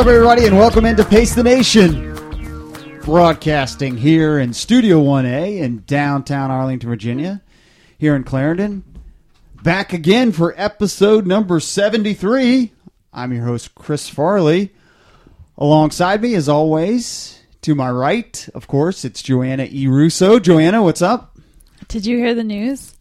Up, 0.00 0.06
everybody, 0.06 0.46
and 0.46 0.56
welcome 0.56 0.86
into 0.86 1.04
Pace 1.04 1.34
the 1.34 1.42
Nation. 1.42 2.14
Broadcasting 3.02 3.98
here 3.98 4.38
in 4.38 4.54
Studio 4.54 4.98
1A 4.98 5.58
in 5.58 5.84
downtown 5.86 6.50
Arlington, 6.50 6.88
Virginia, 6.88 7.42
here 7.98 8.16
in 8.16 8.24
Clarendon. 8.24 8.82
Back 9.62 9.92
again 9.92 10.32
for 10.32 10.54
episode 10.56 11.26
number 11.26 11.60
73. 11.60 12.72
I'm 13.12 13.30
your 13.34 13.44
host, 13.44 13.74
Chris 13.74 14.08
Farley. 14.08 14.72
Alongside 15.58 16.22
me, 16.22 16.34
as 16.34 16.48
always, 16.48 17.38
to 17.60 17.74
my 17.74 17.90
right, 17.90 18.48
of 18.54 18.66
course, 18.66 19.04
it's 19.04 19.20
Joanna 19.20 19.68
E. 19.70 19.86
Russo. 19.86 20.38
Joanna, 20.38 20.82
what's 20.82 21.02
up? 21.02 21.36
Did 21.88 22.06
you 22.06 22.16
hear 22.16 22.34
the 22.34 22.42
news? 22.42 22.94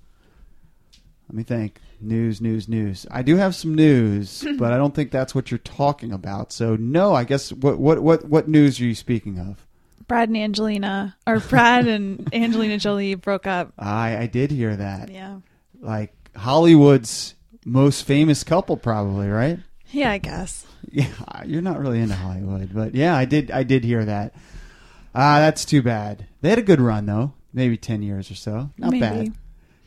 Let 1.29 1.37
me 1.37 1.43
think. 1.43 1.79
News, 2.01 2.39
news, 2.41 2.67
news. 2.69 3.05
I 3.11 3.21
do 3.21 3.35
have 3.35 3.55
some 3.55 3.75
news, 3.75 4.45
but 4.57 4.71
I 4.73 4.77
don't 4.77 4.95
think 4.95 5.11
that's 5.11 5.35
what 5.35 5.51
you're 5.51 5.57
talking 5.59 6.11
about. 6.11 6.51
So 6.51 6.75
no, 6.75 7.13
I 7.13 7.23
guess 7.23 7.51
what 7.51 7.79
what 7.79 7.99
what 7.99 8.25
what 8.25 8.47
news 8.47 8.79
are 8.79 8.85
you 8.85 8.95
speaking 8.95 9.37
of? 9.39 9.65
Brad 10.07 10.29
and 10.29 10.37
Angelina, 10.37 11.15
or 11.27 11.39
Brad 11.39 11.87
and 11.87 12.27
Angelina 12.33 12.77
Jolie 12.77 13.15
broke 13.15 13.45
up. 13.47 13.73
I 13.77 14.17
I 14.17 14.25
did 14.27 14.51
hear 14.51 14.75
that. 14.75 15.11
Yeah. 15.11 15.39
Like 15.79 16.13
Hollywood's 16.35 17.35
most 17.65 18.03
famous 18.05 18.43
couple, 18.43 18.77
probably 18.77 19.27
right? 19.27 19.59
Yeah, 19.91 20.11
I 20.11 20.17
guess. 20.19 20.65
Yeah, 20.91 21.07
you're 21.45 21.61
not 21.61 21.79
really 21.79 21.99
into 21.99 22.15
Hollywood, 22.15 22.71
but 22.73 22.95
yeah, 22.95 23.15
I 23.15 23.25
did 23.25 23.51
I 23.51 23.63
did 23.63 23.83
hear 23.83 24.05
that. 24.05 24.33
Ah, 25.13 25.39
that's 25.39 25.65
too 25.65 25.81
bad. 25.81 26.25
They 26.41 26.49
had 26.49 26.59
a 26.59 26.63
good 26.63 26.79
run 26.81 27.05
though, 27.05 27.33
maybe 27.53 27.77
ten 27.77 28.01
years 28.01 28.31
or 28.31 28.35
so. 28.35 28.69
Not 28.77 28.91
Maybe. 28.91 28.99
bad. 29.01 29.33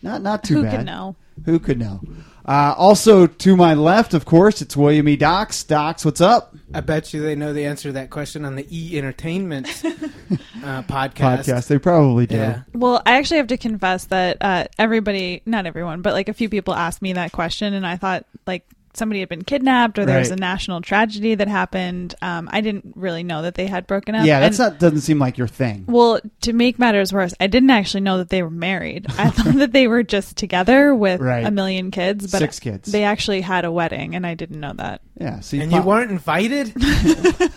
Not 0.03 0.22
not 0.22 0.44
too 0.44 0.56
bad. 0.56 0.59
Who 0.59 0.65
bad. 0.70 0.77
could 0.78 0.87
know? 0.87 1.17
Who 1.45 1.59
could 1.59 1.79
know? 1.79 2.01
Uh, 2.45 2.75
also 2.77 3.27
to 3.27 3.57
my 3.57 3.75
left, 3.75 4.15
of 4.15 4.25
course, 4.25 4.62
it's 4.62 4.77
William 4.77 5.09
E. 5.09 5.17
Docs. 5.17 5.62
Docs, 5.65 6.05
what's 6.05 6.21
up? 6.21 6.55
I 6.75 6.81
bet 6.81 7.15
you 7.15 7.23
they 7.23 7.37
know 7.37 7.53
the 7.53 7.67
answer 7.67 7.91
to 7.91 7.93
that 7.93 8.11
question 8.11 8.45
on 8.45 8.57
the 8.57 8.67
E 8.71 8.99
Entertainment 8.99 9.69
uh, 9.84 10.83
podcast. 10.83 11.15
Podcast. 11.15 11.69
They 11.69 11.79
probably 11.79 12.27
do. 12.27 12.37
Yeah. 12.37 12.62
Well, 12.73 13.01
I 13.07 13.12
actually 13.19 13.37
have 13.39 13.47
to 13.49 13.57
confess 13.57 14.07
that 14.07 14.39
uh, 14.41 14.65
everybody, 14.79 15.43
not 15.47 15.67
everyone, 15.67 16.03
but 16.03 16.15
like 16.15 16.29
a 16.29 16.34
few 16.34 16.49
people 16.49 16.75
asked 16.75 17.01
me 17.01 17.12
that 17.12 17.31
question, 17.31 17.75
and 17.75 17.87
I 17.87 17.97
thought 17.97 18.25
like 18.47 18.67
somebody 18.95 19.21
had 19.21 19.29
been 19.29 19.43
kidnapped 19.43 19.98
or 19.98 20.05
there 20.05 20.19
was 20.19 20.31
Right. 20.31 20.39
a 20.39 20.41
national 20.41 20.81
tragedy 20.83 21.35
that 21.35 21.48
happened. 21.48 22.15
Um, 22.21 22.48
I 22.53 22.61
didn't 22.61 22.93
really 22.95 23.23
know 23.23 23.43
that 23.43 23.55
they 23.55 23.67
had 23.67 23.87
broken 23.87 24.15
up. 24.15 24.27
Yeah, 24.27 24.41
that's 24.41 24.59
And- 24.59 24.73
not 24.73 24.81
doesn't 24.81 25.01
seem 25.01 25.19
like 25.19 25.39
your 25.39 25.49
thing. 25.49 25.84
Well, 25.87 26.21
to 26.43 26.53
make 26.53 26.79
matters 26.79 27.12
worse, 27.12 27.33
I 27.41 27.47
didn't 27.47 27.71
actually 27.71 28.03
know 28.03 28.19
that 28.19 28.29
they 28.29 28.43
were 28.43 28.51
married. 28.51 29.07
I 29.19 29.31
thought 29.31 29.55
that 29.57 29.73
they 29.73 29.87
were 29.89 30.03
just 30.03 30.37
together 30.37 30.95
with 30.95 31.21
Right. 31.21 31.47
a 31.47 31.51
million 31.51 31.91
kids, 31.91 32.31
but 32.31 32.39
Six 32.39 32.61
kids. 32.61 32.93
they 32.93 33.05
actually 33.05 33.41
had 33.41 33.65
a 33.65 33.73
wedding, 33.73 34.15
and 34.15 34.27
I 34.27 34.34
didn't 34.34 34.61
know 34.61 34.73
that. 34.75 35.01
Yeah, 35.21 35.41
so 35.41 35.56
And 35.56 35.73
you 35.73 35.81
weren't 35.83 36.11
invited? 36.11 36.73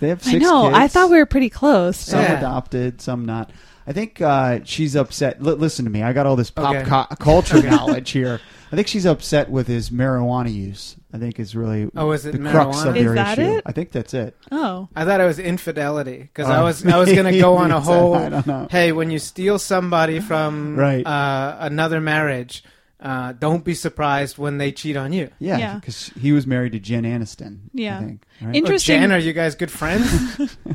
They 0.00 0.08
have 0.08 0.22
six 0.22 0.34
I 0.34 0.38
know. 0.38 0.64
kids. 0.66 0.76
I 0.76 0.88
thought 0.88 1.08
we 1.10 1.16
were 1.16 1.24
pretty 1.24 1.48
close. 1.48 1.96
some 1.96 2.20
Yeah. 2.20 2.36
adopted, 2.38 3.00
some 3.00 3.24
not. 3.24 3.50
I 3.86 3.92
think 3.92 4.20
uh, 4.20 4.60
she's 4.64 4.96
upset. 4.96 5.36
L- 5.40 5.56
listen 5.56 5.84
to 5.84 5.90
me. 5.90 6.02
I 6.02 6.12
got 6.12 6.26
all 6.26 6.36
this 6.36 6.50
pop 6.50 6.74
Okay. 6.74 6.88
cu- 6.88 7.16
culture 7.16 7.62
knowledge 7.70 8.10
here. 8.10 8.40
I 8.72 8.76
think 8.76 8.88
she's 8.88 9.06
upset 9.06 9.50
with 9.50 9.66
his 9.66 9.90
marijuana 9.90 10.52
use. 10.52 10.96
I 11.12 11.18
think 11.18 11.38
is 11.38 11.54
really 11.54 11.90
Oh, 11.94 12.10
is 12.10 12.26
it 12.26 12.32
the 12.32 12.38
crux 12.50 12.78
marijuana? 12.78 12.86
of 12.88 12.96
Is 12.96 13.04
their 13.04 13.14
that 13.14 13.38
issue. 13.38 13.56
it? 13.58 13.62
I 13.66 13.72
think 13.72 13.92
that's 13.92 14.14
it. 14.14 14.36
Oh, 14.50 14.88
I 14.96 15.04
thought 15.04 15.20
it 15.20 15.26
was 15.26 15.38
infidelity 15.38 16.18
because 16.18 16.48
I 16.48 16.60
Oh. 16.60 16.64
was 16.64 16.84
I 16.84 16.96
was 16.98 17.12
going 17.12 17.32
to 17.32 17.38
go 17.38 17.56
on 17.56 17.70
a 17.70 17.78
whole. 17.88 18.14
I 18.14 18.28
don't 18.30 18.46
know. 18.46 18.66
Hey, 18.70 18.90
when 18.90 19.10
you 19.12 19.18
steal 19.20 19.58
somebody 19.60 20.18
from 20.18 20.76
Right. 20.76 21.06
uh, 21.06 21.56
another 21.60 22.00
marriage, 22.00 22.64
uh, 23.04 23.32
don't 23.32 23.64
be 23.64 23.74
surprised 23.74 24.38
when 24.38 24.58
they 24.58 24.72
cheat 24.72 24.96
on 24.96 25.12
you. 25.12 25.30
Yeah, 25.38 25.58
Yeah. 25.58 25.74
because 25.76 26.08
he 26.18 26.32
was 26.32 26.46
married 26.46 26.72
to 26.72 26.80
Jen 26.80 27.04
Aniston. 27.04 27.58
Yeah. 27.72 27.98
I 27.98 28.04
think, 28.04 28.22
right? 28.40 28.56
Interesting. 28.56 28.96
Oh, 28.96 29.00
Jen, 29.00 29.12
are 29.12 29.18
you 29.18 29.32
guys 29.32 29.54
good 29.54 29.70
friends? 29.70 30.56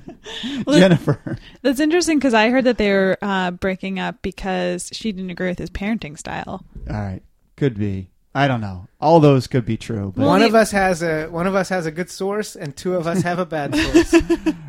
Well, 0.68 0.78
Jennifer. 0.78 1.38
that's 1.64 1.80
interesting 1.80 2.20
because 2.20 2.36
I 2.36 2.50
heard 2.50 2.66
that 2.66 2.78
they 2.78 2.92
were 2.92 3.18
uh, 3.22 3.50
breaking 3.52 3.98
up 4.00 4.22
because 4.22 4.90
she 4.94 5.12
didn't 5.12 5.32
agree 5.32 5.48
with 5.50 5.58
his 5.58 5.72
parenting 5.72 6.18
style. 6.20 6.64
All 6.88 6.96
right, 6.96 7.22
could 7.58 7.80
be. 7.80 8.12
I 8.34 8.48
don't 8.48 8.62
know. 8.62 8.88
All 9.02 9.20
those 9.20 9.48
could 9.48 9.66
be 9.66 9.76
true, 9.76 10.14
but 10.16 10.26
one 10.26 10.44
of 10.44 10.54
us 10.54 10.72
has 10.72 11.02
a 11.02 11.28
one 11.28 11.48
of 11.48 11.56
us 11.56 11.70
has 11.70 11.86
a 11.86 11.92
good 11.92 12.10
source, 12.12 12.56
and 12.56 12.76
two 12.76 12.96
of 12.96 13.08
us 13.08 13.24
have 13.24 13.40
a 13.40 13.46
bad 13.46 13.76
source. 14.04 14.14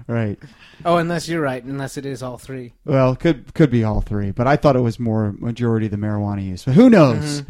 right. 0.06 0.38
oh, 0.84 0.96
unless 0.96 1.28
you're 1.28 1.42
right, 1.42 1.62
unless 1.62 1.96
it 1.98 2.06
is 2.06 2.22
all 2.22 2.38
three. 2.38 2.72
Well, 2.86 3.14
could 3.16 3.52
could 3.52 3.70
be 3.70 3.84
all 3.84 4.00
three, 4.00 4.30
but 4.30 4.46
I 4.46 4.56
thought 4.56 4.76
it 4.76 4.80
was 4.80 4.98
more 4.98 5.32
majority 5.38 5.88
the 5.88 5.98
marijuana 5.98 6.44
use. 6.46 6.64
But 6.64 6.74
who 6.74 6.88
knows? 6.88 7.42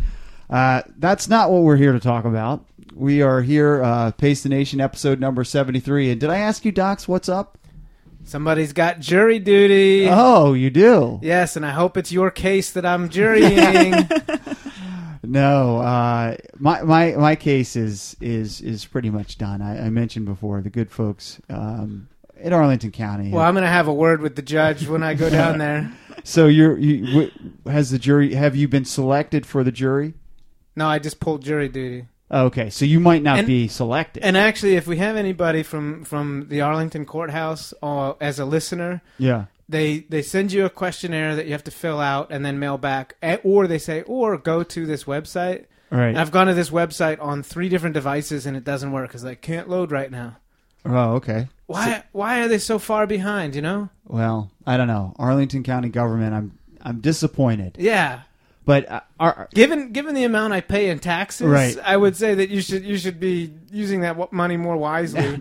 Uh, 0.48 0.82
that's 0.98 1.28
not 1.28 1.50
what 1.50 1.62
we're 1.62 1.76
here 1.76 1.92
to 1.92 2.00
talk 2.00 2.24
about. 2.24 2.64
We 2.92 3.22
are 3.22 3.40
here, 3.40 3.82
uh, 3.84 4.10
Pace 4.10 4.42
the 4.42 4.48
Nation, 4.48 4.80
episode 4.80 5.20
number 5.20 5.44
seventy 5.44 5.78
three. 5.78 6.10
And 6.10 6.20
did 6.20 6.28
I 6.30 6.38
ask 6.38 6.64
you, 6.64 6.72
Docs, 6.72 7.06
what's 7.06 7.28
up? 7.28 7.56
Somebody's 8.24 8.72
got 8.72 8.98
jury 9.00 9.38
duty. 9.38 10.08
Oh, 10.10 10.52
you 10.54 10.70
do. 10.70 11.20
Yes, 11.22 11.56
and 11.56 11.64
I 11.64 11.70
hope 11.70 11.96
it's 11.96 12.12
your 12.12 12.30
case 12.30 12.72
that 12.72 12.84
I'm 12.84 13.08
jurying. 13.08 13.94
No, 15.30 15.78
uh, 15.78 16.36
my 16.58 16.82
my 16.82 17.12
my 17.12 17.36
case 17.36 17.76
is 17.76 18.16
is 18.20 18.60
is 18.60 18.84
pretty 18.84 19.10
much 19.10 19.38
done. 19.38 19.62
I, 19.62 19.86
I 19.86 19.90
mentioned 19.90 20.26
before 20.26 20.60
the 20.60 20.70
good 20.70 20.90
folks 20.90 21.40
um, 21.48 22.08
in 22.40 22.52
Arlington 22.52 22.90
County. 22.90 23.30
well, 23.30 23.44
I'm 23.44 23.54
going 23.54 23.62
to 23.62 23.70
have 23.70 23.86
a 23.86 23.94
word 23.94 24.22
with 24.22 24.34
the 24.34 24.42
judge 24.42 24.88
when 24.88 25.04
I 25.04 25.14
go 25.14 25.30
down 25.40 25.58
there. 25.58 25.92
so 26.24 26.46
you're 26.48 26.76
you 26.76 27.30
has 27.64 27.90
the 27.92 27.98
jury? 27.98 28.34
Have 28.34 28.56
you 28.56 28.66
been 28.66 28.84
selected 28.84 29.46
for 29.46 29.62
the 29.62 29.70
jury? 29.70 30.14
No, 30.74 30.88
I 30.88 30.98
just 30.98 31.20
pulled 31.20 31.44
jury 31.44 31.68
duty. 31.68 32.06
Okay, 32.32 32.68
so 32.70 32.84
you 32.84 32.98
might 32.98 33.22
not 33.22 33.38
And- 33.38 33.46
be 33.46 33.68
selected. 33.68 34.24
And 34.24 34.36
actually, 34.36 34.74
if 34.76 34.86
we 34.88 34.96
have 34.96 35.14
anybody 35.16 35.62
from 35.62 36.02
from 36.04 36.46
the 36.48 36.60
Arlington 36.60 37.04
courthouse 37.06 37.72
uh, 37.84 38.14
as 38.20 38.40
a 38.40 38.44
listener, 38.44 39.00
yeah. 39.16 39.44
They 39.70 40.00
they 40.08 40.22
send 40.22 40.52
you 40.52 40.64
a 40.64 40.70
questionnaire 40.70 41.34
that 41.36 41.46
you 41.46 41.52
have 41.52 41.64
to 41.64 41.70
fill 41.70 42.00
out 42.00 42.30
and 42.30 42.44
then 42.44 42.58
mail 42.58 42.78
back, 42.78 43.16
Eh, 43.22 43.38
or 43.44 43.66
they 43.66 43.78
say, 43.78 44.02
or 44.02 44.36
go 44.36 44.62
to 44.62 44.86
this 44.86 45.04
website. 45.04 45.66
Right. 45.90 46.16
I've 46.16 46.30
gone 46.30 46.46
to 46.46 46.54
this 46.54 46.70
website 46.70 47.20
on 47.20 47.42
three 47.42 47.68
different 47.68 47.94
devices 47.94 48.46
and 48.46 48.56
it 48.56 48.62
doesn't 48.64 48.92
work 48.92 49.08
because 49.08 49.24
I 49.24 49.34
can't 49.34 49.68
load 49.68 49.90
right 49.90 50.10
now. 50.10 50.36
oh, 50.84 51.14
okay. 51.14 51.48
Why 51.66 52.02
why 52.12 52.40
are 52.42 52.48
they 52.48 52.58
so 52.58 52.78
far 52.78 53.06
behind? 53.06 53.54
You 53.54 53.62
know? 53.62 53.88
Well, 54.06 54.50
I 54.66 54.76
don't 54.76 54.88
know. 54.88 55.14
Arlington 55.18 55.62
County 55.62 55.88
government. 55.88 56.34
I'm 56.34 56.58
I'm 56.82 57.00
disappointed. 57.00 57.76
Yeah. 57.78 58.20
But 58.64 58.88
uh, 58.90 59.00
our, 59.18 59.48
Given 59.54 59.90
given 59.92 60.14
the 60.14 60.24
amount 60.24 60.52
I 60.52 60.60
pay 60.60 60.90
in 60.90 60.98
taxes, 61.00 61.46
Right. 61.48 61.76
I 61.82 61.96
would 61.96 62.16
say 62.16 62.34
that 62.34 62.50
you 62.50 62.60
should 62.60 62.84
you 62.84 62.96
should 62.98 63.18
be 63.18 63.52
using 63.72 64.00
that 64.02 64.32
money 64.32 64.56
more 64.56 64.76
wisely. 64.76 65.40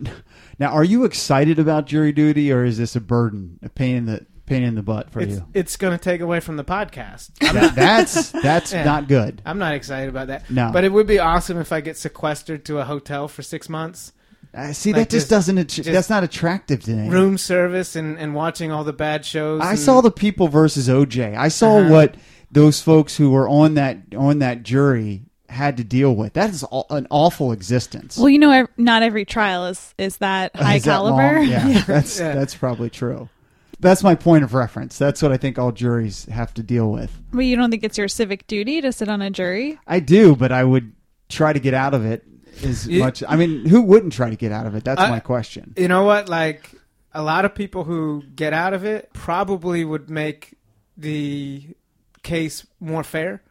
Now, 0.60 0.72
are 0.72 0.84
you 0.84 1.06
excited 1.06 1.58
about 1.60 1.86
jury 1.88 2.12
duty, 2.12 2.52
or 2.52 2.64
is 2.66 2.78
this 2.78 2.96
a 2.96 3.02
burden, 3.02 3.60
a 3.64 3.70
pain 3.70 3.96
in 3.96 4.06
the 4.06 4.26
pain 4.46 4.64
in 4.64 4.74
the 4.76 4.82
butt 4.84 5.12
for 5.12 5.20
it's 5.22 5.36
you? 5.36 5.46
it's 5.54 5.78
going 5.78 5.96
to 5.98 6.04
take 6.04 6.22
away 6.22 6.40
from 6.40 6.58
the 6.58 6.64
podcast. 6.64 7.30
That- 7.54 7.76
that's 7.76 8.32
that's 8.32 8.74
Yeah. 8.74 8.84
not 8.84 9.08
good. 9.08 9.42
I'm 9.46 9.58
not 9.60 9.74
excited 9.76 10.10
about 10.10 10.28
that. 10.28 10.50
No. 10.50 10.72
But 10.74 10.84
it 10.84 10.92
would 10.92 11.08
be 11.08 11.20
awesome 11.20 11.58
if 11.60 11.72
I 11.72 11.82
get 11.82 11.98
sequestered 11.98 12.66
to 12.66 12.80
a 12.80 12.84
hotel 12.86 13.28
for 13.28 13.42
six 13.44 13.70
months, 13.70 14.12
Uh, 14.54 14.74
see, 14.74 14.92
Like 14.92 15.02
that 15.04 15.10
just, 15.12 15.24
just- 15.26 15.30
doesn't. 15.30 15.58
att- 15.60 15.68
just 15.68 15.92
that's 15.92 16.10
not 16.10 16.24
attractive 16.24 16.82
to 16.86 16.92
me. 16.92 17.08
room 17.10 17.38
service, 17.38 17.96
and, 17.96 18.18
and 18.18 18.34
watching 18.34 18.72
all 18.72 18.84
the 18.84 18.92
bad 18.94 19.24
shows. 19.24 19.62
I 19.62 19.72
and- 19.72 19.80
saw 19.80 20.02
the 20.02 20.10
People 20.12 20.48
versus 20.48 20.90
OJ. 20.90 21.36
I 21.38 21.50
saw 21.50 21.78
Uh-huh. 21.78 21.90
what 21.92 22.16
those 22.52 22.82
folks 22.82 23.16
who 23.18 23.30
were 23.30 23.48
on 23.48 23.76
that 23.76 24.00
on 24.18 24.40
that 24.40 24.64
jury 24.64 25.22
had 25.50 25.78
to 25.78 25.84
deal 25.84 26.16
with. 26.16 26.34
That 26.34 26.50
is 26.52 26.64
all, 26.64 26.86
an 26.90 27.08
awful 27.10 27.52
existence. 27.52 28.18
Well, 28.18 28.30
you 28.30 28.40
know, 28.40 28.52
ev- 28.52 28.68
not 28.78 29.04
every 29.04 29.26
trial 29.26 29.66
is 29.66 29.94
is 29.98 30.18
that 30.18 30.56
high 30.56 30.76
Is 30.78 30.84
that 30.84 30.92
caliber. 30.92 31.40
long? 31.40 31.48
Yeah, 31.48 31.84
that's 31.86 32.20
Yeah. 32.20 32.36
that's 32.36 32.56
probably 32.56 32.90
true. 32.90 33.30
That's 33.82 34.04
my 34.04 34.14
point 34.16 34.44
of 34.44 34.54
reference. 34.54 34.98
That's 34.98 35.22
what 35.22 35.32
I 35.32 35.38
think 35.38 35.58
all 35.58 35.72
juries 35.72 36.26
have 36.26 36.54
to 36.56 36.64
deal 36.64 36.92
with. 36.92 37.18
But 37.32 37.42
you 37.46 37.56
don't 37.56 37.72
think 37.72 37.84
it's 37.84 37.98
your 37.98 38.10
civic 38.10 38.46
duty 38.46 38.82
to 38.82 38.92
sit 38.92 39.08
on 39.10 39.22
a 39.22 39.30
jury? 39.30 39.80
I 39.88 40.00
do, 40.02 40.36
but 40.36 40.52
I 40.52 40.64
would 40.66 40.92
try 41.30 41.54
to 41.54 41.60
get 41.60 41.74
out 41.74 41.94
of 41.94 42.06
it 42.06 42.26
as 42.64 42.86
You- 42.88 43.00
much. 43.00 43.24
I 43.28 43.36
mean, 43.38 43.66
who 43.66 43.82
wouldn't 43.82 44.12
try 44.14 44.30
to 44.30 44.36
get 44.36 44.52
out 44.52 44.66
of 44.66 44.76
it? 44.76 44.84
That's 44.84 45.00
I- 45.02 45.10
my 45.10 45.20
question. 45.22 45.74
You 45.78 45.88
know 45.88 46.04
what? 46.04 46.28
Like 46.28 46.72
a 47.14 47.24
lot 47.24 47.46
of 47.46 47.56
people 47.56 47.86
who 47.86 48.22
get 48.36 48.52
out 48.54 48.74
of 48.74 48.84
it 48.84 49.10
probably 49.14 49.84
would 49.86 50.10
make 50.10 50.56
the 50.98 51.64
case 52.22 52.68
more 52.82 53.04
fair, 53.04 53.42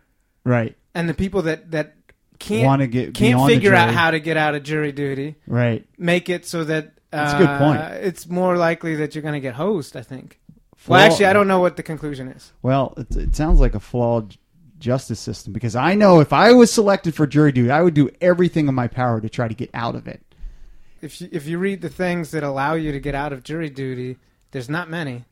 Right, 0.48 0.76
and 0.94 1.08
the 1.08 1.14
people 1.14 1.42
that 1.42 1.70
that 1.72 1.94
can't 2.38 2.64
Want 2.64 2.80
to 2.80 2.86
get 2.86 3.14
can't 3.14 3.46
figure 3.48 3.74
out 3.74 3.92
how 3.92 4.10
to 4.10 4.20
get 4.20 4.36
out 4.36 4.54
of 4.54 4.62
jury 4.62 4.92
duty 4.92 5.34
right. 5.46 5.84
make 5.98 6.28
it 6.28 6.46
so 6.46 6.64
that 6.64 6.92
uh, 7.12 7.16
That's 7.16 7.34
a 7.34 7.38
good 7.38 7.58
point. 7.58 7.80
It's 8.04 8.28
more 8.28 8.56
likely 8.56 8.96
that 8.96 9.14
you're 9.14 9.22
going 9.22 9.34
to 9.34 9.40
get 9.40 9.54
hosed. 9.54 9.96
I 9.96 10.02
think. 10.02 10.38
Well, 10.86 11.00
actually, 11.00 11.26
I 11.26 11.32
don't 11.32 11.48
know 11.48 11.60
what 11.60 11.76
the 11.76 11.82
conclusion 11.82 12.28
is. 12.28 12.52
Well, 12.62 12.94
it, 12.96 13.16
it 13.16 13.36
sounds 13.36 13.60
like 13.60 13.74
a 13.74 13.80
flawed 13.80 14.36
justice 14.78 15.18
system 15.18 15.52
because 15.52 15.74
I 15.74 15.94
know 15.94 16.20
if 16.20 16.32
I 16.32 16.52
was 16.52 16.72
selected 16.72 17.14
for 17.14 17.26
jury 17.26 17.52
duty, 17.52 17.70
I 17.70 17.82
would 17.82 17.94
do 17.94 18.10
everything 18.20 18.68
in 18.68 18.74
my 18.74 18.88
power 18.88 19.20
to 19.20 19.28
try 19.28 19.48
to 19.48 19.54
get 19.54 19.70
out 19.74 19.96
of 19.96 20.06
it. 20.06 20.22
If 21.00 21.20
you, 21.20 21.28
if 21.32 21.46
you 21.46 21.58
read 21.58 21.80
the 21.80 21.88
things 21.88 22.30
that 22.30 22.42
allow 22.42 22.74
you 22.74 22.92
to 22.92 23.00
get 23.00 23.14
out 23.14 23.32
of 23.32 23.42
jury 23.42 23.70
duty, 23.70 24.18
there's 24.52 24.68
not 24.68 24.88
many. 24.88 25.24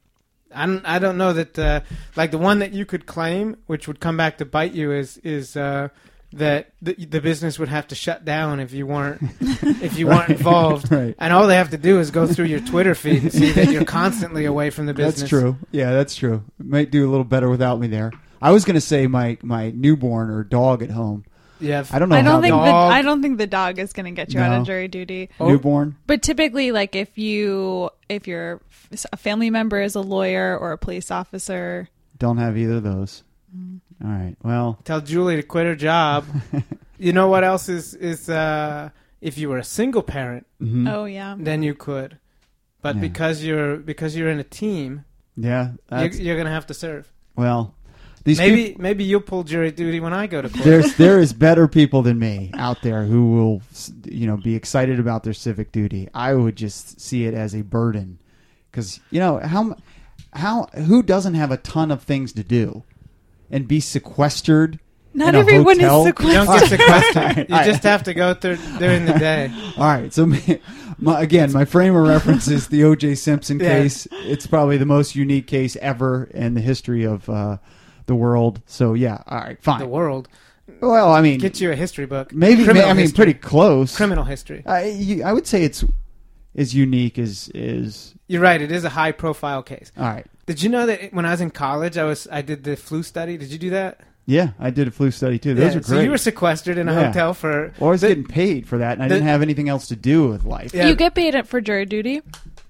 I 0.55 0.67
don't, 0.67 0.87
I 0.87 0.99
don't 0.99 1.19
know 1.19 1.33
that 1.33 1.59
uh, 1.59 1.81
like 2.15 2.31
the 2.31 2.39
one 2.39 2.61
that 2.61 2.73
you 2.73 2.87
could 2.87 3.07
claim, 3.07 3.57
which 3.67 3.89
would 3.89 4.01
come 4.01 4.17
back 4.17 4.39
to 4.39 4.45
bite 4.45 4.73
you, 4.73 4.93
is 4.93 5.19
is 5.19 5.57
uh, 5.57 5.89
that 6.33 6.73
the, 6.83 6.95
the 6.95 7.21
business 7.21 7.59
would 7.59 7.69
have 7.69 7.89
to 7.89 7.95
shut 7.95 8.25
down 8.25 8.61
if 8.61 8.73
you 8.73 8.87
weren't 8.87 9.21
if 9.41 9.99
you 9.99 10.07
weren't 10.07 10.31
involved. 10.31 10.91
Right. 10.91 11.15
And 11.19 11.33
all 11.33 11.47
they 11.47 11.57
have 11.57 11.71
to 11.71 11.79
do 11.79 11.99
is 11.99 12.11
go 12.11 12.27
through 12.27 12.47
your 12.47 12.61
Twitter 12.61 12.95
feed 12.95 13.23
and 13.23 13.33
see 13.33 13.53
that 13.53 13.71
you're 13.71 13.85
constantly 13.85 14.45
away 14.45 14.71
from 14.71 14.87
the 14.87 14.95
business. 14.95 15.21
That's 15.21 15.31
true. 15.31 15.57
Yeah, 15.71 15.93
that's 15.93 16.15
true. 16.15 16.45
Might 16.59 16.91
do 16.91 17.09
a 17.09 17.11
little 17.11 17.25
better 17.25 17.49
without 17.49 17.81
me 17.81 17.87
there. 17.87 18.13
I 18.41 18.51
was 18.53 18.65
going 18.65 18.75
to 18.75 18.81
say 18.81 19.07
my 19.07 19.39
my 19.43 19.71
newborn 19.71 20.31
or 20.31 20.45
dog 20.45 20.83
at 20.83 20.91
home. 20.91 21.25
Yeah. 21.61 21.85
I 21.93 21.99
don't 21.99 22.09
know. 22.09 22.17
I 22.17 22.23
don't 22.23 22.43
think 22.43 22.55
the 22.55 22.61
the, 22.61 22.67
dog- 22.71 22.93
I 22.93 23.03
don't 23.03 23.23
think 23.23 23.39
the 23.39 23.47
dog 23.47 23.79
is 23.79 23.93
going 23.93 24.07
to 24.07 24.13
get 24.13 24.33
you 24.35 24.41
out 24.41 24.61
of 24.61 24.67
jury 24.67 24.89
duty. 24.89 25.31
Oh. 25.41 25.49
newborn. 25.49 25.97
But 26.07 26.23
typically, 26.23 26.73
like 26.73 26.95
if 26.95 27.17
you 27.19 27.91
if 28.09 28.27
your 28.27 28.61
a 29.13 29.17
family 29.17 29.51
member 29.51 29.81
is 29.81 29.95
a 29.95 30.01
lawyer 30.01 30.57
or 30.57 30.73
a 30.73 30.79
police 30.79 31.11
officer, 31.11 31.89
Don't 32.19 32.39
have 32.39 32.57
either 32.57 32.77
of 32.77 32.83
those. 32.83 33.23
Mm. 33.57 33.81
All 34.05 34.11
right. 34.11 34.37
Well, 34.43 34.79
Tell 34.85 35.01
Julie 35.01 35.37
to 35.37 35.43
quit 35.43 35.67
her 35.67 35.75
job. 35.77 36.25
you 36.99 37.13
know 37.13 37.29
what 37.29 37.45
else 37.45 37.69
is 37.69 37.95
is 37.95 38.29
uh, 38.29 38.91
if 39.21 39.39
you 39.39 39.49
were 39.49 39.59
a 39.59 39.65
single 39.65 40.03
parent, 40.03 40.47
mhm. 40.61 40.91
oh 40.93 41.05
yeah, 41.07 41.35
then 41.39 41.63
you 41.63 41.75
could. 41.75 42.19
But 42.83 42.97
Yeah. 42.97 43.01
because 43.03 43.43
you're 43.43 43.77
because 43.79 44.15
you're 44.17 44.29
in 44.31 44.39
a 44.39 44.45
team, 44.45 45.05
yeah. 45.37 45.73
you're, 45.91 46.07
you're 46.09 46.37
gonna 46.37 46.51
have 46.51 46.67
to 46.67 46.75
serve. 46.75 47.11
well, 47.35 47.75
these 48.27 48.39
maybe 48.39 48.65
peop- 48.71 48.79
maybe 48.79 49.05
you'll 49.05 49.21
pull 49.23 49.43
jury 49.43 49.71
duty 49.71 49.99
when 50.01 50.13
I 50.13 50.27
go 50.27 50.43
to 50.43 50.49
court. 50.51 50.63
there's 50.65 50.95
there 50.99 51.19
is 51.19 51.33
better 51.33 51.67
people 51.67 52.03
than 52.03 52.19
me 52.19 52.51
out 52.55 52.83
there 52.83 53.05
who 53.05 53.31
will 53.33 53.63
you 54.05 54.27
know 54.27 54.37
be 54.37 54.55
excited 54.55 55.01
about 55.01 55.23
their 55.25 55.33
civic 55.33 55.73
duty. 55.73 56.09
I 56.13 56.35
would 56.35 56.57
just 56.57 57.01
see 57.01 57.25
it 57.25 57.33
as 57.33 57.55
a 57.55 57.63
burden 57.63 58.19
because 58.71 59.01
you 59.11 59.21
know 59.21 59.39
how 59.39 59.77
how 60.35 60.67
who 60.75 61.03
doesn't 61.03 61.35
have 61.35 61.51
a 61.51 61.57
ton 61.57 61.91
of 61.91 62.03
things 62.03 62.33
to 62.35 62.45
do 62.45 62.83
and 63.51 63.67
be 63.67 63.81
sequestered. 63.81 64.79
not 65.15 65.29
in 65.31 65.37
a 65.37 65.39
everyone 65.39 65.79
hotel? 65.81 66.01
is 66.01 66.07
you 66.07 66.33
don't 66.33 66.47
sequestered. 66.47 66.79
get 66.79 67.15
sequestered. 67.15 67.49
You 67.49 67.65
just 67.65 67.83
have 67.85 68.03
to 68.03 68.13
go 68.15 68.35
through 68.35 68.59
during 68.79 69.07
the 69.07 69.15
day. 69.19 69.51
All 69.79 69.85
right, 69.85 70.13
so 70.13 70.27
my, 70.27 70.61
my, 70.99 71.21
again, 71.23 71.53
my 71.53 71.65
frame 71.65 71.95
of 71.97 72.07
reference 72.07 72.49
is 72.49 72.69
the 72.69 72.83
O.J. 72.85 73.15
Simpson 73.15 73.61
Yeah. 73.61 73.69
case. 73.83 74.07
It's 74.11 74.47
probably 74.47 74.77
the 74.79 74.85
most 74.87 75.15
unique 75.15 75.47
case 75.47 75.77
ever 75.77 76.25
in 76.35 76.55
the 76.55 76.61
history 76.61 77.05
of 77.05 77.29
uh, 77.31 77.59
the 78.07 78.15
world. 78.15 78.61
So 78.67 78.95
yeah, 78.95 79.23
all 79.27 79.39
right, 79.39 79.63
fine. 79.63 79.81
The 79.81 79.87
world. 79.89 80.29
Well, 80.81 81.13
I 81.13 81.21
mean, 81.21 81.39
Get 81.39 81.61
you 81.61 81.71
a 81.71 81.77
history 81.77 82.07
book. 82.07 82.33
maybe 82.33 82.65
Criminal 82.65 82.89
I 82.89 82.93
mean 82.93 83.03
history. 83.03 83.17
pretty 83.17 83.35
close. 83.35 83.95
criminal 83.97 84.25
history. 84.25 84.63
I, 84.67 84.87
you, 84.87 85.23
I 85.23 85.33
would 85.33 85.47
say 85.47 85.63
it's 85.63 85.85
as 86.57 86.75
unique 86.75 87.19
as 87.19 87.49
is. 87.55 88.15
You're 88.27 88.43
right. 88.43 88.61
It 88.61 88.73
is 88.73 88.85
a 88.85 88.89
high 88.89 89.13
profile 89.13 89.63
case. 89.63 89.93
All 89.97 90.05
right, 90.05 90.27
Did 90.47 90.63
you 90.63 90.69
know 90.69 90.87
that 90.87 91.13
when 91.15 91.25
I 91.25 91.31
was 91.31 91.41
in 91.41 91.51
college, 91.51 91.97
I 91.97 92.05
was 92.05 92.27
I 92.33 92.43
did 92.43 92.65
the 92.65 92.77
flu 92.77 93.03
study. 93.05 93.37
Did 93.37 93.53
you 93.53 93.59
do 93.59 93.71
that? 93.71 94.01
yeah, 94.29 94.51
I 94.59 94.71
did 94.71 94.89
a 94.89 94.91
flu 94.91 95.13
study 95.13 95.39
too. 95.39 95.55
Those 95.55 95.63
Yeah, 95.75 95.79
are 95.79 95.83
great. 95.83 95.87
So 95.87 96.01
you 96.01 96.11
were 96.11 96.19
sequestered 96.19 96.79
in 96.79 96.89
a 96.89 96.93
Yeah. 96.93 97.07
hotel 97.07 97.33
for. 97.33 97.73
well, 97.79 97.91
I 97.91 97.93
was 97.93 98.01
the- 98.01 98.09
getting 98.09 98.25
paid 98.25 98.67
for 98.67 98.79
that, 98.79 98.95
and 98.95 99.03
I 99.05 99.09
the- 99.09 99.15
didn't 99.15 99.29
have 99.29 99.41
anything 99.43 99.69
else 99.69 99.87
to 99.89 99.97
do 99.97 100.27
with 100.29 100.45
life. 100.45 100.75
Yeah. 100.75 100.89
You 100.89 100.97
get 100.97 101.15
paid 101.15 101.37
up 101.37 101.47
for 101.47 101.61
jury 101.61 101.87
duty. 101.87 102.23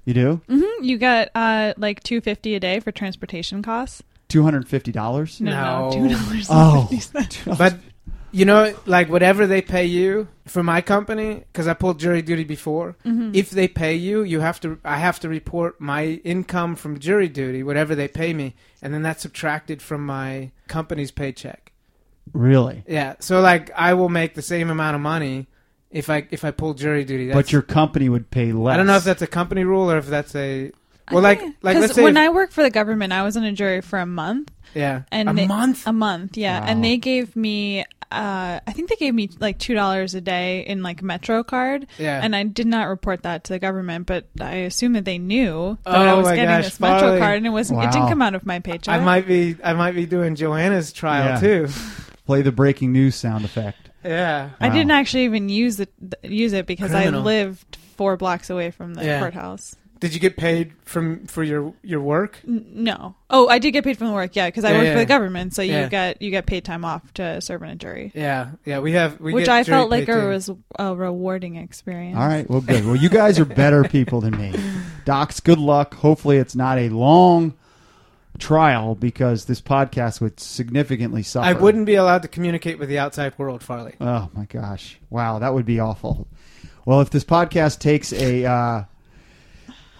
You 0.04 0.12
do 0.14 0.40
hmm 0.48 0.62
You 0.84 0.98
get 0.98 1.30
uh, 1.34 1.72
like 1.78 2.02
two 2.02 2.20
fifty 2.20 2.54
a 2.54 2.60
day 2.60 2.78
for 2.80 2.92
transportation 2.92 3.62
costs. 3.62 4.02
Two 4.28 4.43
hundred 4.43 4.69
fifty 4.69 4.93
dollars. 4.93 5.40
No, 5.40 5.90
No. 5.90 5.90
two 5.93 6.08
dollars 6.08 6.46
Oh. 6.50 6.81
and 6.81 6.88
fifty 6.88 7.00
cents. 7.00 7.38
But 7.58 7.76
you 8.32 8.44
know, 8.44 8.75
like 8.84 9.08
whatever 9.08 9.46
they 9.46 9.62
pay 9.62 9.87
you 9.87 10.28
for 10.46 10.62
my 10.62 10.81
company, 10.82 11.44
because 11.52 11.67
I 11.67 11.75
pulled 11.75 11.99
jury 11.99 12.20
duty 12.23 12.44
before. 12.44 12.96
Mm-hmm. 13.05 13.31
If 13.34 13.50
they 13.50 13.67
pay 13.69 13.94
you, 13.94 14.23
you 14.25 14.40
have 14.40 14.61
to. 14.61 14.78
I 14.84 14.99
have 14.99 15.20
to 15.20 15.28
report 15.28 15.81
my 15.81 16.20
income 16.25 16.76
from 16.76 16.99
jury 16.99 17.28
duty, 17.28 17.62
whatever 17.62 17.94
they 17.94 18.08
pay 18.08 18.34
me, 18.34 18.55
and 18.82 18.93
then 18.93 19.02
that's 19.02 19.23
subtracted 19.23 19.81
from 19.81 20.05
my 20.05 20.50
company's 20.69 21.11
paycheck. 21.11 21.72
Really, 22.32 22.82
Yeah. 22.88 23.14
So 23.20 23.40
like, 23.40 23.70
I 23.76 23.94
will 23.94 24.08
make 24.08 24.34
the 24.34 24.43
same 24.43 24.69
amount 24.69 24.96
of 24.96 25.00
money 25.00 25.46
if 25.90 26.11
I 26.11 26.26
if 26.31 26.44
I 26.44 26.50
pull 26.50 26.75
jury 26.75 27.05
duty. 27.05 27.29
That's, 27.29 27.37
but 27.37 27.52
your 27.52 27.62
company 27.62 28.08
would 28.08 28.31
pay 28.31 28.52
less. 28.52 28.75
I 28.75 28.76
don't 28.76 28.88
know 28.88 28.96
if 28.96 29.05
that's 29.05 29.22
a 29.22 29.26
company 29.29 29.62
rule 29.64 29.90
or 29.90 29.99
if 29.99 30.06
that's 30.08 30.34
a. 30.34 30.72
Well, 31.12 31.23
like, 31.23 31.41
like 31.62 31.76
let's 31.79 31.94
say 31.94 32.03
when 32.03 32.17
if- 32.17 32.23
I 32.23 32.29
worked 32.31 32.53
for 32.53 32.62
the 32.62 32.70
government, 32.70 33.12
I 33.12 33.23
was 33.23 33.37
in 33.37 33.44
a 33.44 33.53
jury 33.53 33.81
for 33.81 33.99
a 33.99 34.06
month, 34.06 34.50
yeah, 34.75 35.03
and 35.12 35.29
a 35.29 35.32
they- 35.32 35.47
month. 35.47 35.87
a 35.87 35.93
month, 35.93 36.37
yeah, 36.37 36.61
Wow. 36.61 36.67
and 36.69 36.85
they 36.85 36.97
gave 36.97 37.37
me, 37.37 37.82
uh, 38.11 38.61
I 38.67 38.73
think 38.73 38.88
they 38.88 38.97
gave 38.97 39.14
me 39.14 39.31
like 39.38 39.58
two 39.58 39.75
dollars 39.75 40.14
a 40.14 40.20
day 40.20 40.61
in 40.67 40.82
like 40.82 41.03
Metro 41.03 41.43
card, 41.44 41.87
Yeah. 41.99 42.20
and 42.23 42.35
I 42.35 42.43
did 42.44 42.67
not 42.67 42.88
report 42.88 43.23
that 43.23 43.44
to 43.44 43.53
the 43.53 43.58
government, 43.58 44.06
but 44.06 44.26
I 44.41 44.55
assume 44.67 44.94
that 44.94 45.05
they 45.05 45.19
knew 45.19 45.79
that 45.85 45.97
Oh 45.97 46.00
I 46.03 46.14
was 46.14 46.29
getting 46.29 46.44
gosh, 46.47 46.64
this 46.64 46.81
Metro 46.81 47.00
Farley. 47.08 47.19
card, 47.20 47.37
and 47.38 47.47
it 47.47 47.50
was 47.50 47.70
it 47.70 47.75
didn't 47.76 48.08
come 48.08 48.23
out 48.23 48.35
of 48.35 48.44
my 48.47 48.58
paycheck. 48.58 48.88
I 48.94 48.99
might 49.05 49.26
be 49.29 49.56
I 49.62 49.75
might 49.75 49.94
be 49.94 50.06
doing 50.06 50.35
Joanna's 50.35 50.93
trial 50.93 51.41
Yeah. 51.41 51.41
too. 51.41 51.69
play 52.26 52.43
the 52.43 52.50
breaking 52.53 52.93
news 52.93 53.14
sound 53.14 53.44
effect. 53.44 53.79
Yeah. 54.05 54.50
I 54.61 54.69
didn't 54.70 54.91
actually 54.91 55.25
even 55.25 55.49
use 55.49 55.79
it 55.79 55.93
use 56.25 56.53
it 56.53 56.67
because 56.67 56.91
Criminal. 56.91 57.20
I 57.20 57.25
lived 57.25 57.76
four 57.97 58.17
blocks 58.17 58.50
away 58.50 58.70
from 58.73 58.94
the 58.94 59.05
Yeah. 59.05 59.20
courthouse. 59.20 59.76
Did 59.98 60.12
you 60.12 60.20
get 60.20 60.37
paid 60.37 60.72
from 60.84 61.26
for 61.26 61.43
your 61.43 61.72
your 61.82 62.00
work? 62.00 62.38
N- 62.46 62.66
No. 62.75 63.14
Oh, 63.31 63.48
I 63.48 63.58
did 63.58 63.70
get 63.72 63.82
paid 63.84 63.96
from 63.96 64.08
the 64.08 64.12
work. 64.12 64.37
Yeah, 64.37 64.46
because 64.48 64.64
I 64.64 64.70
Yeah, 64.72 64.76
worked 64.76 64.87
yeah. 64.88 64.93
for 64.93 64.98
the 64.98 65.06
government, 65.06 65.54
so 65.54 65.62
Yeah. 65.62 65.84
you 65.84 65.88
get 65.90 66.20
you 66.22 66.31
get 66.31 66.44
paid 66.46 66.64
time 66.64 66.84
off 66.84 67.14
to 67.14 67.40
serve 67.40 67.62
in 67.62 67.70
a 67.70 67.76
jury, 67.76 68.12
Yeah, 68.14 68.50
yeah. 68.64 68.81
We 68.81 68.93
have 68.93 69.19
we 69.20 69.32
which 69.32 69.46
get 69.46 69.54
I 69.54 69.62
jury 69.62 69.76
felt 69.78 69.90
like 69.90 70.06
pay, 70.06 70.12
it 70.12 70.28
was 70.28 70.50
a 70.78 70.94
rewarding 70.94 71.56
experience. 71.56 72.19
All 72.19 72.28
right, 72.28 72.48
well, 72.48 72.60
good. 72.60 72.84
Well, 72.84 72.96
you 72.96 73.08
guys 73.08 73.38
are 73.38 73.44
better 73.46 73.84
people 73.88 74.20
than 74.20 74.37
me. 74.37 74.52
Docs, 75.06 75.40
good 75.40 75.58
luck. 75.58 75.94
Hopefully, 75.94 76.37
it's 76.37 76.54
not 76.54 76.78
a 76.78 76.88
long 76.90 77.54
trial 78.38 78.94
because 78.94 79.46
this 79.46 79.62
podcast 79.62 80.20
would 80.20 80.38
significantly 80.38 81.22
suffer. 81.22 81.46
I 81.48 81.54
wouldn't 81.54 81.87
be 81.87 81.94
allowed 81.94 82.20
to 82.22 82.28
communicate 82.28 82.78
with 82.78 82.88
the 82.90 82.98
outside 82.98 83.32
world, 83.38 83.62
Farley. 83.62 83.94
Oh 84.00 84.28
my 84.34 84.44
gosh! 84.44 84.98
Wow, 85.08 85.38
that 85.38 85.54
would 85.54 85.64
be 85.64 85.81
awful. 85.81 86.26
Well, 86.84 87.00
if 87.00 87.10
this 87.10 87.25
podcast 87.25 87.78
takes 87.81 88.12
a, 88.12 88.44
uh, 88.44 88.82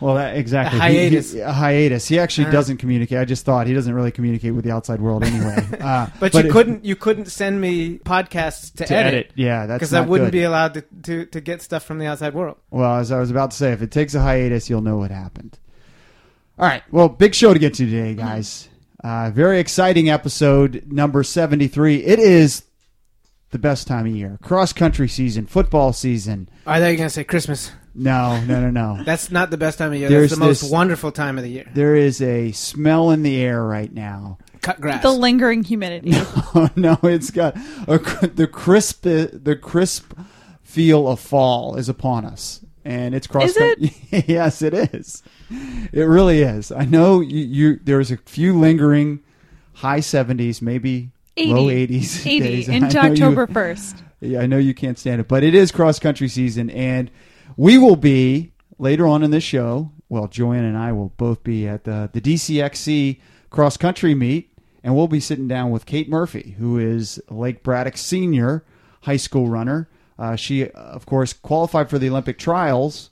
well, 0.01 0.17
that, 0.17 0.37
exactly 0.37 0.79
A 0.79 0.83
He- 0.85 0.89
he- 0.95 0.99
hiatus. 1.05 1.35
a 1.35 1.53
hiatus. 1.53 2.07
He 2.09 2.19
actually 2.19 2.49
Uh. 2.49 2.51
doesn't 2.53 2.77
communicate. 2.79 3.19
I 3.19 3.25
just 3.25 3.45
thought 3.45 3.67
he 3.67 3.75
doesn't 3.75 3.93
really 3.95 4.11
communicate 4.11 4.55
with 4.55 4.65
the 4.65 4.71
outside 4.73 5.01
world 5.01 5.25
anyway. 5.25 5.57
Uh, 5.81 6.07
But, 6.21 6.35
you 6.35 6.41
it- 6.41 6.51
couldn't 6.51 6.85
you 6.85 6.97
couldn't 6.97 7.27
send 7.27 7.61
me 7.61 7.99
podcasts 7.99 8.73
to, 8.77 8.85
to 8.87 8.95
edit 8.95 9.15
edit. 9.15 9.33
Yeah, 9.37 9.67
that's 9.67 9.79
because 9.79 9.95
I 9.95 10.01
wouldn't 10.03 10.29
good. 10.33 10.39
be 10.39 10.43
allowed 10.45 10.75
to, 10.75 10.83
to 11.05 11.27
to 11.27 11.41
get 11.41 11.63
stuff 11.63 11.85
from 11.85 11.99
the 11.99 12.07
outside 12.07 12.35
world. 12.35 12.57
Well, 12.71 12.97
as 12.97 13.11
I 13.13 13.19
was 13.21 13.31
about 13.31 13.53
to 13.53 13.57
say, 13.57 13.73
if 13.73 13.83
it 13.83 13.91
takes 13.91 14.15
a 14.15 14.21
hiatus, 14.21 14.69
you'll 14.69 14.81
know 14.83 14.97
what 14.99 15.11
happened. 15.11 15.59
All 16.59 16.67
right. 16.67 16.83
Well, 16.91 17.09
big 17.09 17.35
show 17.35 17.53
to 17.53 17.59
get 17.59 17.75
to 17.75 17.85
today, 17.87 18.15
guys. 18.15 18.69
Uh, 19.05 19.31
very 19.31 19.61
exciting 19.61 20.09
episode 20.11 20.85
number 20.91 21.23
73. 21.23 21.97
It 21.97 22.19
is 22.19 22.65
the 23.51 23.59
best 23.59 23.87
time 23.87 24.07
of 24.07 24.13
year. 24.15 24.39
Cross 24.43 24.73
country 24.75 25.09
season, 25.09 25.47
football 25.47 25.93
season. 25.93 26.49
I 26.67 26.79
thought 26.81 26.87
you 26.87 26.93
were 26.93 26.99
gonna 26.99 27.11
say 27.11 27.25
Christmas. 27.25 27.73
No, 27.95 28.41
no, 28.45 28.61
no, 28.61 28.71
no. 28.71 29.03
That's 29.07 29.31
not 29.31 29.51
the 29.51 29.57
best 29.57 29.79
time 29.79 29.93
of 29.93 29.99
year. 29.99 30.09
There's 30.09 30.31
That's 30.31 30.39
the 30.41 30.47
most 30.47 30.61
this- 30.63 30.71
wonderful 30.71 31.13
time 31.13 31.39
of 31.39 31.45
the 31.45 31.51
year. 31.51 31.71
there 31.75 31.95
is 31.97 32.21
a 32.21 32.53
smell 32.53 33.11
in 33.11 33.23
the 33.23 33.37
air 33.41 33.65
right 33.65 33.93
now. 33.93 34.39
Cut 34.61 34.81
grass. 34.81 35.03
The 35.03 35.13
lingering 35.13 35.63
humidity. 35.65 36.13
Oh, 36.59 36.71
no, 36.75 36.99
it's 37.03 37.31
got 37.31 37.55
a, 37.87 37.99
cr- 37.99 38.27
the 38.27 38.47
crisp 38.47 39.03
the 39.03 39.59
crisp 39.61 40.15
feel 40.63 41.07
of 41.07 41.21
fall 41.21 41.77
is 41.77 41.89
upon 41.91 42.25
us, 42.25 42.65
and 42.83 43.15
it's 43.15 43.27
cross. 43.27 43.51
Is 43.51 43.57
it? 43.59 43.93
yes, 44.29 44.63
it 44.63 44.73
is. 44.73 45.23
It 45.93 46.03
really 46.05 46.41
is. 46.43 46.73
I 46.73 46.87
know 46.87 47.21
you. 47.21 47.45
you 47.45 47.81
there's 47.85 48.11
a 48.11 48.17
few 48.17 48.59
lingering 48.59 49.21
high 49.75 50.01
seventies, 50.01 50.63
maybe 50.63 51.11
80. 51.37 51.53
low 51.53 51.71
eighties, 51.71 52.27
Eighty 52.27 52.73
into 52.73 52.99
October 52.99 53.47
first. 53.47 54.03
Yeah, 54.21 54.41
I 54.41 54.47
know 54.47 54.59
you 54.59 54.75
can't 54.75 54.99
stand 54.99 55.21
it, 55.21 55.29
but 55.29 55.43
it 55.43 55.55
is 55.55 55.71
cross 55.71 55.99
country 55.99 56.29
season, 56.29 56.71
and 56.71 57.11
we 57.57 57.79
will 57.79 57.97
be 57.97 58.53
later 58.79 59.07
on 59.07 59.23
in 59.23 59.31
this 59.31 59.45
show. 59.45 59.93
Well, 60.09 60.29
Joanne 60.29 60.65
and 60.65 60.77
I 60.77 60.93
will 60.93 61.11
both 61.17 61.43
be 61.43 61.67
at 61.67 61.85
the 61.85 62.09
the 62.13 62.21
DCXC 62.21 63.21
cross 63.51 63.77
country 63.77 64.15
meet, 64.15 64.53
and 64.83 64.95
we'll 64.97 65.09
be 65.09 65.21
sitting 65.21 65.49
down 65.49 65.71
with 65.71 65.87
Kate 65.87 66.09
Murphy, 66.09 66.55
who 66.59 66.79
is 66.79 67.21
Lake 67.29 67.63
Braddock 67.63 67.97
senior 67.97 68.65
high 69.03 69.17
school 69.17 69.49
runner. 69.49 69.89
Uh, 70.19 70.35
she, 70.37 70.71
of 70.71 71.05
course, 71.05 71.33
qualified 71.35 71.91
for 71.91 71.99
the 71.99 72.09
Olympic 72.09 72.39
trials, 72.39 73.11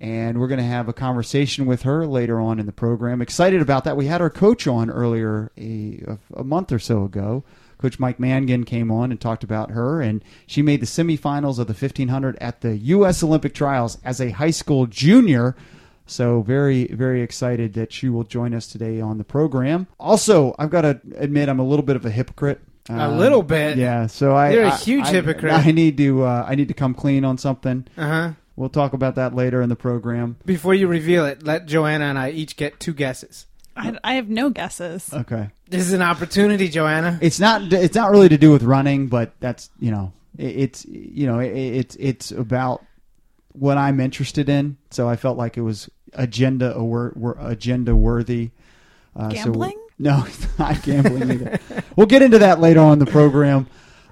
and 0.00 0.38
we're 0.38 0.48
going 0.48 0.60
to 0.60 0.64
have 0.66 0.88
a 0.88 0.92
conversation 0.92 1.66
with 1.66 1.82
her 1.82 2.06
later 2.06 2.38
on 2.40 2.58
in 2.60 2.66
the 2.66 2.72
program. 2.72 3.22
Excited 3.22 3.62
about 3.62 3.84
that. 3.84 3.96
We 3.96 4.06
had 4.06 4.20
our 4.20 4.30
coach 4.30 4.66
on 4.66 4.90
earlier 4.90 5.50
a, 5.58 6.18
a 6.34 6.44
month 6.44 6.70
or 6.72 6.78
so 6.78 7.04
ago. 7.04 7.44
Coach 7.78 7.98
Mike 7.98 8.18
Mangan 8.18 8.64
came 8.64 8.90
on 8.90 9.10
and 9.10 9.20
talked 9.20 9.44
about 9.44 9.70
her, 9.70 10.00
and 10.00 10.24
she 10.46 10.62
made 10.62 10.80
the 10.80 10.86
semifinals 10.86 11.58
of 11.58 11.66
the 11.66 11.74
1500 11.74 12.36
at 12.40 12.62
the 12.62 12.76
U.S. 12.78 13.22
Olympic 13.22 13.54
trials 13.54 13.98
as 14.02 14.20
a 14.20 14.30
high 14.30 14.50
school 14.50 14.86
junior. 14.86 15.54
So 16.06 16.40
very, 16.42 16.86
very 16.86 17.20
excited 17.20 17.74
that 17.74 17.92
she 17.92 18.08
will 18.08 18.22
join 18.24 18.54
us 18.54 18.66
today 18.68 19.00
on 19.00 19.18
the 19.18 19.24
program. 19.24 19.88
Also, 20.00 20.54
I've 20.58 20.70
got 20.70 20.82
to 20.82 21.00
admit 21.16 21.48
I'm 21.48 21.58
a 21.58 21.66
little 21.66 21.84
bit 21.84 21.96
of 21.96 22.06
a 22.06 22.10
hypocrite. 22.10 22.60
A 22.88 23.10
little 23.10 23.42
bit? 23.42 23.76
yeah. 23.76 24.06
So 24.06 24.36
I, 24.36 24.52
You're 24.52 24.62
a 24.64 24.76
huge 24.76 25.06
I- 25.06 25.10
hypocrite. 25.10 25.52
I 25.52 25.72
need 25.72 25.96
to, 25.98 26.22
uh, 26.22 26.46
I 26.48 26.54
need 26.54 26.68
to 26.68 26.74
come 26.74 26.94
clean 26.94 27.24
on 27.24 27.36
something. 27.38 27.86
Uh 27.98 28.06
huh. 28.06 28.30
We'll 28.56 28.70
talk 28.70 28.94
about 28.94 29.16
that 29.16 29.34
later 29.34 29.60
in 29.60 29.68
the 29.68 29.76
program. 29.76 30.36
Before 30.46 30.74
you 30.74 30.88
reveal 30.88 31.26
it, 31.26 31.42
let 31.44 31.66
Joanna 31.66 32.06
and 32.06 32.18
I 32.18 32.30
each 32.30 32.56
get 32.56 32.80
two 32.80 32.94
guesses. 32.94 33.46
I, 33.76 33.98
I 34.02 34.14
have 34.14 34.30
no 34.30 34.48
guesses. 34.48 35.12
Okay. 35.12 35.50
This 35.68 35.82
is 35.82 35.92
an 35.92 36.00
opportunity, 36.00 36.68
Joanna. 36.68 37.18
It's 37.20 37.38
not. 37.38 37.70
It's 37.72 37.94
not 37.94 38.10
really 38.10 38.30
to 38.30 38.38
do 38.38 38.50
with 38.50 38.62
running, 38.62 39.08
but 39.08 39.32
that's 39.40 39.68
you 39.78 39.90
know, 39.90 40.12
it, 40.38 40.56
it's 40.56 40.84
you 40.86 41.26
know, 41.26 41.38
it, 41.40 41.48
it's 41.54 41.96
it's 41.96 42.30
about 42.30 42.82
what 43.52 43.76
I'm 43.76 44.00
interested 44.00 44.48
in. 44.48 44.78
So 44.90 45.06
I 45.08 45.16
felt 45.16 45.36
like 45.36 45.58
it 45.58 45.62
was 45.62 45.90
agenda 46.14 46.72
awor- 46.74 47.14
wor- 47.14 47.36
agenda 47.40 47.94
worthy. 47.94 48.52
Uh, 49.14 49.28
so- 49.30 49.34
Gambling? 49.34 49.78
no, 49.98 50.26
not 50.58 50.82
gambling 50.82 51.30
either. 51.30 51.58
we'll 51.96 52.06
get 52.06 52.22
into 52.22 52.38
that 52.38 52.60
later 52.60 52.80
on 52.80 52.94
in 52.94 52.98
the 53.00 53.06
program. 53.10 53.66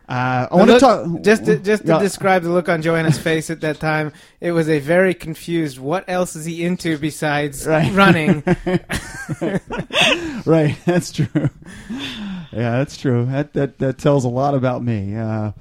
Uh, 0.09 0.47
I 0.51 0.55
want 0.55 0.71
to 0.71 0.79
talk 0.79 1.23
just 1.23 1.47
to, 1.47 1.59
just 1.59 1.83
to 1.87 1.93
Yeah. 1.93 1.99
describe 1.99 2.43
the 2.43 2.51
look 2.51 2.69
on 2.69 2.83
Joanna's 2.83 3.19
face 3.19 3.49
at 3.49 3.63
that 3.63 3.81
time. 3.81 4.13
It 4.41 4.53
was 4.53 4.69
a 4.69 4.79
very 4.79 5.15
confused. 5.15 5.79
What 5.79 6.05
else 6.09 6.37
is 6.37 6.45
he 6.45 6.63
into 6.65 6.99
besides 6.99 7.67
Right. 7.67 7.91
running? 7.95 8.43
right. 10.47 10.77
That's 10.85 11.11
true. 11.13 11.49
Yeah, 12.53 12.79
that's 12.79 12.97
true. 12.97 13.25
That 13.27 13.53
that 13.55 13.79
that 13.79 13.99
tells 13.99 14.25
a 14.25 14.29
lot 14.29 14.55
about 14.55 14.83
me. 14.85 15.17
Uh, 15.17 15.53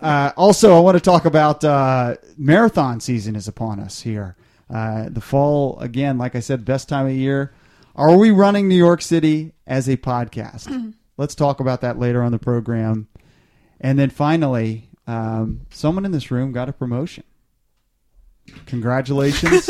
uh, 0.00 0.32
also, 0.36 0.76
I 0.76 0.80
want 0.80 0.96
to 0.96 1.00
talk 1.00 1.24
about 1.24 1.62
uh, 1.64 2.16
marathon 2.38 3.00
season 3.00 3.36
is 3.36 3.48
upon 3.48 3.80
us 3.80 4.00
here. 4.00 4.36
Uh, 4.72 5.08
the 5.10 5.20
fall 5.20 5.78
again, 5.80 6.18
like 6.18 6.34
I 6.34 6.40
said, 6.40 6.64
best 6.64 6.88
time 6.88 7.06
of 7.06 7.12
year. 7.12 7.52
Are 7.94 8.16
we 8.16 8.30
running 8.30 8.68
New 8.68 8.76
York 8.76 9.02
City 9.02 9.52
as 9.66 9.88
a 9.88 9.96
podcast? 9.96 10.94
Let's 11.16 11.34
talk 11.34 11.60
about 11.60 11.80
that 11.80 11.98
later 11.98 12.22
on 12.22 12.30
the 12.32 12.38
program. 12.38 13.08
And 13.80 13.98
then 13.98 14.10
finally, 14.10 14.88
um, 15.06 15.60
someone 15.70 16.04
in 16.04 16.12
this 16.12 16.30
room 16.30 16.52
got 16.52 16.68
a 16.68 16.72
promotion. 16.72 17.24
Congratulations, 18.66 19.68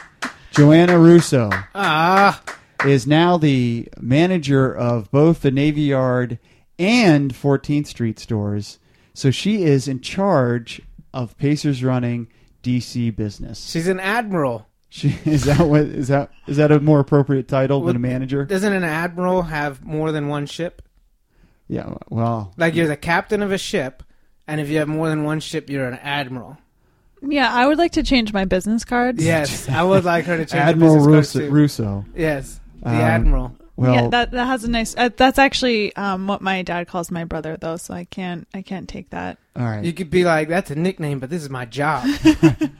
Joanna 0.52 0.98
Russo 0.98 1.48
Ah, 1.74 2.42
is 2.84 3.06
now 3.06 3.36
the 3.36 3.88
manager 4.00 4.74
of 4.74 5.10
both 5.10 5.42
the 5.42 5.50
Navy 5.50 5.82
Yard 5.82 6.38
and 6.78 7.32
14th 7.32 7.86
Street 7.86 8.18
stores. 8.18 8.78
So 9.14 9.30
she 9.30 9.62
is 9.62 9.86
in 9.88 10.00
charge 10.00 10.82
of 11.14 11.36
Pacers 11.38 11.82
running 11.84 12.28
DC 12.62 13.14
business. 13.14 13.70
she's 13.70 13.88
an 13.88 14.00
admiral. 14.00 14.66
She 14.88 15.16
is 15.24 15.44
that 15.44 15.60
what 15.60 15.82
is 15.82 16.08
that 16.08 16.30
is 16.46 16.56
that 16.58 16.70
a 16.72 16.80
more 16.80 17.00
appropriate 17.00 17.48
title 17.48 17.82
than 17.82 17.96
a 17.96 18.00
manager? 18.00 18.44
Doesn't 18.44 18.72
an 18.72 18.84
admiral 18.84 19.42
have 19.42 19.84
more 19.84 20.10
than 20.12 20.28
one 20.28 20.46
ship? 20.46 20.82
Yeah, 21.68 21.94
well, 22.08 22.52
Like 22.56 22.74
you're 22.74 22.86
the 22.86 22.96
captain 22.96 23.42
of 23.42 23.50
a 23.52 23.58
ship, 23.58 24.02
and 24.46 24.60
if 24.60 24.68
you 24.68 24.78
have 24.78 24.88
more 24.88 25.08
than 25.08 25.24
one 25.24 25.40
ship, 25.40 25.68
you're 25.68 25.88
an 25.88 25.98
admiral. 26.02 26.58
Yeah, 27.22 27.52
I 27.52 27.66
would 27.66 27.78
like 27.78 27.92
to 27.92 28.02
change 28.02 28.32
my 28.32 28.44
business 28.44 28.84
cards. 28.84 29.24
Yes, 29.24 29.68
I 29.68 29.82
would 29.82 30.04
like 30.04 30.26
her 30.26 30.36
to 30.36 30.44
change 30.44 30.50
the 30.50 30.58
Admiral 30.58 30.96
business 30.96 31.32
cards 31.32 31.34
Russo, 31.34 31.40
too. 31.40 31.50
Russo. 31.52 32.04
Yes, 32.14 32.60
the 32.82 32.88
Um, 32.90 32.94
admiral. 32.96 33.56
Well, 33.74 33.94
yeah, 33.94 34.08
that 34.08 34.30
that 34.30 34.46
has 34.46 34.64
a 34.64 34.70
nice. 34.70 34.94
Uh, 34.96 35.10
that's 35.14 35.38
actually 35.38 35.94
um, 35.96 36.26
what 36.28 36.40
my 36.40 36.62
dad 36.62 36.88
calls 36.88 37.10
my 37.10 37.24
brother, 37.24 37.56
though. 37.60 37.76
So 37.76 37.92
I 37.94 38.04
can't 38.04 38.46
I 38.54 38.62
can't 38.62 38.88
take 38.88 39.10
that. 39.10 39.38
all 39.56 39.64
right. 39.64 39.84
You 39.84 39.92
could 39.92 40.08
be 40.10 40.24
like, 40.24 40.48
"That's 40.48 40.70
a 40.70 40.76
nickname, 40.76 41.18
but 41.18 41.28
this 41.30 41.42
is 41.42 41.50
my 41.50 41.64
job." 41.66 42.06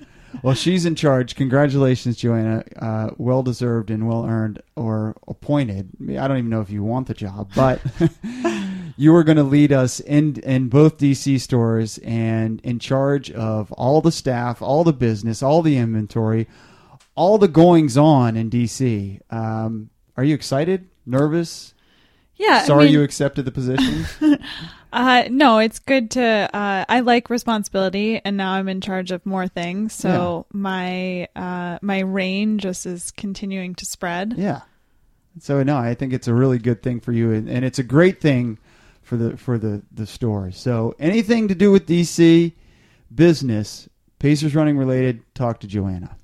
Well, 0.43 0.55
she's 0.55 0.85
in 0.85 0.97
charge. 0.97 1.35
Congratulations, 1.35 2.19
Joanna. 2.19 2.63
Uh, 2.77 3.11
well 3.17 3.43
deserved 3.43 3.91
and 3.91 4.07
well 4.07 4.27
earned 4.27 4.61
or 4.77 5.17
appointed. 5.27 5.89
I 6.11 6.29
don't 6.29 6.37
even 6.37 6.51
know 6.51 6.61
if 6.61 6.69
you 6.69 6.83
want 6.85 7.07
the 7.07 7.15
job, 7.15 7.51
but 7.57 7.81
you 8.97 9.15
are 9.15 9.25
going 9.25 9.37
to 9.37 9.43
lead 9.43 9.73
us 9.73 10.01
in 10.01 10.37
in 10.41 10.69
both 10.69 10.99
DC 10.99 11.41
stores 11.41 11.99
and 11.99 12.61
in 12.63 12.79
charge 12.79 13.31
of 13.31 13.71
all 13.73 14.01
the 14.01 14.13
staff, 14.13 14.63
all 14.63 14.85
the 14.85 14.93
business, 14.93 15.43
all 15.43 15.63
the 15.63 15.77
inventory, 15.77 16.49
all 17.15 17.39
the 17.39 17.49
goings 17.49 17.97
on 17.97 18.37
in 18.37 18.51
DC. 18.51 19.21
Um, 19.31 19.91
are 20.17 20.25
you 20.25 20.35
excited? 20.35 20.89
Nervous? 21.05 21.75
Yeah. 22.37 22.65
Sorry 22.65 22.83
I 22.83 22.85
mean, 22.87 22.95
you 22.95 23.03
accepted 23.03 23.45
the 23.45 23.53
position. 23.53 24.07
Uh, 24.93 25.29
no, 25.31 25.59
it's 25.59 25.79
good 25.79 26.13
to. 26.13 26.49
Uh, 26.55 26.85
I 26.89 27.01
like 27.01 27.29
responsibility, 27.29 28.19
and 28.25 28.35
now 28.39 28.53
I'm 28.53 28.67
in 28.67 28.81
charge 28.81 29.11
of 29.11 29.27
more 29.27 29.47
things. 29.47 29.93
So 29.93 30.47
my 30.55 31.29
uh, 31.37 31.79
my 31.83 31.99
reign 31.99 32.59
just 32.59 32.87
is 32.87 33.11
continuing 33.11 33.75
to 33.75 33.85
spread. 33.85 34.37
Yeah. 34.39 34.63
So 35.39 35.63
no, 35.63 35.77
I 35.77 35.93
think 35.93 36.15
it's 36.15 36.29
a 36.29 36.33
really 36.33 36.59
good 36.59 36.83
thing 36.83 37.01
for 37.01 37.13
you, 37.13 37.31
and, 37.33 37.47
and 37.47 37.63
it's 37.63 37.79
a 37.79 37.83
great 37.83 38.23
thing 38.23 38.59
for 39.07 39.17
the 39.17 39.37
for 39.37 39.57
the 39.57 39.83
the 39.93 40.05
store. 40.05 40.51
So 40.51 40.95
anything 40.99 41.47
to 41.49 41.55
do 41.55 41.71
with 41.71 41.87
DC 41.87 42.53
business, 43.15 43.89
Pacers 44.19 44.55
running 44.55 44.77
related, 44.77 45.23
talk 45.33 45.61
to 45.61 45.69
Joanna. 45.69 46.17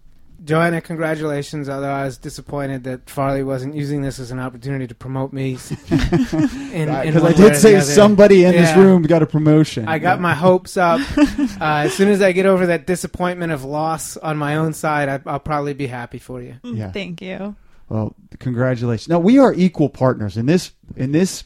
Joanna, 0.45 0.81
congratulations. 0.81 1.69
Although 1.69 1.93
I 1.93 2.05
was 2.05 2.19
disappointed 2.19 2.83
that 2.83 3.09
Farley 3.09 3.45
wasn't 3.45 3.77
using 3.77 4.03
this 4.03 4.19
as 4.19 4.33
an 4.33 4.41
opportunity 4.41 4.89
to 4.89 4.97
promote 4.97 5.33
me. 5.33 5.51
in, 5.91 6.89
in 6.89 7.15
Because 7.15 7.23
I 7.25 7.33
did 7.33 7.57
say 7.57 7.81
somebody 7.81 8.45
in 8.45 8.51
this 8.51 8.77
room 8.77 9.05
got 9.05 9.23
a 9.23 9.27
promotion. 9.27 9.87
I 9.87 10.01
got 10.01 10.21
my 10.21 10.35
hopes 10.35 10.77
up. 10.77 11.01
uh, 11.19 11.87
as 11.87 11.95
soon 11.95 12.09
as 12.09 12.21
I 12.21 12.33
get 12.33 12.47
over 12.47 12.67
that 12.67 12.89
disappointment 12.89 13.53
of 13.53 13.63
loss 13.63 14.17
on 14.17 14.37
my 14.37 14.57
own 14.57 14.73
side, 14.73 15.09
I, 15.09 15.21
I'll 15.25 15.39
probably 15.39 15.75
be 15.75 15.87
happy 15.87 16.19
for 16.19 16.43
you. 16.43 16.57
Yeah. 16.65 16.91
Thank 16.91 17.23
you. 17.23 17.55
well. 17.89 18.17
Congratulations. 18.41 19.09
Now 19.09 19.21
we 19.21 19.39
are 19.39 19.55
equal 19.55 19.89
partners 19.89 20.37
in 20.37 20.47
this 20.47 20.73
in 20.97 21.13
this 21.13 21.45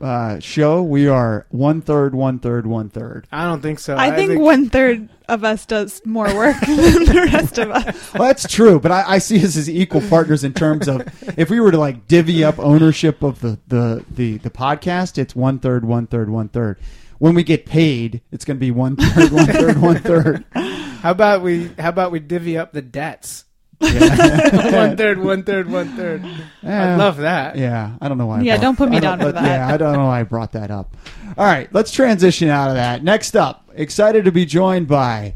uh, 0.00 0.38
show. 0.40 0.82
We 0.82 1.08
are 1.08 1.46
one 1.50 1.80
third, 1.80 2.14
one 2.14 2.38
third, 2.38 2.66
one 2.66 2.88
third. 2.88 3.26
I 3.32 3.44
don't 3.44 3.62
think 3.62 3.78
so. 3.78 3.96
I 3.96 4.14
think 4.14 4.38
one 4.38 4.68
third 4.68 5.08
of 5.28 5.44
us 5.44 5.66
does 5.66 6.00
more 6.04 6.32
work 6.34 6.58
than 6.66 7.04
the 7.04 7.28
rest 7.32 7.58
of 7.58 7.70
us. 7.70 8.14
Well, 8.14 8.24
that's 8.28 8.46
true, 8.48 8.78
but 8.78 8.92
I, 8.92 9.04
I 9.14 9.18
see 9.18 9.42
us 9.44 9.56
as 9.56 9.68
equal 9.68 10.02
partners 10.02 10.44
in 10.44 10.52
terms 10.52 10.88
of 10.88 11.02
if 11.38 11.50
we 11.50 11.60
were 11.60 11.70
to 11.70 11.78
like 11.78 12.06
divvy 12.06 12.44
up 12.44 12.58
ownership 12.58 13.22
of 13.22 13.40
the 13.40 13.58
the 13.68 14.04
the, 14.10 14.38
the 14.38 14.50
podcast, 14.50 15.18
it's 15.18 15.34
one 15.34 15.58
third, 15.58 15.84
one 15.84 16.06
third, 16.06 16.30
one 16.30 16.48
third. 16.48 16.78
When 17.18 17.34
we 17.34 17.44
get 17.44 17.64
paid, 17.64 18.20
it's 18.30 18.44
going 18.44 18.58
to 18.58 18.60
be 18.60 18.70
one 18.70 18.96
third, 18.96 19.32
one 19.32 19.46
third, 19.46 19.80
one 19.80 19.98
third. 19.98 20.44
How 20.52 21.10
about 21.12 21.40
we? 21.42 21.70
How 21.78 21.88
about 21.88 22.12
we 22.12 22.20
divvy 22.20 22.58
up 22.58 22.72
the 22.72 22.82
debts? 22.82 23.45
Yeah. 23.80 24.72
one 24.88 24.96
third, 24.96 25.18
one 25.18 25.42
third, 25.44 25.70
one 25.70 25.96
third. 25.96 26.24
Yeah. 26.62 26.94
I'd 26.94 26.96
love 26.98 27.18
that. 27.18 27.56
Yeah, 27.56 27.96
I 28.00 28.08
don't 28.08 28.18
know 28.18 28.26
why. 28.26 28.38
I 28.38 28.42
Yeah, 28.42 28.54
brought- 28.56 28.62
don't 28.62 28.76
put 28.76 28.90
me 28.90 28.96
I 28.96 29.00
don't- 29.00 29.18
down 29.18 29.28
for 29.28 29.32
that. 29.32 29.44
Yeah, 29.44 29.68
I 29.68 29.76
don't 29.76 29.92
know 29.94 30.06
why 30.06 30.20
I 30.20 30.22
brought 30.22 30.52
that 30.52 30.70
up. 30.70 30.96
All 31.36 31.44
right, 31.44 31.72
let's 31.74 31.90
transition 31.92 32.48
out 32.48 32.68
of 32.70 32.74
that. 32.76 33.04
Next 33.04 33.36
up, 33.36 33.68
excited 33.74 34.24
to 34.24 34.32
be 34.32 34.46
joined 34.46 34.88
by 34.88 35.34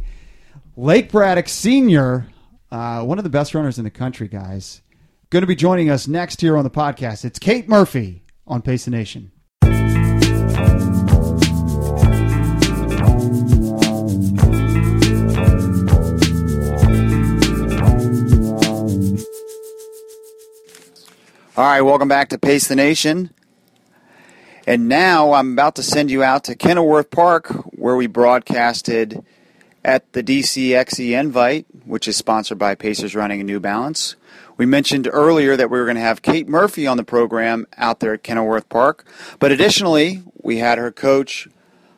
Lake 0.77 1.11
Braddock 1.13 1.49
Senior, 1.49 2.27
uh, 2.73 3.03
one 3.03 3.19
of 3.19 3.25
the 3.25 3.31
best 3.31 3.55
runners 3.55 3.77
in 3.79 3.85
the 3.85 3.91
country, 3.91 4.29
guys. 4.29 4.81
Going 5.29 5.43
to 5.43 5.47
be 5.47 5.55
joining 5.57 5.91
us 5.91 6.09
next 6.09 6.41
here 6.41 6.57
on 6.57 6.65
the 6.65 6.71
podcast. 6.71 7.25
It's 7.25 7.39
Kate 7.39 7.69
Murphy 7.69 8.25
on 8.47 8.63
Pace 8.63 8.87
the 8.87 8.91
Nation. 8.91 9.31
All 21.61 21.67
right, 21.67 21.83
welcome 21.83 22.09
back 22.09 22.31
to 22.31 22.39
Pace 22.39 22.69
the 22.69 22.75
Nation. 22.75 23.35
And 24.67 24.89
now 24.89 25.35
I'm 25.35 25.53
about 25.53 25.75
to 25.75 25.83
send 25.83 26.11
you 26.11 26.23
out 26.23 26.45
to 26.45 26.57
Kenilworth 26.57 27.11
Park, 27.11 27.49
where 27.77 27.97
we 27.97 28.07
broadcasted 28.07 29.23
at 29.85 30.11
the 30.15 30.23
DCXC 30.23 31.11
Invite, 31.21 31.67
which 31.85 32.09
is 32.09 32.17
sponsored 32.17 32.59
by 32.59 32.75
Pacers 32.77 33.15
Running 33.15 33.41
and 33.41 33.47
New 33.47 33.61
Balance. 33.61 34.17
We 34.57 34.65
mentioned 34.65 35.07
earlier 35.13 35.55
that 35.55 35.69
we 35.69 35.79
were 35.79 35.85
going 35.85 35.97
to 35.97 36.01
have 36.01 36.23
Kate 36.23 36.49
Murphy 36.49 36.87
on 36.87 36.97
the 36.97 37.05
program 37.05 37.67
out 37.77 38.01
there 38.01 38.15
at 38.15 38.23
Kenilworth 38.23 38.71
Park, 38.71 39.05
but 39.39 39.53
additionally, 39.53 40.23
we 40.43 40.57
had 40.57 40.79
her 40.79 40.91
coach, 40.91 41.47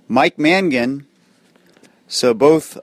Mike 0.08 0.40
Mangan. 0.40 1.06
So 2.08 2.34
both 2.34 2.78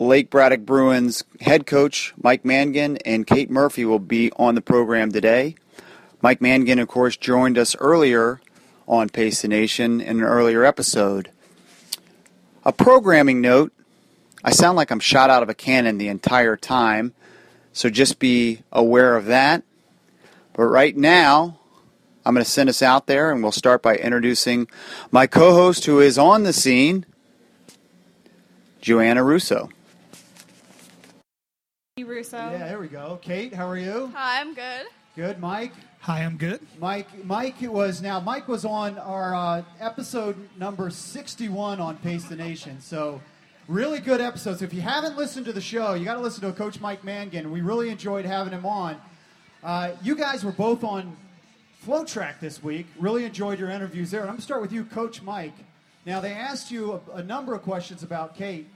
Lake 0.00 0.30
Braddock 0.30 0.62
Bruins 0.62 1.22
head 1.42 1.64
coach, 1.64 2.12
Mike 2.20 2.44
Mangan, 2.44 2.96
and 3.04 3.24
Kate 3.24 3.50
Murphy 3.50 3.84
will 3.84 4.00
be 4.00 4.32
on 4.32 4.56
the 4.56 4.60
program 4.60 5.12
today. 5.12 5.54
Mike 6.24 6.40
Mangan, 6.40 6.78
of 6.78 6.88
course, 6.88 7.18
joined 7.18 7.58
us 7.58 7.76
earlier 7.76 8.40
on 8.88 9.10
Pace 9.10 9.42
the 9.42 9.48
Nation 9.48 10.00
in 10.00 10.20
an 10.20 10.24
earlier 10.24 10.64
episode. 10.64 11.30
A 12.64 12.72
programming 12.72 13.42
note 13.42 13.74
I 14.42 14.50
sound 14.50 14.78
like 14.78 14.90
I'm 14.90 15.00
shot 15.00 15.28
out 15.28 15.42
of 15.42 15.50
a 15.50 15.54
cannon 15.54 15.98
the 15.98 16.08
entire 16.08 16.56
time, 16.56 17.12
so 17.74 17.90
just 17.90 18.18
be 18.18 18.62
aware 18.72 19.18
of 19.18 19.26
that. 19.26 19.64
But 20.54 20.62
right 20.62 20.96
now, 20.96 21.58
I'm 22.24 22.32
going 22.32 22.42
to 22.42 22.50
send 22.50 22.70
us 22.70 22.80
out 22.80 23.06
there, 23.06 23.30
and 23.30 23.42
we'll 23.42 23.52
start 23.52 23.82
by 23.82 23.96
introducing 23.96 24.66
my 25.10 25.26
co 25.26 25.52
host 25.52 25.84
who 25.84 26.00
is 26.00 26.16
on 26.16 26.44
the 26.44 26.54
scene, 26.54 27.04
Joanna 28.80 29.22
Russo. 29.22 29.68
Hey 31.96 32.04
Russo. 32.04 32.38
Yeah, 32.38 32.66
there 32.66 32.80
we 32.80 32.88
go. 32.88 33.18
Kate, 33.20 33.52
how 33.52 33.68
are 33.68 33.76
you? 33.76 34.10
Hi, 34.14 34.40
I'm 34.40 34.54
good. 34.54 34.86
Good, 35.16 35.38
Mike. 35.38 35.70
Hi, 36.00 36.24
I'm 36.24 36.36
good. 36.36 36.58
Mike, 36.80 37.24
Mike 37.24 37.60
was 37.60 38.02
now. 38.02 38.18
Mike 38.18 38.48
was 38.48 38.64
on 38.64 38.98
our 38.98 39.32
uh, 39.32 39.62
episode 39.78 40.36
number 40.58 40.90
sixty-one 40.90 41.78
on 41.78 41.98
Pace 41.98 42.24
the 42.24 42.34
Nation. 42.34 42.80
So, 42.80 43.20
really 43.68 44.00
good 44.00 44.20
episodes. 44.20 44.60
If 44.60 44.74
you 44.74 44.80
haven't 44.80 45.16
listened 45.16 45.46
to 45.46 45.52
the 45.52 45.60
show, 45.60 45.94
you 45.94 46.04
got 46.04 46.14
to 46.14 46.20
listen 46.20 46.40
to 46.42 46.52
Coach 46.52 46.80
Mike 46.80 47.04
Mangan. 47.04 47.52
We 47.52 47.60
really 47.60 47.90
enjoyed 47.90 48.24
having 48.24 48.52
him 48.52 48.66
on. 48.66 49.00
Uh, 49.62 49.92
you 50.02 50.16
guys 50.16 50.44
were 50.44 50.50
both 50.50 50.82
on 50.82 51.16
FloTrack 51.86 52.40
this 52.40 52.60
week. 52.60 52.88
Really 52.98 53.24
enjoyed 53.24 53.60
your 53.60 53.70
interviews 53.70 54.10
there. 54.10 54.22
And 54.22 54.28
I'm 54.28 54.34
going 54.34 54.40
to 54.40 54.44
start 54.44 54.62
with 54.62 54.72
you, 54.72 54.84
Coach 54.84 55.22
Mike. 55.22 55.54
Now, 56.04 56.18
they 56.18 56.32
asked 56.32 56.72
you 56.72 57.00
a, 57.14 57.18
a 57.18 57.22
number 57.22 57.54
of 57.54 57.62
questions 57.62 58.02
about 58.02 58.34
Kate 58.34 58.66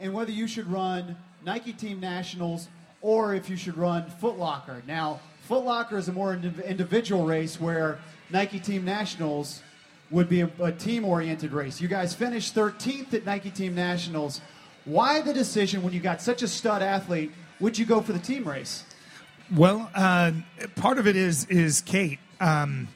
and 0.00 0.12
whether 0.12 0.32
you 0.32 0.48
should 0.48 0.66
run 0.66 1.16
Nike 1.46 1.72
Team 1.72 2.00
Nationals 2.00 2.66
or 3.00 3.32
if 3.32 3.48
you 3.48 3.56
should 3.56 3.78
run 3.78 4.10
Foot 4.10 4.38
Locker. 4.38 4.82
Now, 4.84 5.20
Foot 5.48 5.64
Locker 5.64 5.96
is 5.96 6.08
a 6.08 6.12
more 6.12 6.36
indiv- 6.36 6.62
individual 6.66 7.24
race 7.24 7.58
where 7.58 7.98
Nike 8.28 8.60
Team 8.60 8.84
Nationals 8.84 9.62
would 10.10 10.28
be 10.28 10.42
a, 10.42 10.50
a 10.60 10.70
team 10.70 11.06
oriented 11.06 11.52
race. 11.52 11.80
You 11.80 11.88
guys 11.88 12.12
finished 12.12 12.54
13th 12.54 13.14
at 13.14 13.24
Nike 13.24 13.48
Team 13.50 13.74
Nationals. 13.74 14.42
Why 14.84 15.22
the 15.22 15.32
decision 15.32 15.82
when 15.82 15.94
you 15.94 16.00
got 16.00 16.20
such 16.20 16.42
a 16.42 16.48
stud 16.48 16.82
athlete? 16.82 17.32
Would 17.60 17.78
you 17.78 17.86
go 17.86 18.02
for 18.02 18.12
the 18.12 18.18
team 18.18 18.44
race? 18.44 18.84
Well, 19.56 19.90
uh, 19.94 20.32
part 20.76 20.98
of 20.98 21.06
it 21.06 21.16
is 21.16 21.46
is 21.46 21.80
Kate. 21.80 22.18
Um, 22.40 22.88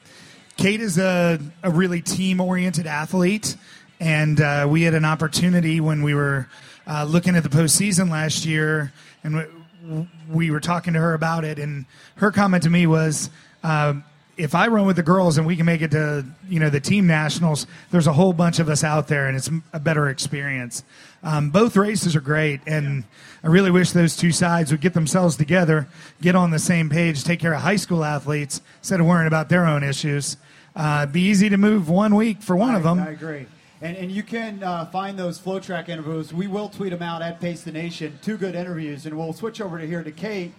Kate 0.55 0.79
is 0.79 0.99
a, 0.99 1.39
a 1.63 1.71
really 1.71 2.03
team 2.03 2.39
oriented 2.39 2.85
athlete, 2.85 3.57
and 3.99 4.39
uh, 4.39 4.67
we 4.69 4.83
had 4.83 4.93
an 4.93 5.05
opportunity 5.05 5.79
when 5.79 6.03
we 6.03 6.13
were 6.13 6.47
uh, 6.85 7.03
looking 7.05 7.35
at 7.35 7.41
the 7.41 7.49
postseason 7.49 8.11
last 8.11 8.45
year, 8.45 8.93
and 9.23 9.47
we, 9.83 10.07
we 10.29 10.51
were 10.51 10.59
talking 10.59 10.93
to 10.93 10.99
her 10.99 11.13
about 11.13 11.43
it, 11.43 11.59
and 11.59 11.85
her 12.15 12.31
comment 12.31 12.63
to 12.63 12.69
me 12.69 12.87
was. 12.87 13.29
Uh, 13.63 13.95
if 14.35 14.55
I 14.55 14.67
run 14.67 14.87
with 14.87 14.95
the 14.95 15.03
girls 15.03 15.37
and 15.37 15.45
we 15.45 15.55
can 15.55 15.67
make 15.67 15.81
it 15.81 15.91
to 15.91 16.25
you 16.49 16.59
know 16.59 16.71
the 16.71 16.79
team 16.79 17.05
nationals, 17.05 17.67
there's 17.91 18.07
a 18.07 18.13
whole 18.13 18.33
bunch 18.33 18.57
of 18.57 18.67
us 18.67 18.83
out 18.83 19.07
there, 19.07 19.27
and 19.27 19.37
it's 19.37 19.49
a 19.73 19.79
better 19.79 20.09
experience. 20.09 20.83
Um, 21.21 21.51
both 21.51 21.77
races 21.77 22.15
are 22.15 22.21
great, 22.21 22.61
and 22.65 23.03
I 23.43 23.47
really 23.47 23.69
wish 23.69 23.91
those 23.91 24.15
two 24.15 24.31
sides 24.31 24.71
would 24.71 24.81
get 24.81 24.93
themselves 24.93 25.37
together, 25.37 25.87
get 26.19 26.35
on 26.35 26.49
the 26.49 26.59
same 26.59 26.89
page, 26.89 27.23
take 27.23 27.39
care 27.39 27.53
of 27.53 27.61
high 27.61 27.75
school 27.75 28.03
athletes 28.03 28.61
instead 28.79 28.99
of 28.99 29.05
worrying 29.05 29.27
about 29.27 29.49
their 29.49 29.65
own 29.65 29.83
issues. 29.83 30.37
Uh, 30.75 31.05
be 31.05 31.21
easy 31.21 31.49
to 31.49 31.57
move 31.57 31.87
one 31.87 32.15
week 32.15 32.41
for 32.41 32.55
one 32.55 32.73
I, 32.73 32.77
of 32.77 32.83
them. 32.83 32.99
I 32.99 33.11
agree. 33.11 33.45
And, 33.83 33.97
and 33.97 34.09
you 34.09 34.23
can 34.23 34.63
uh, 34.63 34.85
find 34.85 35.19
those 35.19 35.37
FloTrack 35.37 35.89
interviews. 35.89 36.33
We 36.33 36.47
will 36.47 36.69
tweet 36.69 36.91
them 36.91 37.01
out 37.01 37.21
at 37.21 37.41
Pace 37.41 37.63
the 37.63 37.71
Nation. 37.73 38.17
Two 38.21 38.37
good 38.37 38.55
interviews, 38.55 39.05
and 39.05 39.17
we'll 39.17 39.33
switch 39.33 39.59
over 39.59 39.77
to 39.77 39.85
here 39.85 40.03
to 40.03 40.11
Kate. 40.11 40.53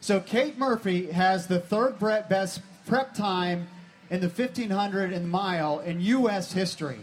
So 0.00 0.20
Kate 0.20 0.56
Murphy 0.56 1.10
has 1.10 1.48
the 1.48 1.58
third 1.58 1.98
best 1.98 2.62
prep 2.86 3.12
time 3.12 3.66
in 4.08 4.20
the 4.20 4.28
1500 4.28 5.12
and 5.12 5.28
mile 5.28 5.80
in 5.80 6.00
U.S. 6.00 6.52
history. 6.52 7.00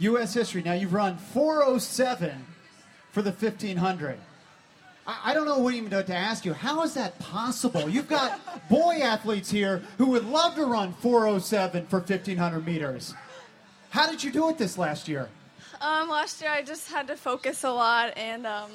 U.S. 0.00 0.34
history. 0.34 0.62
Now 0.64 0.72
you've 0.72 0.92
run 0.92 1.18
407 1.18 2.44
for 3.12 3.22
the 3.22 3.30
1500. 3.30 4.18
I, 5.06 5.34
don't 5.34 5.46
know 5.46 5.60
what 5.60 5.72
even 5.72 5.88
to 5.90 6.16
ask 6.16 6.44
you. 6.44 6.52
How 6.52 6.82
is 6.82 6.94
that 6.94 7.16
possible? 7.20 7.88
You've 7.88 8.08
got 8.08 8.68
boy 8.68 8.98
athletes 9.02 9.52
here 9.52 9.84
who 9.98 10.06
would 10.06 10.24
love 10.24 10.56
to 10.56 10.64
run 10.64 10.94
407 10.94 11.86
for 11.86 12.00
1500 12.00 12.66
meters. 12.66 13.14
How 13.96 14.06
did 14.06 14.22
you 14.22 14.30
do 14.30 14.50
it 14.50 14.58
this 14.58 14.76
last 14.76 15.08
year? 15.08 15.26
Um, 15.80 16.10
last 16.10 16.42
year 16.42 16.50
I 16.50 16.60
just 16.60 16.92
had 16.92 17.06
to 17.06 17.16
focus 17.16 17.64
a 17.64 17.70
lot 17.70 18.12
and 18.14 18.46
um, 18.46 18.70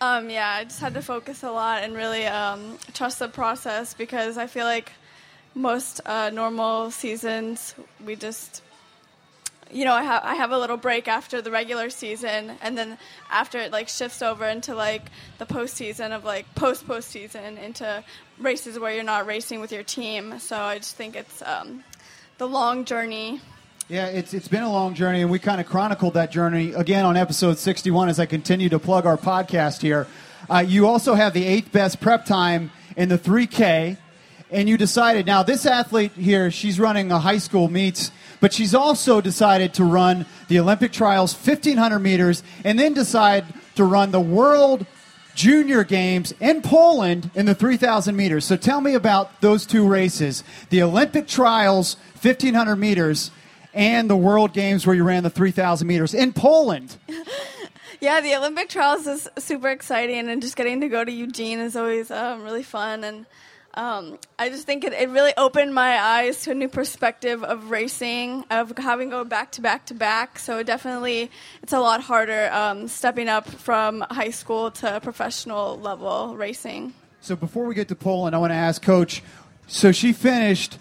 um, 0.00 0.30
yeah, 0.30 0.48
I 0.48 0.64
just 0.64 0.80
had 0.80 0.94
to 0.94 1.02
focus 1.02 1.42
a 1.42 1.50
lot 1.50 1.82
and 1.82 1.94
really 1.94 2.24
um, 2.24 2.78
trust 2.94 3.18
the 3.18 3.28
process 3.28 3.92
because 3.92 4.38
I 4.38 4.46
feel 4.46 4.64
like 4.64 4.90
most 5.54 6.00
uh, 6.06 6.30
normal 6.30 6.90
seasons 6.90 7.74
we 8.06 8.16
just, 8.16 8.62
you 9.70 9.84
know, 9.84 9.92
I, 9.92 10.04
ha- 10.04 10.22
I 10.24 10.36
have 10.36 10.50
a 10.50 10.58
little 10.58 10.78
break 10.78 11.08
after 11.08 11.42
the 11.42 11.50
regular 11.50 11.90
season 11.90 12.52
and 12.62 12.78
then 12.78 12.96
after 13.30 13.58
it 13.58 13.70
like 13.70 13.90
shifts 13.90 14.22
over 14.22 14.46
into 14.46 14.74
like 14.74 15.10
the 15.36 15.44
postseason 15.44 16.12
of 16.12 16.24
like 16.24 16.46
post 16.54 16.88
postseason 16.88 17.62
into 17.62 18.02
races 18.38 18.78
where 18.78 18.94
you're 18.94 19.04
not 19.04 19.26
racing 19.26 19.60
with 19.60 19.72
your 19.72 19.82
team. 19.82 20.38
So 20.38 20.56
I 20.56 20.78
just 20.78 20.96
think 20.96 21.16
it's 21.16 21.42
um, 21.42 21.84
the 22.38 22.46
long 22.46 22.84
journey 22.84 23.40
yeah, 23.88 24.06
it's 24.06 24.32
it's 24.32 24.48
been 24.48 24.62
a 24.62 24.72
long 24.72 24.94
journey, 24.94 25.20
and 25.20 25.30
we 25.30 25.38
kind 25.38 25.60
of 25.60 25.66
chronicled 25.66 26.14
that 26.14 26.30
journey 26.30 26.72
again 26.72 27.04
on 27.04 27.16
episode 27.16 27.58
61 27.58 28.08
as 28.08 28.18
I 28.18 28.24
continue 28.24 28.70
to 28.70 28.78
plug 28.78 29.04
our 29.04 29.18
podcast 29.18 29.82
here. 29.82 30.06
Uh, 30.48 30.64
you 30.66 30.86
also 30.86 31.12
have 31.12 31.34
the 31.34 31.44
eighth 31.44 31.72
best 31.72 32.00
prep 32.00 32.24
time 32.24 32.70
in 32.96 33.10
the 33.10 33.18
3K, 33.18 33.98
and 34.50 34.68
you 34.68 34.78
decided 34.78 35.26
now 35.26 35.42
this 35.42 35.66
athlete 35.66 36.12
here, 36.12 36.50
she's 36.50 36.80
running 36.80 37.12
a 37.12 37.18
high 37.18 37.38
school 37.38 37.68
meets, 37.68 38.12
but 38.40 38.52
she's 38.52 38.74
also 38.74 39.20
decided 39.20 39.74
to 39.74 39.84
run 39.84 40.26
the 40.48 40.58
Olympic 40.58 40.92
trials 40.92 41.34
1500 41.34 41.98
meters, 41.98 42.42
and 42.64 42.78
then 42.78 42.94
decide 42.94 43.44
to 43.74 43.84
run 43.84 44.10
the 44.10 44.20
World 44.20 44.86
Junior 45.34 45.84
Games 45.84 46.32
in 46.40 46.62
Poland 46.62 47.30
in 47.34 47.46
the 47.46 47.54
3000 47.54 48.14
meters. 48.14 48.44
So 48.44 48.56
tell 48.56 48.80
me 48.80 48.94
about 48.94 49.40
those 49.40 49.66
two 49.66 49.86
races 49.86 50.44
the 50.70 50.82
Olympic 50.82 51.26
trials 51.26 51.96
1500 52.20 52.76
meters 52.76 53.30
and 53.74 54.08
the 54.08 54.16
World 54.16 54.52
Games 54.52 54.86
where 54.86 54.94
you 54.94 55.04
ran 55.04 55.22
the 55.22 55.30
3,000 55.30 55.86
meters 55.86 56.14
in 56.14 56.32
Poland. 56.32 56.96
yeah, 58.00 58.20
the 58.20 58.34
Olympic 58.34 58.68
trials 58.68 59.06
is 59.06 59.28
super 59.38 59.68
exciting, 59.68 60.28
and 60.28 60.42
just 60.42 60.56
getting 60.56 60.80
to 60.80 60.88
go 60.88 61.04
to 61.04 61.12
Eugene 61.12 61.58
is 61.58 61.76
always 61.76 62.10
um, 62.10 62.42
really 62.42 62.62
fun. 62.62 63.04
And 63.04 63.26
um, 63.74 64.18
I 64.38 64.50
just 64.50 64.66
think 64.66 64.84
it, 64.84 64.92
it 64.92 65.08
really 65.08 65.32
opened 65.36 65.74
my 65.74 65.98
eyes 65.98 66.42
to 66.42 66.50
a 66.50 66.54
new 66.54 66.68
perspective 66.68 67.42
of 67.42 67.70
racing, 67.70 68.44
of 68.50 68.76
having 68.76 69.10
go 69.10 69.24
back 69.24 69.52
to 69.52 69.62
back 69.62 69.86
to 69.86 69.94
back. 69.94 70.38
So 70.38 70.62
definitely, 70.62 71.30
it's 71.62 71.72
a 71.72 71.80
lot 71.80 72.02
harder 72.02 72.50
um, 72.52 72.88
stepping 72.88 73.28
up 73.28 73.48
from 73.48 74.02
high 74.10 74.30
school 74.30 74.70
to 74.72 75.00
professional 75.02 75.78
level 75.78 76.36
racing. 76.36 76.92
So 77.20 77.34
before 77.34 77.64
we 77.64 77.74
get 77.74 77.88
to 77.88 77.94
Poland, 77.94 78.34
I 78.34 78.38
want 78.38 78.50
to 78.50 78.56
ask 78.56 78.82
Coach. 78.82 79.22
So 79.66 79.92
she 79.92 80.12
finished, 80.12 80.78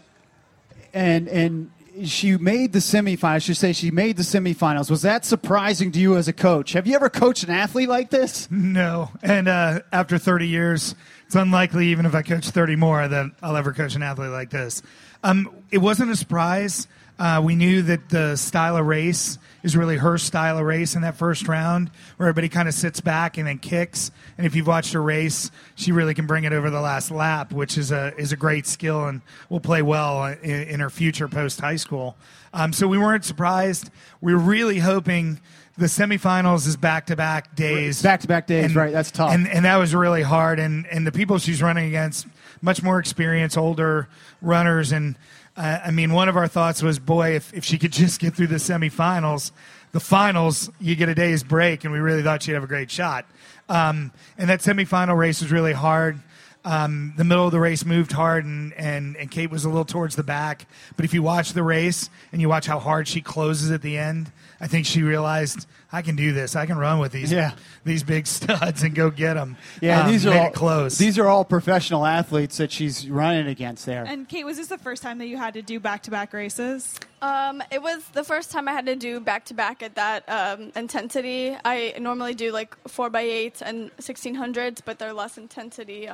and 0.93 1.27
and 1.29 1.71
she 2.05 2.37
made 2.37 2.73
the 2.73 2.79
semifinals. 2.79 3.43
Should 3.43 3.57
say 3.57 3.73
she 3.73 3.91
made 3.91 4.17
the 4.17 4.23
semifinals. 4.23 4.89
Was 4.89 5.01
that 5.03 5.25
surprising 5.25 5.91
to 5.91 5.99
you 5.99 6.17
as 6.17 6.27
a 6.27 6.33
coach? 6.33 6.73
Have 6.73 6.87
you 6.87 6.95
ever 6.95 7.09
coached 7.09 7.43
an 7.43 7.51
athlete 7.51 7.89
like 7.89 8.09
this? 8.09 8.49
No. 8.49 9.09
And 9.21 9.47
uh, 9.47 9.81
after 9.91 10.17
30 10.17 10.47
years, 10.47 10.95
it's 11.25 11.35
unlikely, 11.35 11.87
even 11.87 12.05
if 12.05 12.15
I 12.15 12.21
coach 12.21 12.49
30 12.49 12.75
more, 12.75 13.07
that 13.07 13.31
I'll 13.41 13.55
ever 13.55 13.73
coach 13.73 13.95
an 13.95 14.03
athlete 14.03 14.31
like 14.31 14.49
this. 14.49 14.81
Um, 15.23 15.49
it 15.71 15.79
wasn't 15.79 16.11
a 16.11 16.15
surprise. 16.15 16.87
Uh, 17.19 17.41
we 17.43 17.55
knew 17.55 17.81
that 17.83 18.09
the 18.09 18.35
style 18.35 18.77
of 18.77 18.85
race 18.85 19.37
is 19.63 19.77
really 19.77 19.97
her 19.97 20.17
style 20.17 20.57
of 20.57 20.65
race 20.65 20.95
in 20.95 21.01
that 21.01 21.15
first 21.15 21.47
round, 21.47 21.91
where 22.17 22.27
everybody 22.27 22.49
kind 22.49 22.67
of 22.67 22.73
sits 22.73 23.01
back 23.01 23.37
and 23.37 23.47
then 23.47 23.57
kicks. 23.57 24.11
And 24.37 24.45
if 24.45 24.55
you've 24.55 24.67
watched 24.67 24.93
her 24.93 25.01
race, 25.01 25.51
she 25.75 25.91
really 25.91 26.13
can 26.13 26.27
bring 26.27 26.43
it 26.43 26.53
over 26.53 26.69
the 26.69 26.81
last 26.81 27.11
lap, 27.11 27.51
which 27.51 27.77
is 27.77 27.91
a 27.91 28.13
is 28.17 28.31
a 28.31 28.37
great 28.37 28.67
skill 28.67 29.05
and 29.05 29.21
will 29.49 29.59
play 29.59 29.81
well 29.81 30.25
in, 30.25 30.35
in 30.67 30.79
her 30.79 30.89
future 30.89 31.27
post 31.27 31.59
high 31.59 31.75
school. 31.75 32.15
Um, 32.53 32.73
so 32.73 32.87
we 32.87 32.97
weren't 32.97 33.23
surprised. 33.23 33.89
We 34.19 34.33
were 34.33 34.39
really 34.39 34.79
hoping 34.79 35.39
the 35.77 35.85
semifinals 35.85 36.67
is 36.67 36.75
back 36.75 37.05
to 37.07 37.15
back 37.15 37.55
days. 37.55 38.01
Back 38.01 38.21
to 38.21 38.27
back 38.27 38.47
days, 38.47 38.65
and, 38.65 38.75
right? 38.75 38.91
That's 38.91 39.11
tough. 39.11 39.31
And, 39.31 39.47
and 39.47 39.65
that 39.65 39.77
was 39.77 39.95
really 39.95 40.21
hard. 40.21 40.59
And 40.59 40.85
and 40.87 41.07
the 41.07 41.11
people 41.11 41.37
she's 41.39 41.61
running 41.61 41.87
against, 41.87 42.27
much 42.61 42.83
more 42.83 42.99
experienced, 42.99 43.57
older 43.57 44.09
runners, 44.41 44.91
and 44.91 45.15
uh, 45.57 45.79
I 45.85 45.91
mean, 45.91 46.13
one 46.13 46.29
of 46.29 46.37
our 46.37 46.47
thoughts 46.47 46.81
was, 46.81 46.99
boy, 46.99 47.35
if, 47.35 47.53
if 47.53 47.65
she 47.65 47.77
could 47.77 47.91
just 47.93 48.19
get 48.19 48.35
through 48.35 48.47
the 48.47 48.55
semifinals, 48.55 49.51
the 49.91 49.99
finals, 49.99 50.69
you 50.79 50.95
get 50.95 51.09
a 51.09 51.15
day's 51.15 51.43
break, 51.43 51.83
and 51.83 51.93
we 51.93 51.99
really 51.99 52.23
thought 52.23 52.43
she'd 52.43 52.53
have 52.53 52.63
a 52.63 52.67
great 52.67 52.89
shot. 52.89 53.25
Um, 53.67 54.11
and 54.37 54.49
that 54.49 54.59
semifinal 54.59 55.17
race 55.17 55.41
was 55.41 55.51
really 55.51 55.73
hard. 55.73 56.19
Um, 56.63 57.13
the 57.17 57.23
middle 57.23 57.45
of 57.45 57.51
the 57.51 57.59
race 57.59 57.85
moved 57.85 58.11
hard, 58.11 58.45
and, 58.45 58.73
and, 58.73 59.17
and 59.17 59.31
Kate 59.31 59.49
was 59.49 59.65
a 59.65 59.69
little 59.69 59.85
towards 59.85 60.15
the 60.15 60.23
back. 60.23 60.67
But 60.95 61.05
if 61.05 61.13
you 61.13 61.23
watch 61.23 61.53
the 61.53 61.63
race 61.63 62.09
and 62.31 62.39
you 62.39 62.49
watch 62.49 62.67
how 62.67 62.79
hard 62.79 63.07
she 63.07 63.21
closes 63.21 63.71
at 63.71 63.81
the 63.81 63.97
end, 63.97 64.31
I 64.61 64.67
think 64.67 64.85
she 64.85 65.01
realized 65.01 65.67
I 65.91 66.03
can 66.03 66.15
do 66.15 66.33
this. 66.33 66.55
I 66.55 66.67
can 66.67 66.77
run 66.77 66.99
with 66.99 67.11
these 67.11 67.31
yeah. 67.31 67.53
these 67.83 68.03
big 68.03 68.27
studs 68.37 68.83
and 68.83 68.93
go 68.93 69.09
get 69.09 69.33
them. 69.33 69.57
Yeah, 69.81 70.03
um, 70.03 70.11
these 70.11 70.25
are 70.25 70.37
all 70.37 70.51
close. 70.51 70.99
These 70.99 71.17
are 71.17 71.27
all 71.27 71.43
professional 71.43 72.05
athletes 72.05 72.57
that 72.57 72.71
she's 72.71 73.09
running 73.09 73.47
against 73.47 73.87
there. 73.87 74.05
And 74.07 74.29
Kate, 74.29 74.45
was 74.45 74.57
this 74.57 74.67
the 74.67 74.77
first 74.77 75.01
time 75.01 75.17
that 75.17 75.25
you 75.25 75.37
had 75.37 75.55
to 75.55 75.63
do 75.63 75.79
back 75.79 76.03
to 76.03 76.11
back 76.11 76.31
races? 76.31 76.99
Um, 77.23 77.63
it 77.71 77.81
was 77.81 78.03
the 78.13 78.23
first 78.23 78.51
time 78.51 78.67
I 78.67 78.71
had 78.71 78.85
to 78.85 78.95
do 78.95 79.19
back 79.19 79.45
to 79.45 79.55
back 79.55 79.81
at 79.81 79.95
that 79.95 80.29
um, 80.29 80.71
intensity. 80.75 81.57
I 81.65 81.95
normally 81.99 82.35
do 82.35 82.51
like 82.51 82.77
four 82.87 83.09
by 83.09 83.21
eight 83.21 83.61
and 83.63 83.89
sixteen 83.99 84.35
hundreds, 84.35 84.79
but 84.81 84.99
they're 84.99 85.13
less 85.13 85.39
intensity. 85.39 86.07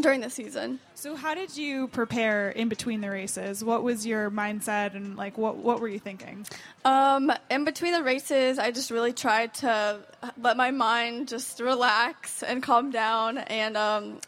During 0.00 0.20
the 0.20 0.30
season. 0.30 0.80
So 0.94 1.16
how 1.16 1.34
did 1.34 1.56
you 1.56 1.88
prepare 1.88 2.50
in 2.50 2.68
between 2.68 3.00
the 3.00 3.10
races? 3.10 3.64
What 3.64 3.82
was 3.82 4.06
your 4.06 4.30
mindset 4.30 4.94
and 4.94 5.16
like 5.16 5.36
what 5.36 5.56
what 5.56 5.80
were 5.80 5.88
you 5.88 5.98
thinking? 5.98 6.46
Um, 6.84 7.32
in 7.50 7.64
between 7.64 7.92
the 7.92 8.02
races, 8.02 8.58
I 8.58 8.70
just 8.70 8.90
really 8.90 9.12
tried 9.12 9.54
to 9.54 9.98
let 10.40 10.56
my 10.56 10.70
mind 10.70 11.28
just 11.28 11.58
relax 11.58 12.42
and 12.42 12.62
calm 12.62 12.90
down 12.90 13.38
and 13.38 13.76
um, 13.76 14.20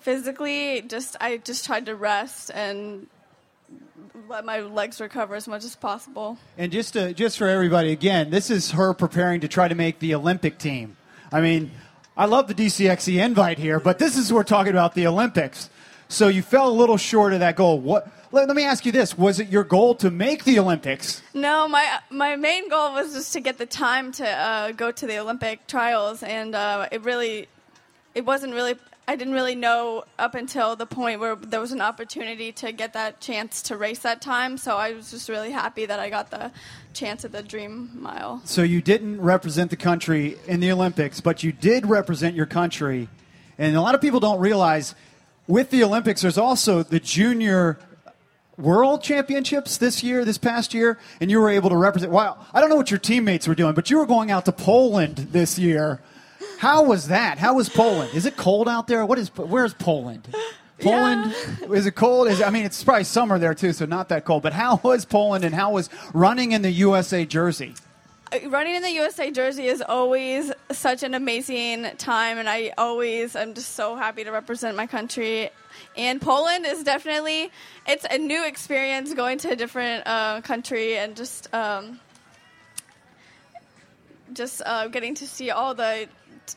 physically 0.00 0.82
just 0.82 1.16
I 1.20 1.38
just 1.38 1.66
tried 1.66 1.86
to 1.86 1.94
rest 1.94 2.50
and 2.54 3.06
let 4.28 4.44
my 4.44 4.60
legs 4.60 5.00
recover 5.00 5.34
as 5.34 5.48
much 5.48 5.64
as 5.64 5.76
possible. 5.76 6.38
And 6.56 6.72
just 6.72 6.92
to, 6.94 7.12
just 7.12 7.36
for 7.36 7.48
everybody 7.48 7.92
again, 7.92 8.30
this 8.30 8.50
is 8.50 8.70
her 8.72 8.94
preparing 8.94 9.40
to 9.40 9.48
try 9.48 9.68
to 9.68 9.74
make 9.74 9.98
the 9.98 10.14
Olympic 10.14 10.58
team. 10.58 10.96
I 11.32 11.40
mean, 11.40 11.72
I 12.16 12.26
love 12.26 12.46
the 12.46 12.54
DCXC 12.54 13.20
invite 13.20 13.58
here, 13.58 13.80
but 13.80 13.98
this 13.98 14.16
is 14.16 14.32
we're 14.32 14.44
talking 14.44 14.70
about 14.70 14.94
the 14.94 15.06
Olympics. 15.08 15.68
So 16.08 16.28
you 16.28 16.42
fell 16.42 16.68
a 16.68 16.70
little 16.70 16.96
short 16.96 17.32
of 17.32 17.40
that 17.40 17.56
goal. 17.56 17.80
What? 17.80 18.08
Let, 18.30 18.46
let 18.46 18.56
me 18.56 18.64
ask 18.64 18.86
you 18.86 18.92
this: 18.92 19.18
Was 19.18 19.40
it 19.40 19.48
your 19.48 19.64
goal 19.64 19.96
to 19.96 20.10
make 20.10 20.44
the 20.44 20.60
Olympics? 20.60 21.22
No, 21.34 21.66
my 21.66 21.98
my 22.10 22.36
main 22.36 22.68
goal 22.68 22.92
was 22.92 23.14
just 23.14 23.32
to 23.32 23.40
get 23.40 23.58
the 23.58 23.66
time 23.66 24.12
to 24.12 24.28
uh, 24.28 24.72
go 24.72 24.92
to 24.92 25.06
the 25.06 25.18
Olympic 25.18 25.66
trials, 25.66 26.22
and 26.22 26.54
uh, 26.54 26.88
it 26.92 27.02
really, 27.02 27.48
it 28.14 28.24
wasn't 28.24 28.54
really. 28.54 28.76
I 29.06 29.16
didn't 29.16 29.34
really 29.34 29.54
know 29.54 30.04
up 30.18 30.34
until 30.34 30.76
the 30.76 30.86
point 30.86 31.20
where 31.20 31.36
there 31.36 31.60
was 31.60 31.72
an 31.72 31.82
opportunity 31.82 32.52
to 32.52 32.72
get 32.72 32.94
that 32.94 33.20
chance 33.20 33.60
to 33.62 33.76
race 33.76 33.98
that 34.00 34.22
time. 34.22 34.56
So 34.56 34.76
I 34.76 34.92
was 34.92 35.10
just 35.10 35.28
really 35.28 35.50
happy 35.50 35.84
that 35.84 36.00
I 36.00 36.08
got 36.08 36.30
the 36.30 36.50
chance 36.94 37.24
at 37.24 37.32
the 37.32 37.42
Dream 37.42 37.90
Mile. 37.94 38.40
So 38.44 38.62
you 38.62 38.80
didn't 38.80 39.20
represent 39.20 39.70
the 39.70 39.76
country 39.76 40.38
in 40.46 40.60
the 40.60 40.72
Olympics, 40.72 41.20
but 41.20 41.42
you 41.42 41.52
did 41.52 41.86
represent 41.86 42.34
your 42.34 42.46
country. 42.46 43.08
And 43.58 43.76
a 43.76 43.80
lot 43.82 43.94
of 43.94 44.00
people 44.00 44.20
don't 44.20 44.40
realize 44.40 44.94
with 45.46 45.68
the 45.68 45.84
Olympics, 45.84 46.22
there's 46.22 46.38
also 46.38 46.82
the 46.82 47.00
junior 47.00 47.78
world 48.56 49.02
championships 49.02 49.76
this 49.76 50.02
year, 50.02 50.24
this 50.24 50.38
past 50.38 50.72
year, 50.72 50.98
and 51.20 51.30
you 51.30 51.40
were 51.40 51.50
able 51.50 51.68
to 51.68 51.76
represent. 51.76 52.10
Wow, 52.10 52.38
I 52.54 52.60
don't 52.60 52.70
know 52.70 52.76
what 52.76 52.90
your 52.90 53.00
teammates 53.00 53.46
were 53.46 53.54
doing, 53.54 53.74
but 53.74 53.90
you 53.90 53.98
were 53.98 54.06
going 54.06 54.30
out 54.30 54.46
to 54.46 54.52
Poland 54.52 55.16
this 55.32 55.58
year. 55.58 56.00
How 56.64 56.82
was 56.84 57.08
that? 57.08 57.36
How 57.36 57.56
was 57.56 57.68
Poland? 57.68 58.14
Is 58.14 58.24
it 58.24 58.38
cold 58.38 58.70
out 58.70 58.86
there? 58.86 59.04
What 59.04 59.18
is? 59.18 59.28
Where's 59.36 59.74
Poland? 59.74 60.34
Poland 60.80 61.34
is 61.70 61.84
it 61.84 61.94
cold? 61.94 62.26
Is 62.28 62.40
I 62.40 62.48
mean, 62.48 62.64
it's 62.64 62.82
probably 62.82 63.04
summer 63.04 63.38
there 63.38 63.52
too, 63.52 63.74
so 63.74 63.84
not 63.84 64.08
that 64.08 64.24
cold. 64.24 64.42
But 64.42 64.54
how 64.54 64.80
was 64.82 65.04
Poland, 65.04 65.44
and 65.44 65.54
how 65.54 65.72
was 65.72 65.90
running 66.14 66.52
in 66.52 66.62
the 66.62 66.70
USA 66.70 67.26
jersey? 67.26 67.74
Uh, 68.32 68.48
Running 68.48 68.76
in 68.76 68.82
the 68.82 68.92
USA 68.92 69.30
jersey 69.30 69.66
is 69.66 69.82
always 69.86 70.52
such 70.72 71.02
an 71.02 71.12
amazing 71.12 71.84
time, 71.98 72.38
and 72.38 72.48
I 72.48 72.72
always 72.78 73.36
I'm 73.36 73.52
just 73.52 73.74
so 73.74 73.94
happy 73.94 74.24
to 74.24 74.30
represent 74.30 74.74
my 74.74 74.86
country. 74.86 75.50
And 75.98 76.18
Poland 76.18 76.64
is 76.64 76.82
definitely 76.82 77.50
it's 77.86 78.06
a 78.10 78.16
new 78.16 78.42
experience 78.46 79.12
going 79.12 79.36
to 79.40 79.50
a 79.50 79.56
different 79.56 80.06
uh, 80.06 80.40
country 80.40 80.96
and 80.96 81.14
just 81.14 81.52
um, 81.52 82.00
just 84.32 84.62
uh, 84.64 84.88
getting 84.88 85.14
to 85.16 85.26
see 85.26 85.50
all 85.50 85.74
the 85.74 86.08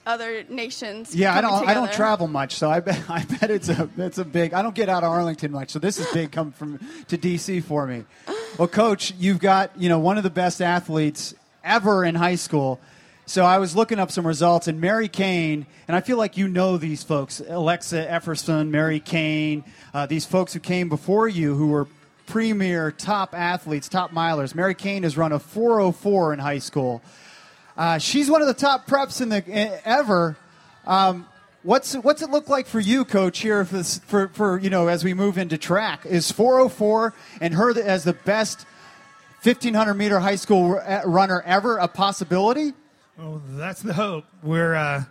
other 0.05 0.43
nations. 0.49 1.15
Yeah, 1.15 1.35
I 1.35 1.41
don't. 1.41 1.67
I 1.67 1.73
don't 1.73 1.91
travel 1.91 2.27
much, 2.27 2.55
so 2.55 2.69
I 2.69 2.79
bet. 2.79 3.01
I 3.09 3.23
bet 3.23 3.49
it's 3.51 3.69
a. 3.69 3.89
It's 3.97 4.17
a 4.17 4.25
big. 4.25 4.53
I 4.53 4.61
don't 4.61 4.75
get 4.75 4.89
out 4.89 5.03
of 5.03 5.11
Arlington 5.11 5.51
much, 5.51 5.71
so 5.71 5.79
this 5.79 5.99
is 5.99 6.07
big 6.13 6.31
coming 6.31 6.53
from 6.53 6.79
to 7.07 7.17
DC 7.17 7.63
for 7.63 7.85
me. 7.87 8.05
Well, 8.57 8.67
Coach, 8.67 9.13
you've 9.17 9.39
got 9.39 9.79
you 9.79 9.89
know 9.89 9.99
one 9.99 10.17
of 10.17 10.23
the 10.23 10.29
best 10.29 10.61
athletes 10.61 11.33
ever 11.63 12.03
in 12.03 12.15
high 12.15 12.35
school. 12.35 12.79
So 13.25 13.43
I 13.43 13.57
was 13.57 13.75
looking 13.75 13.99
up 13.99 14.09
some 14.09 14.25
results, 14.25 14.67
and 14.69 14.79
Mary 14.79 15.09
Cain, 15.09 15.65
and 15.87 15.97
I 15.97 16.01
feel 16.01 16.17
like 16.17 16.37
you 16.37 16.47
know 16.47 16.77
these 16.77 17.03
folks: 17.03 17.41
Alexa 17.45 18.07
Efraimson, 18.07 18.69
Mary 18.69 18.99
Cain, 18.99 19.65
uh, 19.93 20.05
these 20.05 20.25
folks 20.25 20.53
who 20.53 20.59
came 20.59 20.87
before 20.87 21.27
you, 21.27 21.53
who 21.55 21.67
were 21.67 21.87
premier 22.25 22.91
top 22.91 23.33
athletes, 23.33 23.89
top 23.89 24.11
milers. 24.11 24.53
Mary 24.53 24.75
Cain 24.75 25.03
has 25.03 25.17
run 25.17 25.31
a 25.31 25.39
404 25.39 26.33
in 26.33 26.39
high 26.39 26.59
school. 26.59 27.01
Uh, 27.77 27.97
she's 27.99 28.29
one 28.29 28.41
of 28.41 28.47
the 28.47 28.53
top 28.53 28.87
preps 28.87 29.21
in 29.21 29.29
the 29.29 29.87
ever. 29.87 30.35
Um, 30.85 31.27
what's 31.63 31.93
what's 31.93 32.21
it 32.21 32.29
look 32.29 32.49
like 32.49 32.65
for 32.67 32.79
you, 32.79 33.05
Coach? 33.05 33.39
Here 33.39 33.63
for, 33.65 33.83
for 33.83 34.27
for 34.29 34.59
you 34.59 34.69
know 34.69 34.87
as 34.87 35.03
we 35.03 35.13
move 35.13 35.37
into 35.37 35.57
track, 35.57 36.05
is 36.05 36.31
404 36.31 37.13
and 37.39 37.53
her 37.53 37.79
as 37.79 38.03
the 38.03 38.13
best 38.13 38.65
1500 39.43 39.93
meter 39.93 40.19
high 40.19 40.35
school 40.35 40.71
runner 41.05 41.41
ever 41.45 41.77
a 41.77 41.87
possibility? 41.87 42.73
Well, 43.17 43.41
that's 43.49 43.81
the 43.81 43.93
hope. 43.93 44.25
We're, 44.43 44.75
uh, 44.75 45.05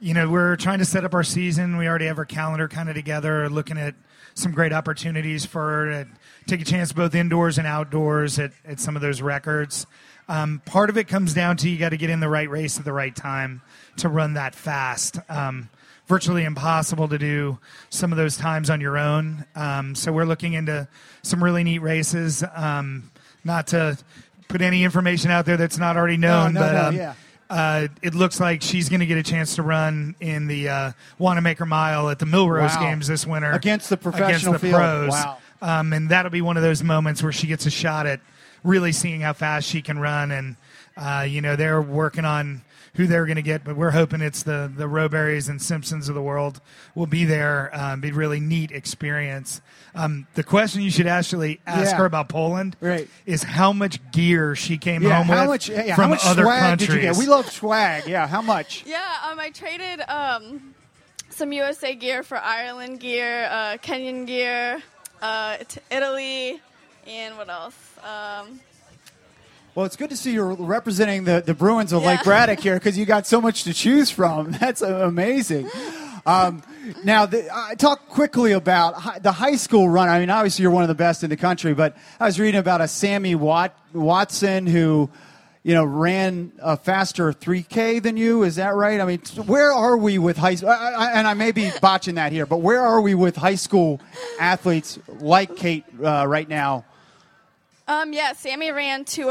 you 0.00 0.14
know, 0.14 0.28
we're 0.28 0.56
trying 0.56 0.78
to 0.78 0.84
set 0.84 1.04
up 1.04 1.14
our 1.14 1.22
season. 1.22 1.76
We 1.76 1.86
already 1.86 2.06
have 2.06 2.18
our 2.18 2.24
calendar 2.24 2.68
kind 2.68 2.88
of 2.88 2.94
together, 2.94 3.48
looking 3.48 3.78
at 3.78 3.94
some 4.34 4.52
great 4.52 4.72
opportunities 4.72 5.44
for 5.44 5.60
her 5.60 6.04
to 6.04 6.08
take 6.46 6.60
a 6.60 6.64
chance 6.64 6.92
both 6.92 7.14
indoors 7.14 7.58
and 7.58 7.66
outdoors 7.66 8.38
at, 8.38 8.52
at 8.64 8.80
some 8.80 8.96
of 8.96 9.02
those 9.02 9.20
records. 9.20 9.86
Um, 10.32 10.62
part 10.64 10.88
of 10.88 10.96
it 10.96 11.08
comes 11.08 11.34
down 11.34 11.58
to 11.58 11.68
you 11.68 11.78
got 11.78 11.90
to 11.90 11.98
get 11.98 12.08
in 12.08 12.20
the 12.20 12.28
right 12.28 12.48
race 12.48 12.78
at 12.78 12.84
the 12.86 12.92
right 12.92 13.14
time 13.14 13.60
to 13.98 14.08
run 14.08 14.34
that 14.34 14.54
fast. 14.54 15.18
Um, 15.28 15.68
virtually 16.06 16.44
impossible 16.44 17.08
to 17.08 17.18
do 17.18 17.58
some 17.90 18.12
of 18.12 18.18
those 18.18 18.36
times 18.36 18.70
on 18.70 18.80
your 18.80 18.96
own. 18.96 19.44
Um, 19.54 19.94
so 19.94 20.10
we're 20.10 20.24
looking 20.24 20.54
into 20.54 20.88
some 21.22 21.44
really 21.44 21.64
neat 21.64 21.80
races. 21.80 22.42
Um, 22.54 23.10
not 23.44 23.66
to 23.68 23.98
put 24.48 24.62
any 24.62 24.84
information 24.84 25.30
out 25.30 25.44
there 25.44 25.56
that's 25.56 25.78
not 25.78 25.96
already 25.96 26.16
known, 26.16 26.54
no, 26.54 26.60
but 26.60 26.72
no, 26.72 26.84
um, 26.88 26.96
yeah. 26.96 27.14
uh, 27.50 27.88
it 28.02 28.14
looks 28.14 28.40
like 28.40 28.62
she's 28.62 28.88
going 28.88 29.00
to 29.00 29.06
get 29.06 29.18
a 29.18 29.22
chance 29.22 29.56
to 29.56 29.62
run 29.62 30.14
in 30.20 30.46
the 30.46 30.68
uh, 30.68 30.92
Wanamaker 31.18 31.66
Mile 31.66 32.08
at 32.08 32.18
the 32.18 32.26
Millrose 32.26 32.74
Wow. 32.76 32.80
Games 32.80 33.06
this 33.06 33.26
winter 33.26 33.52
Against 33.52 33.90
the 33.90 33.96
professional 33.96 34.28
against 34.28 34.52
the 34.52 34.58
field. 34.58 34.74
pros. 34.74 35.10
Wow. 35.10 35.38
Um, 35.60 35.92
and 35.92 36.08
that'll 36.08 36.30
be 36.32 36.42
one 36.42 36.56
of 36.56 36.62
those 36.62 36.82
moments 36.82 37.22
where 37.22 37.32
she 37.32 37.46
gets 37.46 37.66
a 37.66 37.70
shot 37.70 38.06
at 38.06 38.20
really 38.64 38.92
seeing 38.92 39.20
how 39.20 39.32
fast 39.32 39.68
she 39.68 39.82
can 39.82 39.98
run. 39.98 40.30
And 40.30 40.56
uh, 40.96 41.26
you 41.28 41.40
know 41.40 41.56
they're 41.56 41.80
working 41.82 42.24
on 42.24 42.62
who 42.94 43.06
they're 43.06 43.24
going 43.24 43.36
to 43.36 43.42
get, 43.42 43.64
but 43.64 43.74
we're 43.74 43.90
hoping 43.92 44.20
it's 44.20 44.42
the 44.42 44.70
the 44.76 44.84
Rowburys 44.84 45.48
and 45.48 45.60
Simpsons 45.62 46.10
of 46.10 46.14
the 46.14 46.20
world 46.22 46.60
will 46.94 47.06
be 47.06 47.24
there. 47.24 47.70
Um, 47.72 48.00
be 48.02 48.10
a 48.10 48.12
really 48.12 48.40
neat 48.40 48.70
experience. 48.70 49.62
Um, 49.94 50.26
the 50.34 50.42
question 50.42 50.82
you 50.82 50.90
should 50.90 51.06
actually 51.06 51.60
ask 51.66 51.92
Yeah. 51.92 51.96
her 51.98 52.04
about 52.04 52.28
Poland 52.28 52.76
Right. 52.80 53.08
is 53.26 53.42
how 53.42 53.72
much 53.72 53.98
gear 54.12 54.54
she 54.54 54.76
came 54.78 55.02
Yeah, 55.02 55.16
home 55.18 55.26
how 55.26 55.40
with 55.42 55.48
much? 55.48 55.68
Yeah, 55.70 55.94
from 55.94 56.04
how 56.04 56.10
much 56.10 56.24
other 56.26 56.42
swag 56.44 56.60
countries. 56.60 56.88
did 56.88 56.94
you 56.96 57.00
get? 57.02 57.16
We 57.16 57.26
love 57.26 57.50
swag. 57.50 58.06
Yeah, 58.06 58.26
how 58.26 58.42
much? 58.42 58.84
Yeah, 58.86 59.00
um, 59.30 59.40
I 59.40 59.50
traded 59.50 60.00
um, 60.08 60.74
some 61.30 61.52
USA 61.52 61.94
gear 61.94 62.22
for 62.22 62.36
Ireland 62.38 63.00
gear, 63.00 63.46
uh, 63.50 63.76
Kenyan 63.82 64.26
gear, 64.26 64.82
uh, 65.22 65.56
t- 65.66 65.80
Italy, 65.90 66.60
and 67.06 67.36
what 67.38 67.48
else? 67.48 67.74
Um, 68.04 68.60
Well, 69.74 69.86
it's 69.86 69.96
good 69.96 70.10
to 70.10 70.16
see 70.16 70.32
you're 70.32 70.52
representing 70.54 71.24
the, 71.24 71.42
the 71.44 71.54
Bruins 71.54 71.92
of 71.92 72.02
Yeah. 72.02 72.08
Lake 72.08 72.22
Braddock 72.24 72.60
here 72.60 72.74
because 72.74 72.98
you 72.98 73.06
got 73.06 73.26
so 73.26 73.40
much 73.40 73.64
to 73.64 73.72
choose 73.72 74.10
from. 74.10 74.50
That's 74.60 74.82
amazing. 74.82 75.70
Um, 76.26 76.62
now, 77.04 77.26
the, 77.26 77.48
uh, 77.52 77.74
talk 77.76 78.08
quickly 78.08 78.52
about 78.52 78.94
hi, 78.94 79.18
the 79.18 79.32
high 79.32 79.56
school 79.56 79.88
run. 79.88 80.08
I 80.08 80.20
mean, 80.20 80.30
obviously, 80.30 80.62
you're 80.62 80.70
one 80.70 80.82
of 80.82 80.88
the 80.88 80.94
best 80.94 81.24
in 81.24 81.30
the 81.30 81.36
country, 81.36 81.74
but 81.74 81.96
I 82.20 82.26
was 82.26 82.38
reading 82.38 82.60
about 82.60 82.80
a 82.80 82.86
Sammy 82.88 83.34
Wat, 83.34 83.76
Watson 83.92 84.66
who, 84.66 85.10
you 85.64 85.74
know, 85.74 85.84
ran 85.84 86.52
a 86.60 86.76
faster 86.76 87.32
3K 87.32 88.02
than 88.02 88.16
you. 88.16 88.42
Is 88.44 88.56
that 88.56 88.74
right? 88.74 89.00
I 89.00 89.04
mean, 89.04 89.20
where 89.46 89.72
are 89.72 89.96
we 89.96 90.18
with 90.18 90.36
high 90.36 90.54
school? 90.56 90.70
And 90.70 91.26
I 91.26 91.34
may 91.34 91.50
be 91.50 91.70
botching 91.80 92.16
that 92.16 92.30
here, 92.30 92.46
but 92.46 92.58
where 92.58 92.82
are 92.82 93.00
we 93.00 93.14
with 93.14 93.36
high 93.36 93.54
school 93.56 94.00
athletes 94.38 94.98
like 95.08 95.56
Kate 95.56 95.84
uh, 96.04 96.26
right 96.28 96.48
now? 96.48 96.84
Um, 97.88 98.12
yeah, 98.12 98.32
Sammy 98.32 98.70
ran 98.70 99.04
20. 99.04 99.28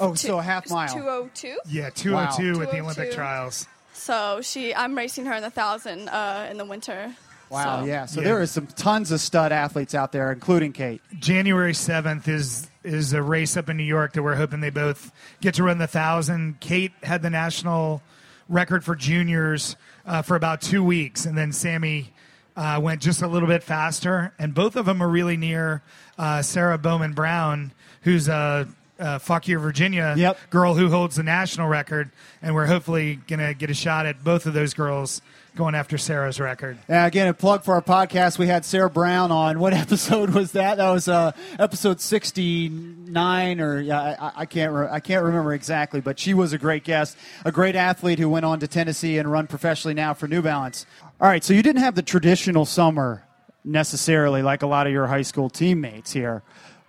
Oh, 0.00 0.14
so 0.14 0.38
a 0.38 0.42
half 0.42 0.68
mile. 0.70 0.88
202. 0.88 1.58
Yeah, 1.68 1.90
202 1.90 2.54
Wow. 2.58 2.62
at 2.62 2.70
the 2.70 2.80
Olympic 2.80 3.12
trials. 3.12 3.66
So 3.92 4.40
she, 4.42 4.74
I'm 4.74 4.96
racing 4.96 5.26
her 5.26 5.34
in 5.34 5.42
the 5.42 5.50
thousand 5.50 6.08
uh, 6.08 6.46
in 6.50 6.56
the 6.56 6.64
winter. 6.64 7.14
Wow, 7.50 7.80
So- 7.80 7.86
yeah. 7.86 8.06
So 8.06 8.20
Yeah. 8.20 8.28
there 8.28 8.42
is 8.42 8.50
some 8.50 8.66
tons 8.66 9.10
of 9.10 9.20
stud 9.20 9.52
athletes 9.52 9.94
out 9.94 10.12
there, 10.12 10.30
including 10.32 10.72
Kate. 10.72 11.00
January 11.18 11.72
7th 11.72 12.28
is 12.28 12.68
is 12.84 13.12
a 13.12 13.20
race 13.22 13.56
up 13.56 13.68
in 13.68 13.76
New 13.76 13.82
York 13.82 14.14
that 14.14 14.22
we're 14.22 14.36
hoping 14.36 14.60
they 14.60 14.70
both 14.70 15.12
get 15.42 15.54
to 15.54 15.62
run 15.62 15.76
the 15.78 15.82
1,000. 15.86 16.58
Kate 16.60 16.92
had 17.02 17.20
the 17.22 17.28
national 17.28 18.00
record 18.48 18.82
for 18.82 18.94
juniors 18.94 19.76
uh, 20.06 20.22
for 20.22 20.36
about 20.36 20.62
two 20.62 20.82
weeks, 20.82 21.26
and 21.26 21.36
then 21.36 21.52
Sammy 21.52 22.14
uh, 22.56 22.78
went 22.82 23.02
just 23.02 23.20
a 23.20 23.26
little 23.28 23.48
bit 23.48 23.62
faster. 23.62 24.32
And 24.38 24.54
both 24.54 24.74
of 24.76 24.86
them 24.86 25.02
are 25.02 25.08
really 25.08 25.36
near 25.36 25.82
uh, 26.16 26.40
Sarah 26.40 26.78
Bowman 26.78 27.12
Brown, 27.12 27.72
who's 28.02 28.28
a, 28.28 28.68
a 28.98 29.18
Fauquier, 29.18 29.58
Virginia 29.58 30.14
Yep. 30.16 30.38
girl 30.50 30.74
who 30.74 30.88
holds 30.90 31.16
the 31.16 31.22
national 31.22 31.68
record. 31.68 32.10
And 32.42 32.54
we're 32.54 32.66
hopefully 32.66 33.16
going 33.26 33.40
to 33.40 33.54
get 33.54 33.70
a 33.70 33.74
shot 33.74 34.06
at 34.06 34.22
both 34.24 34.46
of 34.46 34.54
those 34.54 34.74
girls 34.74 35.22
going 35.56 35.74
after 35.74 35.98
Sarah's 35.98 36.38
record. 36.38 36.78
Uh, 36.88 36.94
again, 37.04 37.26
a 37.26 37.34
plug 37.34 37.64
for 37.64 37.74
our 37.74 37.82
podcast. 37.82 38.38
We 38.38 38.46
had 38.46 38.64
Sarah 38.64 38.88
Brown 38.90 39.32
on. 39.32 39.58
What 39.58 39.72
episode 39.74 40.30
was 40.30 40.52
that? 40.52 40.76
That 40.76 40.90
was 40.90 41.08
uh, 41.08 41.32
episode 41.58 42.00
sixty-nine, 42.00 43.60
or 43.60 43.80
yeah, 43.80 44.16
I, 44.20 44.42
I 44.42 44.46
can't. 44.46 44.72
Re- 44.72 44.88
I 44.90 45.00
can't 45.00 45.24
remember 45.24 45.52
exactly, 45.54 46.00
but 46.00 46.18
she 46.18 46.34
was 46.34 46.52
a 46.52 46.58
great 46.58 46.84
guest, 46.84 47.16
a 47.44 47.50
great 47.52 47.74
athlete 47.76 48.18
who 48.18 48.28
went 48.28 48.44
on 48.44 48.60
to 48.60 48.68
Tennessee 48.68 49.18
and 49.18 49.30
run 49.30 49.46
professionally 49.46 49.94
now 49.94 50.14
for 50.14 50.28
New 50.28 50.42
Balance. 50.42 50.86
All 51.20 51.28
right, 51.28 51.42
so 51.42 51.52
you 51.54 51.62
didn't 51.62 51.82
have 51.82 51.94
the 51.96 52.02
traditional 52.02 52.64
summer 52.64 53.24
necessarily, 53.64 54.42
like 54.42 54.62
a 54.62 54.66
lot 54.66 54.86
of 54.86 54.92
your 54.92 55.06
high 55.08 55.22
school 55.22 55.50
teammates 55.50 56.12
here. 56.12 56.42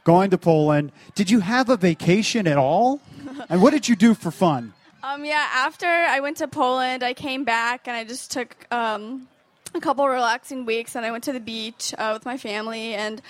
Going 0.03 0.29
to 0.31 0.37
Poland, 0.37 0.91
did 1.15 1.29
you 1.29 1.41
have 1.41 1.69
a 1.69 1.77
vacation 1.77 2.47
at 2.47 2.57
all? 2.57 3.01
And 3.49 3.61
what 3.61 3.71
did 3.71 3.87
you 3.87 3.95
do 3.95 4.13
for 4.13 4.31
fun? 4.31 4.73
Um, 5.03 5.23
yeah, 5.23 5.47
after 5.53 5.87
I 5.87 6.19
went 6.19 6.37
to 6.37 6.47
Poland, 6.47 7.03
I 7.03 7.13
came 7.13 7.43
back 7.43 7.87
and 7.87 7.95
I 7.95 8.03
just 8.03 8.31
took 8.31 8.55
um, 8.71 9.27
a 9.73 9.79
couple 9.79 10.07
relaxing 10.07 10.65
weeks 10.65 10.95
and 10.95 11.05
I 11.05 11.11
went 11.11 11.23
to 11.25 11.33
the 11.33 11.39
beach 11.39 11.93
uh, 11.97 12.11
with 12.13 12.25
my 12.25 12.37
family. 12.37 12.95
And 12.95 13.21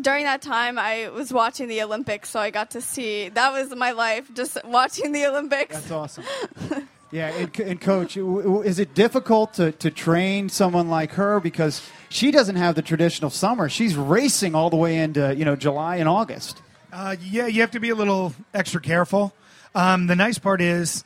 during 0.00 0.24
that 0.24 0.42
time, 0.42 0.78
I 0.78 1.08
was 1.08 1.32
watching 1.32 1.68
the 1.68 1.82
Olympics, 1.82 2.30
so 2.30 2.38
I 2.38 2.50
got 2.50 2.72
to 2.72 2.80
see 2.80 3.30
that 3.30 3.52
was 3.52 3.74
my 3.74 3.92
life, 3.92 4.32
just 4.34 4.58
watching 4.64 5.12
the 5.12 5.26
Olympics. 5.26 5.74
That's 5.74 5.90
awesome. 5.90 6.24
Yeah, 7.12 7.28
and, 7.28 7.60
and 7.60 7.80
coach, 7.80 8.16
is 8.16 8.78
it 8.78 8.94
difficult 8.94 9.54
to, 9.54 9.72
to 9.72 9.90
train 9.90 10.48
someone 10.48 10.88
like 10.88 11.12
her 11.12 11.38
because 11.38 11.88
she 12.08 12.30
doesn't 12.30 12.56
have 12.56 12.74
the 12.74 12.82
traditional 12.82 13.30
summer? 13.30 13.68
She's 13.68 13.96
racing 13.96 14.54
all 14.54 14.70
the 14.70 14.76
way 14.76 14.98
into 14.98 15.34
you 15.34 15.44
know 15.44 15.56
July 15.56 15.96
and 15.96 16.08
August. 16.08 16.60
Uh, 16.92 17.16
yeah, 17.22 17.46
you 17.46 17.60
have 17.60 17.70
to 17.72 17.80
be 17.80 17.90
a 17.90 17.94
little 17.94 18.34
extra 18.54 18.80
careful. 18.80 19.32
Um, 19.74 20.06
the 20.06 20.16
nice 20.16 20.38
part 20.38 20.60
is 20.60 21.04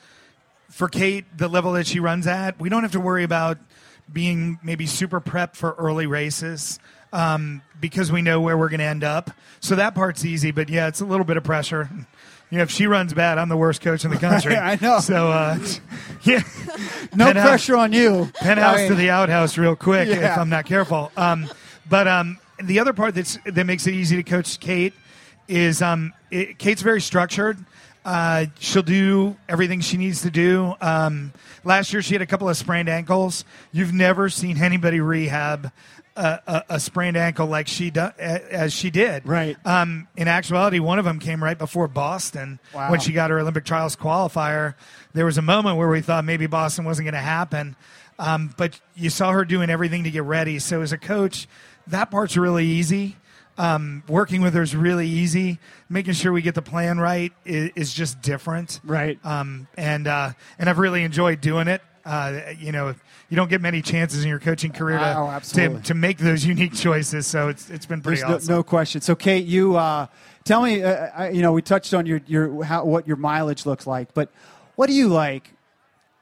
for 0.70 0.88
Kate, 0.88 1.24
the 1.36 1.48
level 1.48 1.72
that 1.72 1.86
she 1.86 2.00
runs 2.00 2.26
at, 2.26 2.58
we 2.60 2.68
don't 2.68 2.82
have 2.82 2.92
to 2.92 3.00
worry 3.00 3.24
about 3.24 3.58
being 4.10 4.58
maybe 4.62 4.86
super 4.86 5.20
prepped 5.20 5.56
for 5.56 5.72
early 5.72 6.06
races 6.06 6.78
um, 7.12 7.62
because 7.80 8.12
we 8.12 8.22
know 8.22 8.40
where 8.40 8.56
we're 8.56 8.68
going 8.68 8.80
to 8.80 8.86
end 8.86 9.04
up. 9.04 9.30
So 9.60 9.76
that 9.76 9.94
part's 9.94 10.24
easy, 10.24 10.50
but 10.50 10.68
yeah, 10.68 10.88
it's 10.88 11.00
a 11.00 11.04
little 11.04 11.24
bit 11.24 11.36
of 11.36 11.44
pressure. 11.44 11.88
You 12.50 12.56
know, 12.58 12.62
if 12.62 12.70
she 12.70 12.86
runs 12.86 13.14
bad, 13.14 13.38
I'm 13.38 13.48
the 13.48 13.56
worst 13.56 13.80
coach 13.80 14.04
in 14.04 14.10
the 14.10 14.16
country. 14.18 14.52
Yeah, 14.54 14.66
I 14.66 14.78
know. 14.80 14.98
So, 15.00 15.30
uh, 15.30 15.56
yeah, 16.24 16.42
No 17.14 17.26
Penthouse- 17.26 17.46
pressure 17.46 17.76
on 17.76 17.92
you. 17.92 18.30
penthouse 18.34 18.74
I 18.76 18.78
mean, 18.80 18.88
to 18.88 18.94
the 18.96 19.10
outhouse 19.10 19.56
real 19.56 19.76
quick 19.76 20.08
Yeah. 20.08 20.32
if 20.32 20.38
I'm 20.38 20.48
not 20.48 20.66
careful. 20.66 21.12
Um, 21.16 21.48
but 21.88 22.08
um, 22.08 22.38
the 22.62 22.80
other 22.80 22.92
part 22.92 23.14
that's 23.14 23.38
that 23.46 23.64
makes 23.66 23.86
it 23.86 23.94
easy 23.94 24.16
to 24.16 24.22
coach 24.22 24.58
Kate 24.60 24.94
is 25.48 25.80
um, 25.82 26.12
it, 26.30 26.58
Kate's 26.58 26.82
very 26.82 27.00
structured. 27.00 27.58
Uh, 28.04 28.46
she'll 28.58 28.82
do 28.82 29.36
everything 29.48 29.80
she 29.80 29.96
needs 29.96 30.22
to 30.22 30.30
do. 30.30 30.74
Um, 30.80 31.32
last 31.64 31.92
year, 31.92 32.00
she 32.02 32.14
had 32.14 32.22
a 32.22 32.26
couple 32.26 32.48
of 32.48 32.56
sprained 32.56 32.88
ankles. 32.88 33.44
You've 33.72 33.92
never 33.92 34.28
seen 34.30 34.60
anybody 34.60 35.00
rehab 35.00 35.70
a, 36.20 36.40
a, 36.46 36.64
a 36.76 36.80
sprained 36.80 37.16
ankle 37.16 37.46
like 37.46 37.66
she 37.66 37.90
do, 37.90 38.09
as 38.18 38.72
she 38.72 38.90
did. 38.90 39.26
Right. 39.26 39.56
Um, 39.64 40.06
in 40.16 40.28
actuality, 40.28 40.78
one 40.78 40.98
of 40.98 41.04
them 41.04 41.18
came 41.18 41.42
right 41.42 41.59
before 41.59 41.88
Boston 41.88 42.59
Wow. 42.74 42.90
when 42.90 43.00
she 43.00 43.12
got 43.12 43.30
her 43.30 43.40
Olympic 43.40 43.64
trials 43.64 43.96
qualifier. 43.96 44.74
There 45.14 45.24
was 45.24 45.38
a 45.38 45.42
moment 45.42 45.76
where 45.78 45.88
we 45.88 46.00
thought 46.02 46.24
maybe 46.24 46.46
Boston 46.46 46.85
wasn't 46.85 47.06
going 47.06 47.14
to 47.14 47.20
happen, 47.20 47.74
um, 48.18 48.54
but 48.56 48.78
you 48.94 49.11
saw 49.11 49.33
her 49.33 49.44
doing 49.44 49.70
everything 49.70 50.04
to 50.04 50.11
get 50.11 50.24
ready. 50.24 50.59
So 50.59 50.83
as 50.83 50.92
a 50.92 50.98
coach, 50.98 51.48
that 51.87 52.11
part's 52.11 52.37
really 52.37 52.66
easy. 52.66 53.16
Um, 53.59 54.02
working 54.09 54.40
with 54.40 54.54
her 54.54 54.62
is 54.62 54.74
really 54.74 55.06
easy. 55.09 55.59
Making 55.88 56.14
sure 56.14 56.33
we 56.33 56.40
get 56.40 56.54
the 56.54 56.62
plan 56.62 56.98
right 56.98 57.33
is, 57.44 57.70
is 57.74 57.92
just 57.94 58.22
different. 58.22 58.80
Right. 58.85 59.18
Um, 59.24 59.68
and 59.76 60.06
uh, 60.06 60.33
and 60.59 60.70
I've 60.70 60.78
really 60.78 61.02
enjoyed 61.02 61.40
doing 61.40 61.68
it. 61.68 61.83
Uh, 62.04 62.40
you 62.59 62.72
know, 62.72 62.94
you 63.30 63.36
don't 63.36 63.48
get 63.48 63.60
many 63.60 63.80
chances 63.80 64.24
in 64.24 64.28
your 64.28 64.40
coaching 64.40 64.72
career 64.72 64.98
to, 64.98 65.16
Oh, 65.16 65.38
to 65.38 65.80
to 65.80 65.94
make 65.94 66.18
those 66.18 66.44
unique 66.54 66.74
choices. 66.74 67.26
So 67.26 67.48
it's 67.48 67.70
it's 67.70 67.86
been 67.86 68.02
pretty 68.02 68.22
There's 68.22 68.48
no, 68.48 68.56
no 68.56 68.62
question. 68.62 69.00
So, 69.00 69.14
Kate, 69.14 69.46
you 69.46 69.76
uh, 69.76 70.08
tell 70.44 70.62
me. 70.62 70.82
Uh, 70.82 71.06
I, 71.14 71.30
you 71.30 71.40
know, 71.40 71.52
we 71.52 71.62
touched 71.62 71.94
on 71.94 72.06
your 72.06 72.20
your 72.26 72.64
how, 72.64 72.84
what 72.84 73.06
your 73.06 73.16
mileage 73.16 73.64
looks 73.64 73.86
like, 73.86 74.12
but 74.12 74.30
what 74.74 74.88
do 74.88 74.92
you 74.94 75.08
like? 75.08 75.54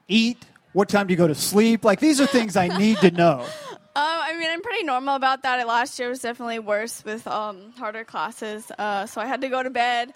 Eat? 0.07 0.45
What 0.73 0.87
time 0.87 1.07
do 1.07 1.13
you 1.13 1.17
go 1.17 1.27
to 1.27 1.35
sleep? 1.35 1.83
Like 1.83 1.99
these 1.99 2.21
are 2.21 2.27
things 2.27 2.55
I 2.55 2.67
need 2.77 2.99
to 2.99 3.09
know. 3.09 3.43
Um, 3.71 3.77
I 3.95 4.37
mean, 4.37 4.49
I'm 4.49 4.61
pretty 4.61 4.83
normal 4.83 5.15
about 5.15 5.41
that. 5.43 5.65
Last 5.67 5.97
year 5.97 6.09
was 6.09 6.19
definitely 6.19 6.59
worse 6.59 7.03
with 7.03 7.27
um, 7.27 7.73
harder 7.77 8.03
classes, 8.03 8.71
uh, 8.77 9.07
so 9.07 9.19
I 9.19 9.25
had 9.25 9.41
to 9.41 9.49
go 9.49 9.63
to 9.63 9.71
bed. 9.71 10.13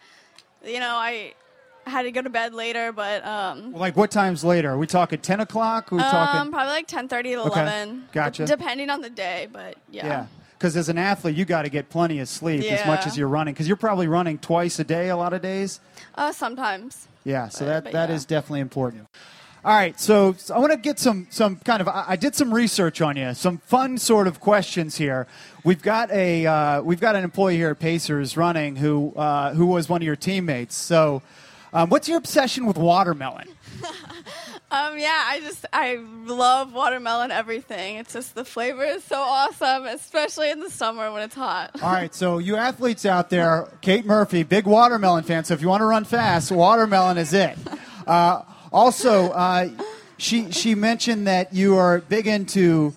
You 0.64 0.80
know, 0.80 0.96
I 0.96 1.34
had 1.86 2.04
to 2.04 2.12
go 2.12 2.22
to 2.22 2.30
bed 2.30 2.54
later, 2.54 2.92
but 2.92 3.26
um, 3.26 3.74
Like 3.74 3.96
what 3.98 4.12
times 4.12 4.44
later? 4.44 4.72
Are 4.72 4.78
we 4.78 4.88
talking 4.88 5.20
ten 5.20 5.40
o'clock? 5.40 5.92
Are 5.92 5.96
we 5.98 6.02
um, 6.02 6.12
talking? 6.12 6.52
probably 6.52 6.72
like 6.74 6.88
10:30 6.88 7.10
to 7.10 7.18
Okay. 7.42 7.62
11. 7.62 8.08
Gotcha. 8.12 8.46
depending 8.46 8.90
on 8.90 9.02
the 9.02 9.10
day, 9.10 9.48
but 9.52 9.76
yeah. 9.92 10.06
Yeah. 10.08 10.26
Because 10.58 10.78
as 10.78 10.88
an 10.88 10.98
athlete, 10.98 11.36
you 11.36 11.44
got 11.44 11.64
to 11.64 11.70
get 11.70 11.90
plenty 11.90 12.20
of 12.20 12.30
sleep 12.30 12.64
as 12.64 12.86
much 12.88 13.06
as 13.06 13.18
you're 13.18 13.28
running. 13.28 13.54
Because 13.54 13.68
you're 13.68 13.76
probably 13.76 14.08
running 14.08 14.38
twice 14.38 14.80
a 14.80 14.86
day 14.86 15.10
a 15.10 15.18
lot 15.18 15.34
of 15.34 15.42
days. 15.42 15.82
Uh, 16.16 16.32
sometimes. 16.32 17.08
Yeah, 17.26 17.50
so 17.50 17.66
But- 17.66 17.70
that 17.70 17.84
but 17.86 17.94
that 17.94 18.10
yeah. 18.10 18.16
is 18.16 18.26
definitely 18.26 18.62
important. 18.62 19.08
All 19.66 19.74
right, 19.74 19.98
so, 19.98 20.34
so 20.38 20.54
I 20.54 20.60
want 20.60 20.74
to 20.74 20.78
get 20.78 21.00
some 21.00 21.28
some 21.30 21.56
kind 21.56 21.80
of 21.82 21.88
I, 21.88 22.04
I 22.10 22.16
did 22.18 22.36
some 22.36 22.54
research 22.54 23.00
on 23.02 23.16
you, 23.16 23.34
some 23.34 23.60
fun 23.60 23.98
sort 23.98 24.28
of 24.28 24.42
questions 24.42 24.98
here. 24.98 25.26
We've 25.64 25.82
got 25.82 26.12
a 26.12 26.46
uh, 26.46 26.82
we've 26.82 27.00
got 27.00 27.16
an 27.16 27.24
employee 27.24 27.56
here 27.56 27.70
at 27.70 27.80
Pacers 27.80 28.36
running 28.36 28.76
who 28.76 29.14
uh, 29.16 29.54
who 29.54 29.66
was 29.66 29.88
one 29.88 30.02
of 30.02 30.06
your 30.06 30.18
teammates. 30.18 30.76
So, 30.76 31.22
um, 31.74 31.90
what's 31.90 32.08
your 32.08 32.18
obsession 32.18 32.66
with 32.66 32.78
watermelon? 32.78 33.48
Um, 34.74 34.98
yeah, 34.98 35.26
I 35.28 35.40
just 35.40 35.68
I 35.72 36.00
love 36.26 36.74
watermelon 36.74 37.30
everything. 37.30 37.98
It's 37.98 38.12
just 38.12 38.34
the 38.34 38.44
flavor 38.44 38.84
is 38.84 39.04
so 39.04 39.18
awesome, 39.18 39.86
especially 39.86 40.50
in 40.50 40.62
the 40.62 40.70
summer 40.72 41.12
when 41.12 41.22
it's 41.22 41.36
hot. 41.36 41.80
All 41.80 41.92
right, 41.92 42.14
so 42.14 42.40
you 42.40 42.56
athletes 42.56 43.06
out 43.06 43.30
there, 43.30 43.68
Kate 43.82 44.04
Murphy, 44.04 44.42
big 44.42 44.66
watermelon 44.66 45.26
fan. 45.26 45.44
So 45.44 45.54
if 45.54 45.62
you 45.62 45.68
want 45.68 45.82
to 45.82 45.86
run 45.86 46.06
fast, 46.06 46.52
watermelon 46.52 47.18
is 47.20 47.34
it. 47.34 47.58
Uh, 48.06 48.44
also, 48.74 49.30
uh, 49.30 49.70
she 50.18 50.52
she 50.52 50.76
mentioned 50.76 51.26
that 51.26 51.54
you 51.54 51.78
are 51.78 52.00
big 52.00 52.28
into 52.28 52.94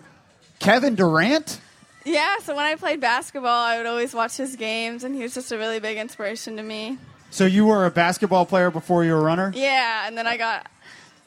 Kevin 0.59 0.97
Durant. 0.97 1.61
Yeah, 2.05 2.39
so 2.39 2.57
when 2.57 2.65
I 2.65 2.75
played 2.75 3.01
basketball, 3.01 3.62
I 3.65 3.79
would 3.79 3.87
always 3.87 4.12
watch 4.12 4.37
his 4.37 4.57
games, 4.57 5.05
and 5.05 5.15
he 5.15 5.23
was 5.23 5.33
just 5.33 5.53
a 5.53 5.59
really 5.59 5.79
big 5.79 5.97
inspiration 5.97 6.57
to 6.57 6.62
me. 6.65 6.99
So 7.37 7.44
you 7.44 7.66
were 7.66 7.85
a 7.85 7.90
basketball 7.90 8.46
player 8.46 8.70
before 8.70 9.05
you 9.05 9.12
were 9.12 9.18
a 9.18 9.22
runner. 9.22 9.53
Yeah, 9.55 10.07
and 10.07 10.16
then 10.16 10.27
I 10.27 10.38
got 10.38 10.70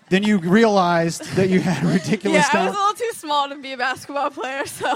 Then 0.09 0.23
you 0.23 0.39
realized 0.39 1.21
that 1.35 1.49
you 1.49 1.59
had 1.59 1.83
ridiculous 1.83 2.47
yeah, 2.51 2.61
I 2.61 2.65
was 2.65 2.75
a 2.75 2.79
little 2.79 2.95
too 2.95 3.11
small 3.13 3.47
to 3.47 3.55
be 3.55 3.73
a 3.73 3.77
basketball 3.77 4.31
player, 4.31 4.65
so 4.65 4.87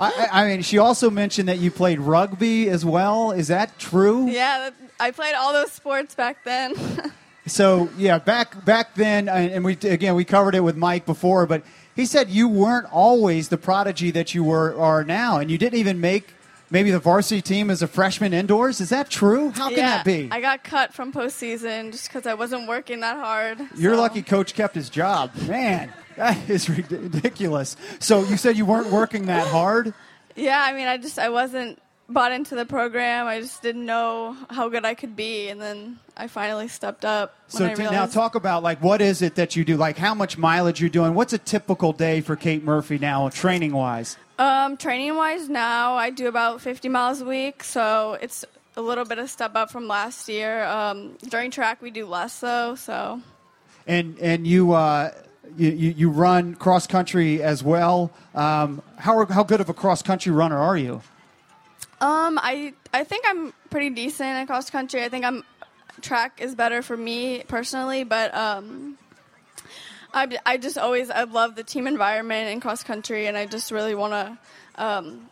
I, 0.00 0.10
I 0.10 0.28
I 0.32 0.48
mean, 0.48 0.62
she 0.62 0.78
also 0.78 1.10
mentioned 1.10 1.48
that 1.48 1.58
you 1.58 1.70
played 1.70 2.00
rugby 2.00 2.68
as 2.70 2.84
well. 2.84 3.30
Is 3.30 3.46
that 3.46 3.78
true? 3.78 4.28
yeah, 4.28 4.58
that, 4.58 4.74
I 4.98 5.12
played 5.12 5.36
all 5.36 5.52
those 5.52 5.70
sports 5.70 6.16
back 6.16 6.42
then. 6.42 6.74
So 7.46 7.88
yeah, 7.96 8.18
back 8.18 8.62
back 8.66 8.94
then, 8.94 9.26
and 9.26 9.50
and 9.50 9.64
we 9.64 9.72
again 9.72 10.14
we 10.14 10.26
covered 10.26 10.54
it 10.54 10.60
with 10.60 10.76
Mike 10.76 11.06
before, 11.06 11.46
but 11.46 11.62
he 11.96 12.04
said 12.04 12.28
you 12.28 12.46
weren't 12.46 12.92
always 12.92 13.48
the 13.48 13.56
prodigy 13.56 14.10
that 14.10 14.34
you 14.34 14.44
were 14.44 14.78
are 14.78 15.02
now, 15.02 15.38
and 15.38 15.50
you 15.50 15.56
didn't 15.56 15.78
even 15.78 15.98
make 15.98 16.34
maybe 16.70 16.90
the 16.90 16.98
varsity 16.98 17.42
team 17.42 17.70
as 17.70 17.82
a 17.82 17.88
freshman 17.88 18.32
indoors. 18.32 18.80
Is 18.80 18.90
that 18.90 19.10
true? 19.10 19.50
How 19.50 19.68
can 19.68 19.78
yeah, 19.78 19.96
that 19.96 20.04
be? 20.04 20.28
I 20.30 20.40
got 20.40 20.64
cut 20.64 20.92
from 20.92 21.12
postseason 21.12 21.92
just 21.92 22.08
because 22.08 22.26
I 22.26 22.34
wasn't 22.34 22.68
working 22.68 23.00
that 23.00 23.16
hard. 23.16 23.60
You're 23.76 23.94
so- 23.94 24.00
lucky 24.00 24.22
coach 24.22 24.54
kept 24.54 24.74
his 24.74 24.90
job, 24.90 25.34
man. 25.46 25.92
That 26.16 26.50
is 26.50 26.68
ridiculous. 26.68 27.76
So 28.00 28.24
you 28.24 28.36
said 28.36 28.56
you 28.56 28.66
weren't 28.66 28.90
working 28.90 29.26
that 29.26 29.46
hard. 29.46 29.94
Yeah, 30.34 30.60
I 30.60 30.72
mean, 30.72 30.88
I 30.88 30.96
just 30.96 31.18
I 31.18 31.28
wasn't 31.28 31.78
bought 32.08 32.32
into 32.32 32.54
the 32.54 32.64
program. 32.64 33.26
I 33.26 33.40
just 33.40 33.62
didn't 33.62 33.84
know 33.84 34.36
how 34.50 34.68
good 34.68 34.84
I 34.84 34.94
could 34.94 35.14
be, 35.14 35.48
and 35.48 35.60
then 35.60 35.98
I 36.16 36.26
finally 36.26 36.68
stepped 36.68 37.04
up. 37.04 37.34
So 37.48 37.60
when 37.60 37.70
I 37.70 37.74
t- 37.74 37.82
now 37.82 38.06
talk 38.06 38.34
about 38.34 38.62
like 38.62 38.82
what 38.82 39.00
is 39.00 39.22
it 39.22 39.34
that 39.36 39.56
you 39.56 39.64
do? 39.64 39.76
Like 39.76 39.98
how 39.98 40.14
much 40.14 40.38
mileage 40.38 40.80
you're 40.80 40.90
doing? 40.90 41.14
What's 41.14 41.32
a 41.32 41.38
typical 41.38 41.92
day 41.92 42.20
for 42.20 42.36
Kate 42.36 42.64
Murphy 42.64 42.98
now, 42.98 43.28
training 43.28 43.72
wise? 43.72 44.16
Um, 44.38 44.76
training 44.76 45.16
wise, 45.16 45.48
now 45.48 45.94
I 45.94 46.10
do 46.10 46.28
about 46.28 46.60
50 46.60 46.88
miles 46.88 47.20
a 47.20 47.24
week, 47.24 47.64
so 47.64 48.16
it's 48.22 48.44
a 48.76 48.82
little 48.82 49.04
bit 49.04 49.18
of 49.18 49.28
step 49.28 49.56
up 49.56 49.70
from 49.70 49.88
last 49.88 50.28
year. 50.28 50.64
Um, 50.64 51.18
during 51.28 51.50
track, 51.50 51.82
we 51.82 51.90
do 51.90 52.06
less 52.06 52.38
though, 52.40 52.76
so 52.76 53.20
And 53.86 54.18
and 54.20 54.46
you 54.46 54.72
uh, 54.72 55.12
you, 55.56 55.70
you 55.70 55.90
you 55.90 56.10
run 56.10 56.54
cross 56.54 56.86
country 56.86 57.42
as 57.42 57.62
well. 57.62 58.12
Um, 58.34 58.82
how 58.96 59.26
how 59.26 59.42
good 59.42 59.60
of 59.60 59.68
a 59.68 59.74
cross 59.74 60.02
country 60.02 60.32
runner 60.32 60.58
are 60.58 60.76
you? 60.76 61.02
Um, 62.00 62.38
I 62.40 62.74
I 62.92 63.04
think 63.04 63.24
I'm 63.26 63.52
pretty 63.70 63.90
decent 63.90 64.28
at 64.28 64.46
cross 64.46 64.70
country. 64.70 65.02
I 65.02 65.08
think 65.08 65.24
I'm 65.24 65.44
track 66.00 66.40
is 66.40 66.54
better 66.54 66.82
for 66.82 66.96
me 66.96 67.42
personally, 67.48 68.04
but 68.04 68.34
um, 68.34 68.96
I 70.12 70.38
I 70.46 70.56
just 70.56 70.78
always 70.78 71.10
I 71.10 71.24
love 71.24 71.54
the 71.54 71.64
team 71.64 71.86
environment 71.86 72.50
in 72.50 72.60
cross 72.60 72.82
country, 72.82 73.26
and 73.26 73.36
I 73.36 73.46
just 73.46 73.70
really 73.70 73.94
want 73.94 74.12
to 74.12 74.82
um, 74.82 75.28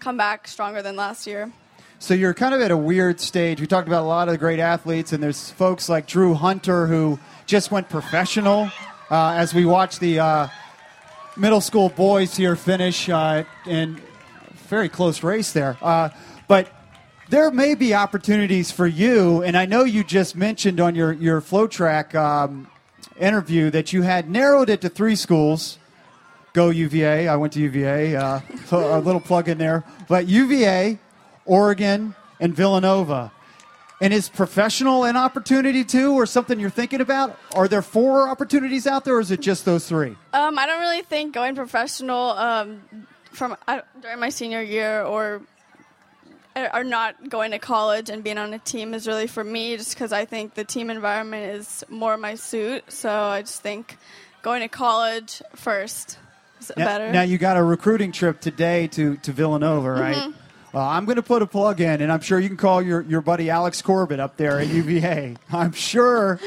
come 0.00 0.16
back 0.16 0.48
stronger 0.48 0.82
than 0.82 0.96
last 0.96 1.26
year. 1.26 1.52
So 1.98 2.14
you're 2.14 2.34
kind 2.34 2.54
of 2.54 2.62
at 2.62 2.70
a 2.70 2.76
weird 2.76 3.20
stage. 3.20 3.60
We 3.60 3.66
talked 3.66 3.86
about 3.86 4.02
a 4.02 4.08
lot 4.08 4.28
of 4.28 4.38
great 4.38 4.58
athletes, 4.58 5.12
and 5.12 5.22
there's 5.22 5.50
folks 5.50 5.88
like 5.88 6.06
Drew 6.06 6.34
Hunter 6.34 6.86
who 6.86 7.18
just 7.46 7.70
went 7.70 7.88
professional. 7.88 8.70
Uh, 9.10 9.32
as 9.32 9.52
we 9.52 9.66
watch 9.66 9.98
the 9.98 10.18
uh, 10.18 10.48
middle 11.36 11.60
school 11.60 11.88
boys 11.88 12.36
here 12.36 12.56
finish 12.56 13.08
uh, 13.08 13.44
in 13.66 13.96
a 13.96 14.09
very 14.70 14.88
close 14.88 15.22
race 15.22 15.52
there, 15.52 15.76
uh, 15.82 16.08
but 16.46 16.68
there 17.28 17.50
may 17.50 17.74
be 17.74 17.92
opportunities 17.92 18.70
for 18.70 18.86
you. 18.86 19.42
And 19.42 19.56
I 19.56 19.66
know 19.66 19.84
you 19.84 20.02
just 20.04 20.36
mentioned 20.36 20.80
on 20.80 20.94
your 20.94 21.12
your 21.12 21.40
FloTrack 21.42 22.14
um, 22.14 22.68
interview 23.18 23.70
that 23.70 23.92
you 23.92 24.02
had 24.02 24.30
narrowed 24.30 24.70
it 24.70 24.80
to 24.82 24.88
three 24.88 25.16
schools. 25.16 25.78
Go 26.52 26.70
UVA. 26.70 27.28
I 27.28 27.36
went 27.36 27.52
to 27.54 27.60
UVA. 27.60 28.16
Uh, 28.16 28.40
so 28.66 28.96
a 28.98 29.00
little 29.00 29.20
plug 29.20 29.48
in 29.48 29.58
there. 29.58 29.84
But 30.08 30.26
UVA, 30.28 30.98
Oregon, 31.44 32.14
and 32.38 32.54
Villanova. 32.54 33.32
And 34.02 34.14
is 34.14 34.30
professional 34.30 35.04
an 35.04 35.16
opportunity 35.16 35.84
too, 35.84 36.14
or 36.14 36.24
something 36.24 36.58
you're 36.58 36.70
thinking 36.70 37.02
about? 37.02 37.38
Are 37.54 37.68
there 37.68 37.82
four 37.82 38.28
opportunities 38.28 38.86
out 38.86 39.04
there, 39.04 39.16
or 39.16 39.20
is 39.20 39.30
it 39.30 39.40
just 39.40 39.66
those 39.66 39.86
three? 39.86 40.16
Um, 40.32 40.58
I 40.58 40.66
don't 40.66 40.80
really 40.80 41.02
think 41.02 41.34
going 41.34 41.54
professional 41.54 42.30
um, 42.30 42.80
from 43.32 43.56
uh, 43.66 43.80
during 44.00 44.18
my 44.18 44.28
senior 44.28 44.62
year 44.62 45.02
or 45.02 45.42
are 46.56 46.84
not 46.84 47.30
going 47.30 47.52
to 47.52 47.58
college 47.58 48.10
and 48.10 48.24
being 48.24 48.36
on 48.38 48.52
a 48.52 48.58
team 48.58 48.92
is 48.92 49.06
really 49.06 49.26
for 49.26 49.44
me, 49.44 49.76
just 49.76 49.94
because 49.94 50.12
I 50.12 50.24
think 50.24 50.54
the 50.54 50.64
team 50.64 50.90
environment 50.90 51.54
is 51.54 51.84
more 51.88 52.16
my 52.16 52.34
suit. 52.34 52.90
So 52.92 53.10
I 53.10 53.42
just 53.42 53.62
think 53.62 53.96
going 54.42 54.60
to 54.60 54.68
college 54.68 55.42
first 55.54 56.18
is 56.60 56.72
Now, 56.76 56.84
better. 56.84 57.12
now 57.12 57.22
you 57.22 57.38
got 57.38 57.56
a 57.56 57.62
recruiting 57.62 58.12
trip 58.12 58.40
today 58.40 58.88
to, 58.88 59.16
to 59.18 59.32
Villanova, 59.32 59.90
right? 59.92 60.16
Mm-hmm. 60.16 60.30
Well, 60.72 60.86
I'm 60.86 61.04
going 61.04 61.16
to 61.16 61.22
put 61.22 61.42
a 61.42 61.46
plug 61.46 61.80
in, 61.80 62.00
and 62.00 62.12
I'm 62.12 62.20
sure 62.20 62.38
you 62.38 62.46
can 62.46 62.56
call 62.56 62.80
your, 62.80 63.00
your 63.02 63.20
buddy 63.20 63.50
Alex 63.50 63.82
Corbett 63.82 64.20
up 64.20 64.36
there 64.36 64.60
at 64.60 64.68
UVA. 64.68 65.36
I'm 65.52 65.72
sure. 65.72 66.38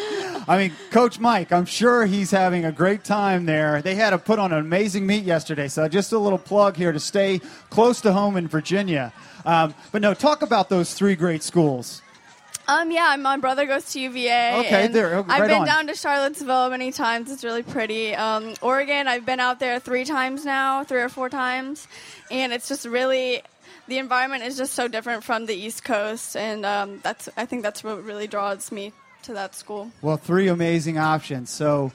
I 0.48 0.58
mean, 0.58 0.74
Coach 0.92 1.20
Mike, 1.20 1.52
I'm 1.52 1.66
sure 1.66 2.06
he's 2.06 2.32
having 2.32 2.64
a 2.64 2.72
great 2.72 3.04
time 3.04 3.46
there. 3.46 3.82
They 3.82 3.96
had 3.96 4.12
to 4.12 4.18
put 4.18 4.40
on 4.40 4.54
an 4.54 4.60
amazing 4.60 5.06
meet 5.06 5.26
yesterday, 5.26 5.68
so 5.68 5.88
just 5.90 6.14
a 6.14 6.18
little 6.18 6.38
plug 6.38 6.78
here 6.78 6.94
to 6.94 7.02
stay 7.02 7.42
close 7.70 8.00
to 8.02 8.14
home 8.14 8.38
in 8.38 8.48
Virginia. 8.48 9.12
Um, 9.46 9.74
but 9.92 10.02
no, 10.02 10.14
talk 10.14 10.42
about 10.42 10.70
those 10.70 10.94
three 10.94 11.16
great 11.16 11.44
schools. 11.44 12.02
Um, 12.66 12.92
yeah, 12.92 13.18
my 13.20 13.36
brother 13.36 13.66
goes 13.66 13.92
to 13.92 14.00
UVA. 14.00 14.60
Okay, 14.60 14.88
there, 14.88 15.16
oh, 15.16 15.26
I've 15.28 15.50
been 15.50 15.62
on. 15.62 15.66
down 15.66 15.88
to 15.88 15.96
Charlottesville 15.96 16.70
many 16.70 16.94
times. 16.94 17.30
It's 17.30 17.44
really 17.44 17.64
pretty. 17.64 18.16
Um, 18.16 18.54
Oregon, 18.62 19.10
I've 19.10 19.26
been 19.26 19.42
out 19.42 19.60
there 19.60 19.80
three 19.80 20.06
times 20.06 20.46
now, 20.46 20.86
three 20.86 21.02
or 21.02 21.10
four 21.10 21.28
times, 21.30 21.90
and 22.32 22.54
it's 22.54 22.70
just 22.70 22.86
really 22.86 23.44
the 23.88 23.98
environment 23.98 24.44
is 24.44 24.58
just 24.58 24.74
so 24.74 24.88
different 24.88 25.24
from 25.24 25.46
the 25.46 25.54
East 25.54 25.84
Coast, 25.84 26.36
and 26.36 26.66
um, 26.66 27.00
that's 27.04 27.30
I 27.36 27.46
think 27.46 27.64
that's 27.64 27.84
what 27.84 28.04
really 28.04 28.28
draws 28.28 28.72
me 28.72 28.94
to 29.24 29.34
that 29.34 29.56
school. 29.56 29.92
Well, 30.02 30.18
three 30.18 30.48
amazing 30.48 30.98
options. 30.98 31.50
So 31.50 31.92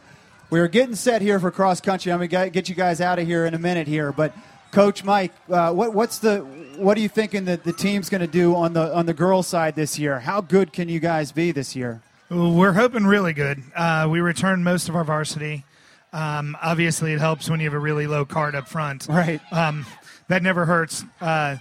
we're 0.51 0.69
getting 0.69 0.95
set 0.95 1.23
here 1.23 1.39
for 1.39 1.51
cross 1.51 1.81
country. 1.81 2.13
I'm 2.13 2.19
going 2.19 2.31
to 2.31 2.51
get 2.51 2.69
you 2.69 2.75
guys 2.75 3.01
out 3.01 3.19
of 3.19 3.27
here 3.27 3.47
in 3.47 3.55
a 3.55 3.59
minute 3.59 3.87
here, 3.87 4.13
but 4.13 4.33
Coach 4.71 5.05
Mike, 5.05 5.33
uh, 5.51 5.73
what, 5.73 5.95
what's 5.95 6.19
the 6.19 6.41
what 6.77 6.97
are 6.97 7.01
you 7.01 7.09
thinking 7.09 7.47
that 7.47 7.65
the 7.65 7.73
team's 7.73 8.09
going 8.09 8.21
to 8.21 8.27
do 8.27 8.55
on 8.55 8.73
the 8.73 8.95
on 8.95 9.07
the 9.07 9.15
girls' 9.15 9.47
side 9.47 9.75
this 9.75 9.99
year? 9.99 10.21
How 10.21 10.41
good 10.41 10.73
can 10.73 10.89
you 10.89 11.01
guys 11.01 11.33
be 11.33 11.53
this 11.53 11.75
year? 11.75 12.03
We're 12.31 12.75
hoping 12.75 13.07
really 13.07 13.33
good. 13.33 13.63
Uh, 13.75 14.07
we 14.11 14.21
returned 14.21 14.63
most 14.63 14.89
of 14.91 14.97
our 14.97 15.05
varsity. 15.05 15.65
Um, 16.13 16.57
obviously, 16.63 17.13
it 17.15 17.21
helps 17.21 17.49
when 17.49 17.61
you 17.61 17.67
have 17.67 17.75
a 17.75 17.79
really 17.79 18.07
low 18.07 18.27
card 18.27 18.55
up 18.55 18.69
front. 18.69 19.07
Right. 19.09 19.41
Um, 19.51 19.87
that 20.29 20.43
never 20.43 20.67
hurts. 20.67 21.05
Uh, 21.21 21.57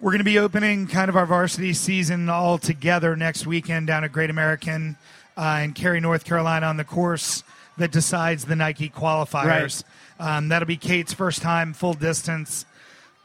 we're 0.00 0.10
going 0.12 0.18
to 0.18 0.24
be 0.24 0.38
opening 0.38 0.86
kind 0.86 1.08
of 1.08 1.16
our 1.16 1.26
varsity 1.26 1.72
season 1.72 2.28
all 2.28 2.58
together 2.58 3.16
next 3.16 3.46
weekend 3.46 3.86
down 3.88 4.04
at 4.04 4.12
Great 4.12 4.30
American 4.30 4.96
uh, 5.36 5.60
in 5.64 5.72
Cary, 5.72 6.00
North 6.00 6.24
Carolina, 6.24 6.66
on 6.66 6.76
the 6.76 6.84
course 6.84 7.42
that 7.78 7.90
decides 7.90 8.44
the 8.44 8.54
Nike 8.56 8.88
qualifiers. 8.88 9.82
Um, 10.20 10.48
that'll 10.48 10.66
be 10.66 10.76
Kate's 10.76 11.12
first 11.12 11.42
time 11.42 11.72
full 11.74 11.94
distance. 11.94 12.64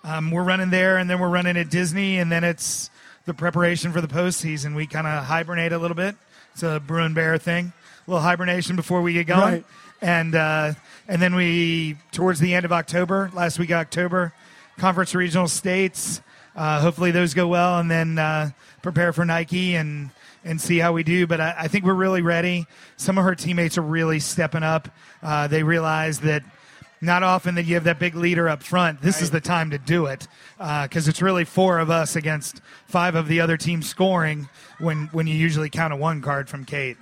Um, 0.03 0.31
we're 0.31 0.43
running 0.43 0.69
there, 0.69 0.97
and 0.97 1.09
then 1.09 1.19
we're 1.19 1.29
running 1.29 1.57
at 1.57 1.69
Disney, 1.69 2.19
and 2.19 2.31
then 2.31 2.43
it's 2.43 2.89
the 3.25 3.33
preparation 3.33 3.91
for 3.91 4.01
the 4.01 4.07
postseason. 4.07 4.75
We 4.75 4.85
kind 4.87 5.07
of 5.07 5.23
hibernate 5.23 5.71
a 5.73 5.77
little 5.77 5.95
bit. 5.95 6.15
It's 6.53 6.63
a 6.63 6.79
Bruin 6.85 7.13
Bear 7.13 7.37
thing, 7.37 7.71
a 8.07 8.11
little 8.11 8.21
hibernation 8.21 8.75
before 8.75 9.01
we 9.01 9.13
get 9.13 9.27
going, 9.27 9.41
Right. 9.53 9.65
and 10.01 10.35
uh, 10.35 10.73
and 11.07 11.21
then 11.21 11.35
we 11.35 11.97
towards 12.11 12.39
the 12.39 12.53
end 12.53 12.65
of 12.65 12.71
October, 12.71 13.31
last 13.33 13.57
week 13.59 13.69
of 13.69 13.77
October, 13.77 14.33
conference 14.77 15.13
regional 15.15 15.47
states. 15.47 16.21
Uh, 16.55 16.81
hopefully 16.81 17.11
those 17.11 17.33
go 17.33 17.47
well, 17.47 17.79
and 17.79 17.89
then 17.89 18.17
uh, 18.19 18.51
prepare 18.81 19.13
for 19.13 19.25
Nike 19.25 19.75
and 19.75 20.09
and 20.45 20.59
see 20.59 20.77
how 20.77 20.91
we 20.91 21.03
do. 21.03 21.25
But 21.25 21.39
I, 21.39 21.55
I 21.59 21.67
think 21.67 21.85
we're 21.85 21.93
really 21.93 22.21
ready. 22.21 22.67
Some 22.97 23.17
of 23.17 23.23
her 23.23 23.35
teammates 23.35 23.77
are 23.77 23.83
really 23.83 24.19
stepping 24.19 24.63
up. 24.63 24.89
Uh, 25.21 25.47
they 25.47 25.63
realize 25.63 26.19
that 26.21 26.43
not 27.03 27.21
often 27.21 27.55
that 27.55 27.63
you 27.63 27.75
have 27.75 27.83
that 27.83 27.99
big 27.99 28.15
leader 28.15 28.47
up 28.47 28.63
front. 28.63 29.01
This 29.01 29.21
is 29.21 29.29
the 29.29 29.41
time 29.41 29.71
to 29.71 29.77
do 29.77 30.05
it 30.05 30.27
because 30.57 31.07
it's 31.07 31.21
really 31.21 31.43
four 31.43 31.79
of 31.79 31.89
us 31.89 32.15
against 32.15 32.61
five 32.87 33.15
of 33.15 33.27
the 33.27 33.41
other 33.41 33.57
teams 33.57 33.87
scoring 33.87 34.47
when 34.79 35.07
when 35.07 35.27
you 35.27 35.35
usually 35.35 35.69
count 35.69 35.93
a 35.93 35.97
one 35.97 36.21
card 36.21 36.49
from 36.49 36.65
Kate. 36.65 36.97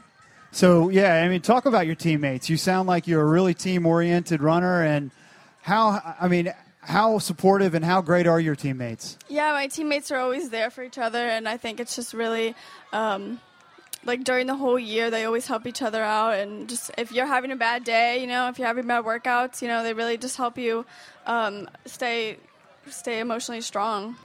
So 0.52 0.90
yeah, 0.90 1.22
I 1.24 1.30
mean, 1.30 1.42
talk 1.42 1.66
about 1.66 1.86
your 1.86 1.96
teammates. 1.96 2.50
You 2.50 2.58
sound 2.58 2.88
like 2.88 3.08
you're 3.08 3.22
a 3.22 3.26
really 3.26 3.54
team 3.54 3.86
oriented 3.86 4.42
runner, 4.42 4.84
and 4.84 5.12
how 5.62 6.16
I 6.20 6.28
mean, 6.28 6.52
how 6.82 7.20
supportive 7.20 7.74
and 7.74 7.86
how 7.86 8.02
great 8.02 8.28
are 8.28 8.40
your 8.40 8.56
teammates? 8.56 9.18
Yeah, 9.30 9.52
my 9.52 9.68
teammates 9.68 10.12
are 10.12 10.18
always 10.18 10.50
there 10.50 10.70
for 10.70 10.84
each 10.84 10.98
other, 10.98 11.20
and 11.20 11.48
I 11.48 11.58
think 11.58 11.80
it's 11.80 11.96
just 11.96 12.14
really, 12.14 12.56
um, 12.92 13.40
like 14.04 14.24
during 14.24 14.48
the 14.48 14.56
whole 14.56 14.80
year, 14.80 15.12
they 15.12 15.26
always 15.26 15.46
help 15.46 15.68
each 15.68 15.82
other 15.82 16.04
out. 16.04 16.34
And 16.34 16.68
just 16.68 16.92
if 16.98 17.12
you're 17.12 17.28
having 17.28 17.52
a 17.52 17.56
bad 17.56 17.84
day, 17.84 18.20
you 18.20 18.28
know, 18.28 18.50
if 18.50 18.58
you're 18.58 18.68
having 18.68 18.88
bad 18.88 19.06
workouts, 19.06 19.62
you 19.62 19.68
know, 19.68 19.84
they 19.84 19.94
really 19.94 20.18
just 20.18 20.38
help 20.38 20.58
you 20.58 20.86
um, 21.28 21.70
stay 21.86 22.38
stay 22.90 23.20
emotionally 23.20 23.62
strong. 23.62 24.16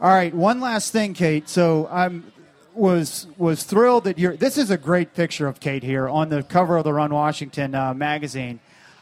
All 0.00 0.08
right, 0.08 0.34
one 0.34 0.60
last 0.60 0.90
thing, 0.90 1.12
Kate. 1.12 1.48
So 1.48 1.86
I'm 1.90 2.32
was 2.74 3.26
was 3.36 3.64
thrilled 3.64 4.04
that 4.04 4.18
you're. 4.18 4.36
This 4.36 4.56
is 4.56 4.70
a 4.70 4.78
great 4.78 5.14
picture 5.14 5.46
of 5.46 5.60
Kate 5.60 5.82
here 5.82 6.08
on 6.08 6.30
the 6.30 6.42
cover 6.42 6.78
of 6.78 6.84
the 6.84 6.92
Run 6.92 7.12
Washington 7.12 7.74
uh, 7.74 7.92
magazine. 7.92 8.60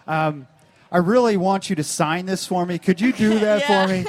Um, 0.09 0.49
I 0.91 0.99
really 0.99 1.37
want 1.37 1.69
you 1.71 1.77
to 1.77 1.85
sign 1.85 2.27
this 2.27 2.47
for 2.47 2.65
me. 2.67 2.79
Could 2.79 3.01
you 3.01 3.13
do 3.13 3.39
that 3.41 3.69
Yeah. 3.69 3.87
for 3.87 3.93
me? 3.93 4.07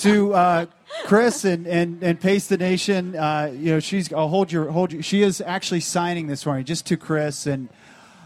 To 0.00 0.34
uh, 0.34 0.66
Chris 1.04 1.44
and, 1.44 1.66
and, 1.66 2.02
and 2.02 2.20
Pace 2.20 2.46
the 2.46 2.56
Nation, 2.58 3.14
uh, 3.16 3.50
you 3.54 3.72
know, 3.72 3.80
she's. 3.80 4.12
I'll 4.12 4.28
hold 4.28 4.52
your 4.52 4.70
hold 4.70 4.92
you. 4.92 5.02
She 5.02 5.22
is 5.22 5.40
actually 5.40 5.80
signing 5.80 6.26
this 6.26 6.42
for 6.42 6.54
me, 6.56 6.62
just 6.62 6.86
to 6.86 6.96
Chris 6.96 7.46
and. 7.46 7.68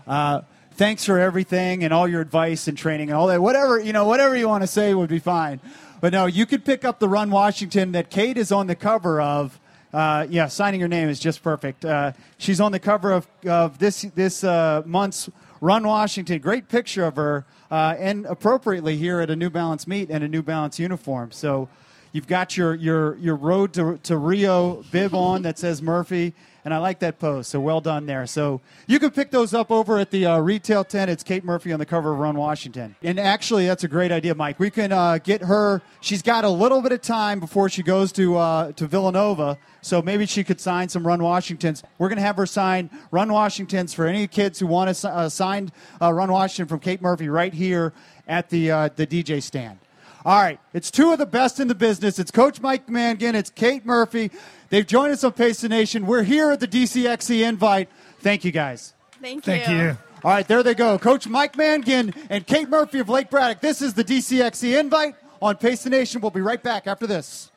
Uh, 0.07 0.43
thanks 0.73 1.05
for 1.05 1.19
everything 1.19 1.83
and 1.83 1.93
all 1.93 2.07
your 2.07 2.21
advice 2.21 2.69
and 2.69 2.77
training 2.79 3.09
and 3.09 3.17
all 3.17 3.27
that. 3.29 3.41
Whatever 3.43 3.81
you 3.81 3.93
know, 3.93 4.05
whatever 4.07 4.37
you 4.37 4.47
want 4.49 4.63
to 4.63 4.67
say 4.69 4.95
would 4.95 5.09
be 5.09 5.19
fine. 5.19 5.61
But 6.01 6.13
no, 6.13 6.27
you 6.27 6.47
could 6.47 6.65
pick 6.65 6.85
up 6.85 6.99
the 7.01 7.09
Run 7.09 7.31
Washington 7.31 7.93
that 7.93 8.11
Kate 8.11 8.37
is 8.37 8.53
on 8.53 8.67
the 8.67 8.77
cover 8.77 9.21
of. 9.21 9.59
Uh, 9.93 10.27
yeah, 10.29 10.47
signing 10.47 10.79
your 10.79 10.89
name 10.91 11.09
is 11.09 11.19
just 11.19 11.43
perfect. 11.43 11.85
Uh, 11.85 12.13
she's 12.39 12.61
on 12.61 12.71
the 12.71 12.79
cover 12.79 13.13
of, 13.13 13.27
of 13.47 13.79
this 13.79 14.03
this 14.15 14.45
uh, 14.45 14.83
month's 14.85 15.31
Run 15.67 15.85
Washington. 15.85 16.39
Great 16.39 16.69
picture 16.69 17.05
of 17.05 17.17
her, 17.17 17.45
uh, 17.73 17.97
and 17.99 18.25
appropriately 18.27 18.97
here 18.97 19.19
at 19.19 19.31
a 19.31 19.35
New 19.35 19.51
Balance 19.51 19.89
meet 19.89 20.11
and 20.13 20.23
a 20.23 20.29
New 20.29 20.41
Balance 20.41 20.79
uniform. 20.79 21.33
So 21.33 21.69
you've 22.13 22.29
got 22.29 22.57
your 22.57 22.77
your 22.77 23.17
your 23.17 23.35
road 23.35 23.73
to, 23.75 23.99
to 24.05 24.17
Rio 24.17 24.85
bib 24.93 25.13
on 25.13 25.43
that 25.43 25.59
says 25.59 25.83
Murphy, 25.83 26.35
and 26.67 26.75
I 26.75 26.79
like 26.79 26.99
that 26.99 27.21
pose. 27.21 27.47
So 27.47 27.61
well 27.61 27.81
done 27.81 28.07
there. 28.07 28.27
So 28.27 28.61
you 28.89 28.99
can 28.99 29.13
pick 29.13 29.31
those 29.31 29.55
up 29.55 29.71
over 29.71 29.99
at 29.99 30.11
the 30.11 30.27
uh, 30.27 30.39
retail 30.41 30.83
tent. 30.83 31.09
It's 31.09 31.23
Kate 31.23 31.45
Murphy 31.45 31.73
on 31.73 31.79
the 31.79 31.87
cover 31.87 32.13
of 32.13 32.19
Run 32.19 32.37
Washington. 32.37 32.97
And 33.05 33.21
actually, 33.21 33.69
that's 33.69 33.85
a 33.85 33.89
great 33.89 34.11
idea, 34.11 34.35
Mike. 34.35 34.59
We 34.59 34.71
can 34.71 34.91
uh, 34.91 35.19
get 35.19 35.43
her. 35.43 35.81
She's 36.01 36.23
got 36.23 36.45
a 36.45 36.49
little 36.49 36.83
bit 36.83 36.91
of 36.91 37.03
time 37.03 37.39
before 37.39 37.69
she 37.69 37.85
goes 37.85 38.11
to 38.13 38.37
uh, 38.37 38.73
to 38.73 38.89
Villanova. 38.89 39.59
So 39.81 40.03
maybe 40.03 40.27
she 40.27 40.43
could 40.43 40.61
sign 40.61 40.89
some 40.89 41.07
Run 41.07 41.23
Washingtons. 41.23 41.85
We're 41.99 42.09
to 42.09 42.21
have 42.21 42.37
her 42.37 42.47
sign 42.47 42.91
Run 43.13 43.33
Washingtons 43.33 43.95
for 43.95 44.09
any 44.09 44.27
kids 44.27 44.59
who 44.59 44.67
want 44.67 44.93
to 44.93 45.09
uh, 45.09 45.29
sign 45.29 45.71
uh, 46.03 46.13
Run 46.13 46.33
Washington 46.33 46.67
from 46.67 46.81
Kate 46.81 47.01
Murphy 47.01 47.29
right 47.29 47.55
here 47.55 47.93
at 48.27 48.51
the 48.51 48.73
uh, 48.73 48.89
the 48.97 49.07
DJ 49.07 49.41
stand. 49.41 49.79
All 50.27 50.35
right, 50.35 50.59
it's 50.75 50.91
two 50.91 51.13
of 51.13 51.21
the 51.21 51.27
best 51.27 51.61
in 51.61 51.69
the 51.69 51.75
business. 51.77 52.19
It's 52.19 52.33
Coach 52.33 52.61
Mike 52.61 52.89
Mangan. 52.89 53.37
It's 53.37 53.49
Kate 53.49 53.87
Murphy. 53.87 54.33
They've 54.71 54.85
joined 54.85 55.13
us 55.13 55.23
on 55.23 55.31
Pace 55.31 55.61
the 55.61 55.69
Nation. 55.69 56.05
We're 56.05 56.25
here 56.25 56.51
at 56.51 56.59
the 56.59 56.67
DCXC 56.67 57.49
invite. 57.49 57.89
Thank 58.23 58.45
you 58.45 58.51
guys. 58.51 58.93
Thank 59.23 59.47
you. 59.47 59.53
Thank 59.53 59.69
you. 59.69 59.97
All 60.25 60.33
right, 60.33 60.49
there 60.49 60.65
they 60.65 60.75
go. 60.75 60.99
Coach 60.99 61.29
Mike 61.29 61.57
Mangan 61.57 62.13
and 62.29 62.45
Kate 62.45 62.69
Murphy 62.69 62.99
of 62.99 63.09
Lake 63.09 63.31
Braddock. 63.31 63.61
This 63.61 63.81
is 63.81 63.95
the 63.95 64.03
DCXC 64.03 64.77
invite 64.77 65.15
on 65.41 65.59
Pace 65.59 65.85
the 65.85 65.91
Nation. 65.91 66.21
We'll 66.21 66.33
be 66.33 66.41
right 66.41 66.61
back 66.61 66.89
after 66.89 67.07
this. 67.07 67.53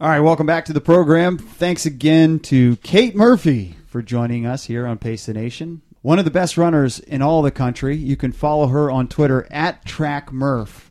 All 0.00 0.08
right, 0.08 0.20
welcome 0.20 0.46
back 0.46 0.64
to 0.66 0.72
the 0.72 0.80
program. 0.80 1.36
Thanks 1.36 1.84
again 1.84 2.38
to 2.40 2.76
Kate 2.76 3.14
Murphy 3.14 3.76
for 3.86 4.00
joining 4.00 4.46
us 4.46 4.64
here 4.64 4.86
on 4.86 4.96
Pace 4.98 5.26
the 5.26 5.34
Nation. 5.34 5.82
One 6.00 6.18
of 6.18 6.24
the 6.24 6.30
best 6.30 6.56
runners 6.56 6.98
in 7.00 7.20
all 7.20 7.42
the 7.42 7.50
country. 7.50 7.96
You 7.96 8.16
can 8.16 8.32
follow 8.32 8.68
her 8.68 8.90
on 8.90 9.08
Twitter 9.08 9.46
at 9.50 9.84
TrackMurph 9.84 10.84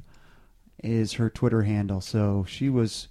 is 0.84 1.13
her 1.13 1.29
Twitter 1.29 1.63
handle. 1.63 2.01
So 2.01 2.45
she 2.47 2.69
was 2.69 3.07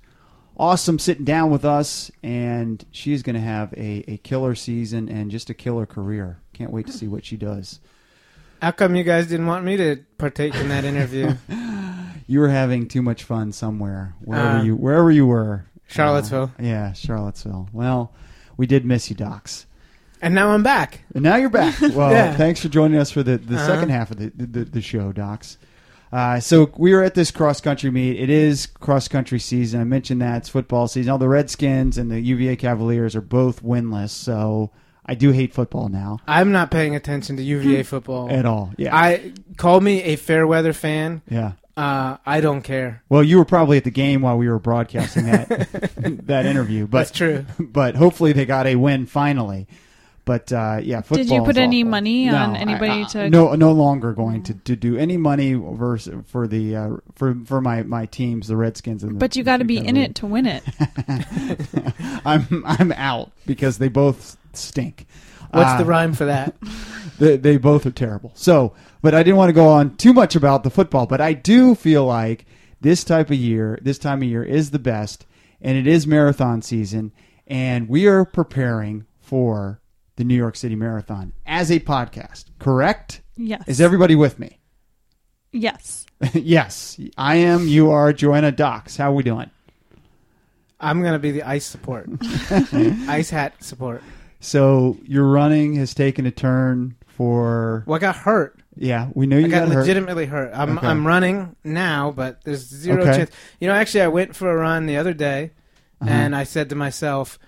awesome 0.56 1.00
sitting 1.00 1.24
down 1.24 1.50
with 1.50 1.64
us, 1.64 2.12
and 2.22 2.84
she's 2.92 3.24
going 3.24 3.34
to 3.34 3.40
have 3.40 3.72
a, 3.72 4.04
a 4.06 4.16
killer 4.18 4.54
season 4.54 5.08
and 5.08 5.32
just 5.32 5.50
a 5.50 5.54
killer 5.54 5.84
career. 5.86 6.38
Can't 6.52 6.70
wait 6.70 6.86
to 6.86 6.92
see 6.92 7.08
what 7.08 7.24
she 7.24 7.36
does. 7.36 7.80
How 8.62 8.70
come 8.70 8.94
you 8.94 9.02
guys 9.04 9.26
didn't 9.26 9.46
want 9.46 9.64
me 9.64 9.76
to 9.76 9.96
partake 10.16 10.54
in 10.54 10.68
that 10.68 10.84
interview? 10.84 11.34
You 12.30 12.40
were 12.40 12.50
having 12.50 12.88
too 12.88 13.00
much 13.00 13.24
fun 13.24 13.52
somewhere, 13.52 14.14
wherever 14.20 14.58
Uh, 14.58 14.62
you 14.62 14.76
wherever 14.76 15.10
you 15.10 15.26
were. 15.26 15.64
Charlottesville. 15.88 16.52
Uh, 16.58 16.62
yeah, 16.62 16.92
Charlottesville. 16.92 17.68
Well, 17.72 18.12
we 18.56 18.66
did 18.66 18.84
miss 18.84 19.10
you, 19.10 19.16
Docs. 19.16 19.66
and 20.22 20.34
now 20.34 20.50
I'm 20.50 20.62
back. 20.62 21.00
And 21.14 21.22
now 21.24 21.36
you're 21.36 21.48
back. 21.50 21.80
Well, 21.94 22.10
Yeah. 22.12 22.36
thanks 22.36 22.60
for 22.60 22.68
joining 22.68 22.98
us 23.00 23.10
for 23.10 23.22
the, 23.22 23.38
the 23.38 23.56
Uh-huh. 23.56 23.66
second 23.66 23.90
half 23.90 24.10
of 24.10 24.18
the, 24.18 24.32
the, 24.36 24.64
the 24.64 24.80
show, 24.82 25.12
Docs. 25.12 25.58
Uh, 26.10 26.40
so 26.40 26.70
we 26.78 26.94
were 26.94 27.02
at 27.02 27.14
this 27.14 27.30
cross 27.30 27.60
country 27.60 27.90
meet. 27.90 28.18
It 28.18 28.30
is 28.30 28.66
cross 28.66 29.08
country 29.08 29.38
season. 29.38 29.80
I 29.80 29.84
mentioned 29.84 30.22
that 30.22 30.38
it's 30.38 30.48
football 30.48 30.88
season. 30.88 31.10
All 31.12 31.18
the 31.18 31.28
Redskins 31.28 31.98
and 31.98 32.10
the 32.10 32.18
UVA 32.20 32.56
Cavaliers 32.56 33.14
are 33.14 33.20
both 33.20 33.62
winless. 33.62 34.08
So 34.10 34.70
I 35.04 35.14
do 35.14 35.30
hate 35.32 35.52
football 35.54 35.88
now 35.88 36.18
I'm 36.26 36.50
not 36.50 36.70
paying 36.70 36.94
attention 36.96 37.36
to 37.36 37.42
UVA 37.42 37.82
football 37.82 38.30
at 38.30 38.44
all. 38.46 38.72
Yeah, 38.78 38.96
I 38.96 39.32
call 39.58 39.80
me 39.82 40.02
a 40.02 40.16
fair 40.16 40.46
weather 40.46 40.72
fan. 40.72 41.20
yeah. 41.30 41.52
Uh, 41.78 42.16
I 42.26 42.40
don't 42.40 42.62
care. 42.62 43.02
Well, 43.08 43.22
you 43.22 43.38
were 43.38 43.44
probably 43.44 43.76
at 43.76 43.84
the 43.84 43.90
game 43.92 44.20
while 44.22 44.36
we 44.36 44.48
were 44.48 44.58
broadcasting 44.58 45.26
that 45.26 45.48
that 46.26 46.44
interview, 46.44 46.86
but 46.88 46.98
That's 46.98 47.10
true. 47.12 47.46
but 47.60 47.94
hopefully 47.94 48.32
they 48.32 48.44
got 48.46 48.66
a 48.66 48.74
win 48.74 49.06
finally. 49.06 49.68
But 50.24 50.52
uh, 50.52 50.80
yeah, 50.82 51.00
football. 51.00 51.24
Did 51.24 51.30
you 51.32 51.40
put 51.42 51.50
is 51.56 51.58
any 51.58 51.82
awful. 51.82 51.90
money 51.90 52.26
No, 52.26 52.36
on 52.36 52.56
I- 52.56 52.58
anybody 52.58 53.02
I- 53.04 53.08
to- 53.08 53.30
No, 53.30 53.54
no 53.54 53.72
longer 53.72 54.12
going 54.12 54.42
to, 54.42 54.54
to 54.54 54.76
do 54.76 54.98
any 54.98 55.16
money 55.16 55.54
vers 55.54 56.08
for 56.26 56.46
the 56.48 56.76
uh, 56.76 56.90
for 57.14 57.34
for 57.46 57.60
my, 57.62 57.82
my 57.84 58.04
teams, 58.06 58.48
the 58.48 58.56
Redskins 58.56 59.02
and 59.04 59.12
the. 59.14 59.18
But 59.18 59.36
you 59.36 59.44
got 59.44 59.58
to 59.58 59.64
be 59.64 59.78
in 59.78 59.96
it 59.96 60.16
to 60.16 60.26
win 60.26 60.46
it. 60.46 60.62
I'm 62.26 62.62
I'm 62.66 62.92
out 62.92 63.30
because 63.46 63.78
they 63.78 63.88
both 63.88 64.36
stink. 64.52 65.06
What's 65.50 65.70
Uh, 65.70 65.78
the 65.78 65.84
rhyme 65.86 66.12
for 66.12 66.26
that? 66.26 66.54
They, 67.18 67.36
they 67.36 67.56
both 67.56 67.86
are 67.86 67.90
terrible. 67.90 68.32
So, 68.34 68.74
but 69.02 69.14
I 69.14 69.22
didn't 69.22 69.36
want 69.36 69.50
to 69.50 69.54
go 69.54 69.68
on 69.68 69.96
too 69.96 70.12
much 70.12 70.36
about 70.36 70.62
the 70.62 70.70
football, 70.70 71.06
but 71.06 71.20
I 71.20 71.32
do 71.32 71.74
feel 71.74 72.04
like 72.06 72.46
this 72.80 73.04
type 73.04 73.30
of 73.30 73.36
year, 73.36 73.78
this 73.82 73.98
time 73.98 74.22
of 74.22 74.28
year 74.28 74.44
is 74.44 74.70
the 74.70 74.78
best, 74.78 75.26
and 75.60 75.76
it 75.76 75.86
is 75.86 76.06
marathon 76.06 76.62
season, 76.62 77.12
and 77.46 77.88
we 77.88 78.06
are 78.06 78.24
preparing 78.24 79.06
for 79.20 79.80
the 80.16 80.24
New 80.24 80.34
York 80.34 80.56
City 80.56 80.74
Marathon 80.74 81.32
as 81.46 81.70
a 81.70 81.80
podcast. 81.80 82.46
Correct? 82.58 83.20
Yes. 83.36 83.62
Is 83.66 83.80
everybody 83.80 84.14
with 84.14 84.38
me? 84.38 84.58
Yes. 85.52 86.06
yes, 86.34 86.98
I 87.16 87.36
am. 87.36 87.68
You 87.68 87.90
are. 87.90 88.12
Joanna 88.12 88.52
Docs. 88.52 88.96
How 88.96 89.10
are 89.10 89.14
we 89.14 89.22
doing? 89.22 89.50
I'm 90.80 91.02
gonna 91.02 91.18
be 91.18 91.32
the 91.32 91.42
ice 91.42 91.66
support, 91.66 92.08
ice 92.72 93.30
hat 93.30 93.62
support. 93.62 94.02
So 94.40 94.96
your 95.02 95.24
running 95.24 95.74
has 95.74 95.94
taken 95.94 96.26
a 96.26 96.30
turn 96.30 96.96
for. 97.18 97.82
Well, 97.86 97.96
I 97.96 97.98
got 97.98 98.16
hurt. 98.16 98.60
Yeah, 98.76 99.08
we 99.12 99.26
know 99.26 99.36
you 99.36 99.46
I 99.46 99.48
got, 99.50 99.64
got, 99.66 99.74
hurt. 99.74 99.80
legitimately 99.80 100.26
hurt. 100.26 100.52
I'm 100.54 100.78
Okay. 100.78 100.86
I'm 100.86 101.06
running 101.06 101.56
now, 101.64 102.12
but 102.12 102.42
there's 102.44 102.66
zero 102.66 103.02
Okay. 103.02 103.16
chance. 103.16 103.30
You 103.60 103.66
know, 103.68 103.74
actually, 103.74 104.02
I 104.02 104.08
went 104.08 104.34
for 104.36 104.48
a 104.50 104.56
run 104.56 104.86
the 104.86 104.96
other 104.96 105.12
day, 105.12 105.50
Uh-huh. 106.00 106.08
and 106.10 106.34
I 106.34 106.44
said 106.44 106.70
to 106.70 106.76
myself, 106.76 107.38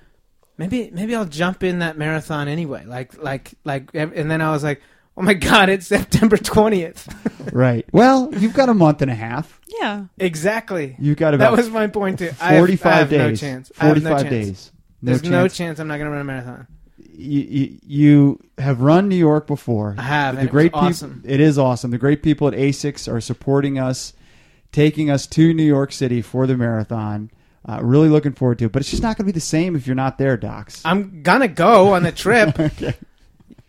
maybe 0.58 0.90
maybe 0.92 1.14
I'll 1.14 1.24
jump 1.24 1.62
in 1.62 1.78
that 1.78 1.96
marathon 1.96 2.48
anyway. 2.48 2.84
Like 2.84 3.16
like 3.22 3.54
like, 3.64 3.90
ev- 3.94 4.12
and 4.14 4.28
then 4.30 4.42
I 4.42 4.50
was 4.50 4.64
like, 4.64 4.82
oh 5.16 5.22
my 5.22 5.34
god, 5.48 5.68
it's 5.70 5.86
September 5.86 6.36
twentieth. 6.36 7.08
Right. 7.52 7.86
Well, 7.90 8.28
you've 8.36 8.52
got 8.52 8.68
a 8.68 8.74
month 8.74 9.00
and 9.02 9.10
a 9.10 9.14
half. 9.14 9.60
Yeah. 9.80 10.04
exactly. 10.18 10.94
You've 11.00 11.16
got 11.16 11.36
That 11.38 11.52
was 11.52 11.70
my 11.70 11.86
point 11.86 12.18
too. 12.18 12.26
I 12.26 12.28
have- 12.28 12.52
I 12.54 12.58
forty-five 12.58 12.94
have 12.94 13.10
days. 13.10 13.42
No 13.42 13.48
chance. 13.48 13.72
I 13.80 13.86
have 13.86 13.96
no 14.02 14.10
Forty-five 14.10 14.30
chance. 14.30 14.46
days. 14.46 14.72
No 15.02 15.06
There's 15.12 15.22
no 15.24 15.42
chance. 15.44 15.56
chance 15.56 15.78
I'm 15.80 15.88
not 15.88 15.96
going 15.96 16.06
to 16.06 16.10
run 16.12 16.20
a 16.20 16.24
marathon. 16.24 16.66
You, 17.20 17.78
you, 17.86 18.40
have 18.58 18.80
run 18.80 19.08
New 19.08 19.16
York 19.16 19.46
before. 19.46 19.94
I 19.98 20.02
have, 20.02 20.34
The 20.34 20.40
and 20.40 20.48
it 20.48 20.52
was 20.52 20.52
great 20.52 20.72
peop- 20.72 20.82
awesome. 20.82 21.22
it 21.26 21.40
is 21.40 21.58
awesome. 21.58 21.90
The 21.90 21.98
great 21.98 22.22
people 22.22 22.48
at 22.48 22.54
ASICS 22.54 23.12
are 23.12 23.20
supporting 23.20 23.78
us, 23.78 24.12
taking 24.72 25.10
us 25.10 25.26
to 25.28 25.52
New 25.54 25.64
York 25.64 25.92
City 25.92 26.22
for 26.22 26.46
the 26.46 26.56
marathon. 26.56 27.30
Uh, 27.68 27.78
really 27.82 28.08
looking 28.08 28.32
forward 28.32 28.58
to 28.58 28.64
it, 28.66 28.72
but 28.72 28.80
it's 28.80 28.90
just 28.90 29.02
not 29.02 29.16
going 29.18 29.26
to 29.26 29.32
be 29.32 29.32
the 29.32 29.40
same 29.40 29.76
if 29.76 29.86
you're 29.86 29.94
not 29.94 30.16
there, 30.16 30.36
Docs. 30.36 30.80
I'm 30.84 31.22
gonna 31.22 31.46
go 31.46 31.92
on 31.92 32.02
the 32.02 32.12
trip. 32.12 32.58
okay. 32.60 32.94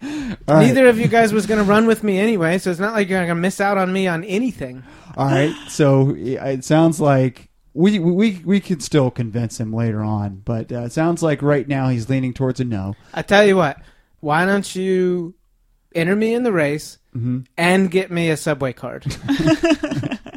All 0.01 0.09
right. 0.47 0.67
Neither 0.67 0.87
of 0.87 0.97
you 0.97 1.07
guys 1.07 1.33
was 1.33 1.45
gonna 1.45 1.63
run 1.63 1.85
with 1.85 2.01
me 2.03 2.17
anyway, 2.17 2.57
so 2.57 2.71
it's 2.71 2.79
not 2.79 2.93
like 2.93 3.09
you're 3.09 3.21
gonna 3.21 3.35
miss 3.35 3.59
out 3.59 3.77
on 3.77 3.91
me 3.91 4.07
on 4.07 4.23
anything. 4.23 4.83
All 5.17 5.27
right. 5.27 5.53
So 5.67 6.15
it 6.17 6.63
sounds 6.63 6.99
like 7.01 7.49
we 7.73 7.99
we 7.99 8.41
we 8.45 8.59
can 8.59 8.79
still 8.79 9.09
convince 9.11 9.59
him 9.59 9.73
later 9.73 10.01
on, 10.01 10.41
but 10.43 10.71
uh, 10.71 10.81
it 10.81 10.91
sounds 10.91 11.23
like 11.23 11.41
right 11.41 11.67
now 11.67 11.89
he's 11.89 12.09
leaning 12.09 12.33
towards 12.33 12.59
a 12.59 12.63
no. 12.65 12.95
I 13.13 13.21
tell 13.21 13.45
you 13.45 13.55
what, 13.57 13.81
why 14.19 14.45
don't 14.45 14.75
you 14.75 15.35
enter 15.95 16.15
me 16.15 16.33
in 16.33 16.43
the 16.43 16.51
race 16.53 16.97
Mm-hmm. 17.15 17.39
and 17.57 17.91
get 17.91 18.09
me 18.09 18.29
a 18.29 18.37
subway 18.37 18.71
card? 18.71 19.05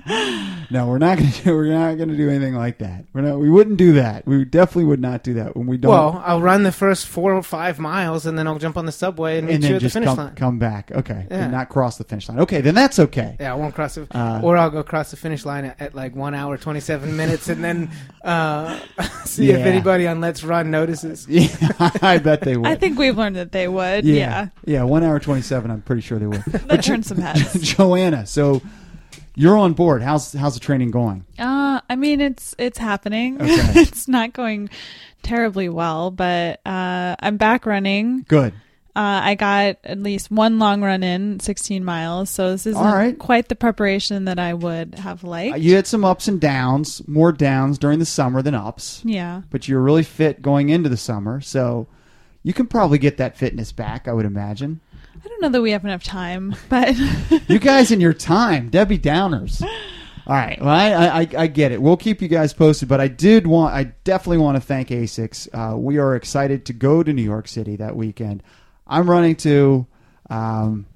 No, 0.70 0.86
we're 0.86 0.98
not 0.98 1.18
going 1.18 1.30
to. 1.30 1.44
We're 1.54 1.66
not 1.72 1.96
going 1.96 2.08
to 2.08 2.16
do 2.16 2.28
anything 2.28 2.54
like 2.54 2.78
that. 2.78 3.04
We're 3.12 3.20
not. 3.22 3.38
We 3.38 3.48
wouldn't 3.50 3.76
do 3.76 3.92
that. 3.94 4.26
We 4.26 4.44
definitely 4.44 4.84
would 4.84 5.00
not 5.00 5.22
do 5.22 5.34
that 5.34 5.56
when 5.56 5.66
we 5.66 5.76
don't. 5.76 5.90
well, 5.90 6.22
I'll 6.24 6.40
run 6.42 6.62
the 6.62 6.72
first 6.72 7.06
four 7.06 7.32
or 7.34 7.42
five 7.42 7.78
miles, 7.78 8.26
and 8.26 8.38
then 8.38 8.46
I'll 8.46 8.58
jump 8.58 8.76
on 8.76 8.86
the 8.86 8.92
subway 8.92 9.38
and 9.38 9.46
meet 9.46 9.54
and 9.54 9.62
you 9.64 9.68
then 9.68 9.76
at 9.76 9.82
the 9.82 9.90
finish 9.90 10.06
come 10.08 10.16
line. 10.18 10.34
come 10.34 10.58
back. 10.58 10.90
Okay, 10.92 11.26
Yeah. 11.30 11.44
and 11.44 11.52
not 11.52 11.68
cross 11.68 11.96
the 11.98 12.04
finish 12.04 12.28
line. 12.28 12.40
Okay, 12.40 12.60
then 12.60 12.74
that's 12.74 12.98
okay. 12.98 13.36
Yeah, 13.38 13.52
I 13.52 13.56
won't 13.56 13.74
cross 13.74 13.94
the, 13.94 14.06
Uh, 14.10 14.40
or 14.42 14.56
I'll 14.56 14.70
go 14.70 14.82
cross 14.82 15.10
the 15.10 15.16
finish 15.16 15.44
line 15.44 15.64
at, 15.66 15.80
at 15.80 15.94
like 15.94 16.14
one 16.16 16.34
hour 16.34 16.56
twenty 16.56 16.80
seven 16.80 17.16
minutes, 17.16 17.48
and 17.48 17.62
then 17.62 17.90
uh, 18.24 18.78
see 19.24 19.50
if 19.50 19.58
anybody 19.60 20.06
on 20.06 20.20
Let's 20.20 20.42
Run 20.44 20.70
notices. 20.70 21.26
Yeah, 21.34 21.48
I 22.02 22.18
bet 22.18 22.40
they 22.42 22.56
would. 22.56 22.66
I 22.66 22.74
think 22.74 22.98
we've 22.98 23.16
learned 23.16 23.36
that 23.36 23.52
they 23.52 23.68
would. 23.68 24.04
Yeah, 24.04 24.14
Yeah. 24.16 24.48
yeah. 24.66 24.82
One 24.84 25.02
hour 25.04 25.18
twenty 25.20 25.42
seven. 25.42 25.70
I'm 25.70 25.82
pretty 25.82 26.02
sure 26.02 26.18
they 26.18 26.26
would. 26.26 26.42
That 26.44 26.82
turned 26.84 27.04
some 27.06 27.18
heads. 27.18 27.52
Joanna, 27.60 28.26
so 28.26 28.62
you're 29.34 29.56
on 29.56 29.72
board. 29.72 30.02
How's 30.02 30.32
how's 30.32 30.54
the 30.54 30.60
training 30.60 30.90
going? 30.90 31.24
Uh, 31.38 31.80
I 31.88 31.96
mean, 31.96 32.20
it's 32.20 32.54
it's 32.58 32.78
happening. 32.78 33.40
Okay. 33.44 33.80
it's 33.80 34.08
not 34.08 34.32
going 34.32 34.70
terribly 35.22 35.68
well, 35.68 36.10
but 36.10 36.60
uh, 36.64 37.16
I'm 37.18 37.36
back 37.36 37.66
running. 37.66 38.24
Good. 38.28 38.54
Uh, 38.96 39.20
I 39.24 39.34
got 39.34 39.78
at 39.82 39.98
least 39.98 40.30
one 40.30 40.60
long 40.60 40.80
run 40.80 41.02
in, 41.02 41.40
16 41.40 41.84
miles. 41.84 42.30
So 42.30 42.52
this 42.52 42.64
isn't 42.64 42.80
right. 42.80 43.18
quite 43.18 43.48
the 43.48 43.56
preparation 43.56 44.26
that 44.26 44.38
I 44.38 44.54
would 44.54 44.94
have 44.94 45.24
liked. 45.24 45.54
Uh, 45.54 45.58
you 45.58 45.74
had 45.74 45.88
some 45.88 46.04
ups 46.04 46.28
and 46.28 46.40
downs, 46.40 47.06
more 47.08 47.32
downs 47.32 47.76
during 47.76 47.98
the 47.98 48.06
summer 48.06 48.40
than 48.40 48.54
ups, 48.54 49.02
yeah. 49.04 49.42
but 49.50 49.66
you're 49.66 49.80
really 49.80 50.04
fit 50.04 50.42
going 50.42 50.68
into 50.68 50.88
the 50.88 50.96
summer, 50.96 51.40
so 51.40 51.88
you 52.44 52.52
can 52.52 52.68
probably 52.68 52.98
get 52.98 53.16
that 53.16 53.36
fitness 53.36 53.72
back. 53.72 54.06
I 54.06 54.12
would 54.12 54.26
imagine. 54.26 54.80
I 55.24 55.28
don't 55.28 55.40
know 55.42 55.48
that 55.48 55.62
we 55.62 55.70
have 55.70 55.84
enough 55.84 56.02
time, 56.04 56.54
but 56.68 56.94
You 57.48 57.58
guys 57.58 57.90
in 57.90 58.00
your 58.00 58.12
time, 58.12 58.68
Debbie 58.68 58.98
Downers. 58.98 59.62
All 60.26 60.34
right, 60.34 60.58
well, 60.60 60.70
I, 60.70 61.20
I 61.22 61.28
I 61.36 61.46
get 61.48 61.70
it. 61.72 61.82
We'll 61.82 61.96
keep 61.98 62.22
you 62.22 62.28
guys 62.28 62.52
posted, 62.54 62.88
but 62.88 63.00
I 63.00 63.08
did 63.08 63.46
want, 63.46 63.74
I 63.74 63.84
definitely 64.04 64.38
want 64.38 64.56
to 64.56 64.60
thank 64.60 64.88
Asics. 64.88 65.48
Uh, 65.52 65.76
we 65.76 65.98
are 65.98 66.14
excited 66.16 66.64
to 66.66 66.72
go 66.72 67.02
to 67.02 67.12
New 67.12 67.22
York 67.22 67.46
City 67.48 67.76
that 67.76 67.94
weekend. 67.96 68.42
I'm 68.86 69.08
running 69.10 69.36
to. 69.36 69.86
Um, 70.30 70.86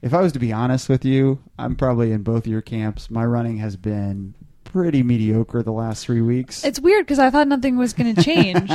if 0.00 0.12
I 0.12 0.20
was 0.20 0.32
to 0.32 0.40
be 0.40 0.52
honest 0.52 0.88
with 0.88 1.04
you, 1.04 1.38
I'm 1.58 1.76
probably 1.76 2.10
in 2.10 2.22
both 2.24 2.46
your 2.46 2.60
camps. 2.60 3.08
My 3.08 3.24
running 3.24 3.58
has 3.58 3.76
been 3.76 4.34
pretty 4.64 5.02
mediocre 5.04 5.62
the 5.62 5.70
last 5.70 6.04
three 6.04 6.22
weeks. 6.22 6.64
it's 6.64 6.80
weird 6.80 7.04
because 7.06 7.18
I 7.20 7.30
thought 7.30 7.46
nothing 7.46 7.76
was 7.76 7.92
going 7.92 8.14
to 8.16 8.22
change. 8.22 8.68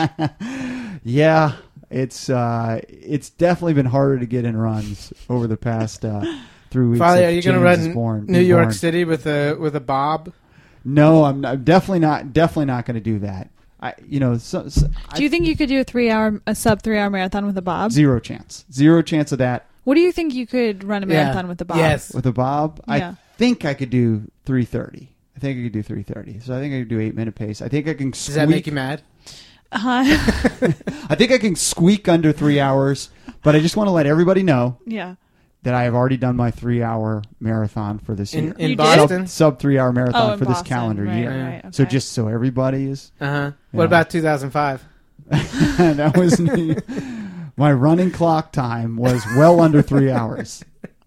yeah, 1.04 1.56
it's 1.90 2.30
uh, 2.30 2.82
it's 2.88 3.30
definitely 3.30 3.74
been 3.74 3.86
harder 3.86 4.20
to 4.20 4.26
get 4.26 4.46
in 4.46 4.58
runs 4.58 5.14
over 5.30 5.48
the 5.48 5.58
past 5.58 6.04
uh, 6.06 6.22
three 6.70 6.88
weeks. 6.88 7.00
Father, 7.00 7.26
are 7.26 7.30
you 7.30 7.42
going 7.42 7.58
to 7.58 7.64
run 7.64 7.94
born- 7.94 8.26
New 8.28 8.40
York 8.42 8.66
born. 8.66 8.74
City 8.74 9.06
with 9.06 9.26
a 9.28 9.54
with 9.56 9.76
a 9.76 9.80
bob? 9.80 10.34
No, 10.84 11.26
I'm, 11.26 11.42
not, 11.42 11.54
I'm 11.54 11.64
definitely 11.64 12.00
not. 12.00 12.32
Definitely 12.34 12.66
not 12.66 12.86
going 12.86 12.96
to 12.96 13.02
do 13.02 13.20
that. 13.20 13.50
I, 13.82 13.94
you 14.08 14.20
know, 14.20 14.38
so, 14.38 14.70
so- 14.70 14.88
Do 15.16 15.22
you 15.24 15.30
think 15.30 15.46
you 15.46 15.56
could 15.56 15.70
do 15.70 15.82
a 15.82 15.84
three 15.84 16.10
hour, 16.10 16.42
a 16.48 16.56
sub 16.56 16.82
three 16.82 16.98
hour 16.98 17.10
marathon 17.10 17.46
with 17.46 17.58
a 17.58 17.62
bob? 17.62 17.92
zero 17.92 18.20
chance. 18.20 18.66
Zero 18.72 19.02
chance 19.02 19.32
of 19.32 19.38
that 19.38 19.68
What 19.84 19.96
do 19.96 20.02
you 20.02 20.12
think 20.12 20.34
you 20.34 20.48
could 20.48 20.84
run 20.84 21.04
a 21.04 21.08
Yeah. 21.08 21.24
marathon 21.26 21.48
with 21.48 21.62
a 21.62 21.66
bob? 21.66 21.78
Yes. 21.78 22.14
with 22.14 22.26
a 22.26 22.32
bob. 22.32 22.82
Yeah. 22.88 23.10
I 23.12 23.16
think 23.38 23.66
I 23.66 23.74
could 23.74 23.90
do 23.90 24.24
330. 24.46 25.10
I 25.36 25.40
think 25.40 25.60
I 25.60 25.64
could 25.64 25.74
do 25.74 25.84
330. 25.84 26.40
So 26.40 26.56
I 26.58 26.60
think 26.60 26.74
I 26.74 26.80
could 26.80 26.88
do 26.88 27.00
eight 27.00 27.14
minute 27.16 27.36
pace. 27.36 27.62
I 27.62 27.68
think 27.68 27.88
I 27.88 27.94
can. 27.94 28.10
Does 28.12 28.34
that 28.34 28.50
make 28.50 28.66
you 28.66 28.74
mad? 28.74 29.04
Uh, 29.72 29.78
I 31.10 31.16
think 31.16 31.32
I 31.32 31.38
can 31.38 31.56
squeak 31.56 32.08
under 32.08 32.32
three 32.32 32.60
hours. 32.60 33.10
But 33.44 33.56
I 33.56 33.60
just 33.60 33.78
want 33.78 33.88
to 33.88 33.92
let 33.92 34.06
everybody 34.06 34.44
know 34.44 34.78
yeah. 34.86 35.16
that 35.64 35.74
I 35.74 35.84
have 35.84 35.94
already 35.96 36.18
done 36.18 36.36
my 36.36 36.52
three 36.52 36.82
hour 36.84 37.24
marathon 37.40 38.00
for 38.00 38.14
this 38.16 38.34
In 38.34 38.46
year. 38.46 38.56
in 38.58 38.70
You? 38.72 38.76
Boston? 38.76 39.28
Sub 39.28 39.60
three 39.60 39.78
hour 39.80 39.92
marathon 39.94 40.30
Oh, 40.30 40.34
in 40.34 40.40
for 40.40 40.46
this 40.46 40.56
Boston. 40.60 40.68
calendar 40.68 41.04
Right, 41.04 41.18
year. 41.18 41.62
right, 41.64 41.76
So 41.76 41.86
just 41.86 42.12
so 42.14 42.28
everybody 42.28 42.86
is. 42.90 43.12
Uh 43.22 43.26
huh. 43.26 43.32
Yeah. 43.34 43.52
What 43.72 43.86
about 43.86 44.10
2005? 44.10 44.84
that 45.30 46.18
was 46.18 46.40
me. 46.40 46.76
my 47.58 47.72
running 47.72 48.12
clock 48.12 48.52
time 48.52 48.98
was 48.98 49.24
well 49.38 49.60
under 49.62 49.82
three 49.82 50.10
hours 50.12 50.64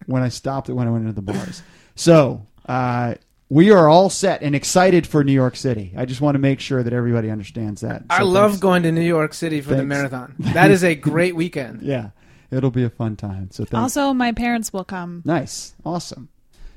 when 0.07 0.23
I 0.23 0.29
stopped 0.29 0.69
it 0.69 0.73
when 0.75 0.87
I 0.87 0.91
went 0.91 1.03
into 1.07 1.15
the 1.15 1.23
bars. 1.33 1.63
So 1.95 2.47
uh, 2.67 3.15
we 3.51 3.73
are 3.73 3.89
all 3.89 4.09
set 4.09 4.43
and 4.43 4.55
excited 4.55 5.07
for 5.07 5.25
New 5.25 5.33
York 5.33 5.57
City. 5.57 5.93
I 5.97 6.05
just 6.07 6.21
want 6.21 6.37
to 6.37 6.39
make 6.39 6.61
sure 6.61 6.83
that 6.85 6.93
everybody 6.93 7.31
understands 7.31 7.81
that. 7.81 8.05
I 8.09 8.23
love 8.23 8.53
thanks. 8.53 8.61
going 8.63 8.85
to 8.85 8.93
New 8.93 9.01
York 9.03 9.35
City 9.35 9.61
for 9.61 9.75
the 9.75 9.83
marathon. 9.85 10.35
That 10.39 10.71
is 10.71 10.85
a 10.85 10.95
great 10.95 11.35
weekend. 11.35 11.83
Yeah, 11.83 12.11
it'll 12.51 12.71
be 12.71 12.85
a 12.85 12.91
fun 12.91 13.17
time. 13.17 13.51
So 13.51 13.65
thanks. 13.65 13.75
Also, 13.97 14.15
my 14.15 14.33
parents 14.33 14.73
will 14.73 14.85
come. 14.85 15.23
Nice. 15.25 15.75
Awesome. 15.85 16.29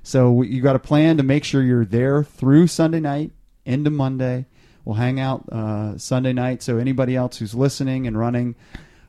So 0.01 0.32
we- 0.32 0.47
you 0.49 0.61
got 0.61 0.76
a 0.76 0.80
plan 0.80 1.17
to 1.17 1.24
make 1.24 1.43
sure 1.43 1.61
you're 1.61 1.86
there 1.86 2.24
through 2.24 2.67
Sunday 2.67 2.99
night 2.99 3.32
into 3.65 3.91
Monday. 3.91 4.47
We'll 4.84 4.95
hang 4.95 5.19
out 5.19 5.47
uh, 5.49 5.97
Sunday 5.97 6.34
night. 6.34 6.61
So 6.63 6.78
anybody 6.78 7.15
else 7.15 7.38
who's 7.38 7.53
listening 7.55 8.05
and 8.07 8.17
running 8.17 8.55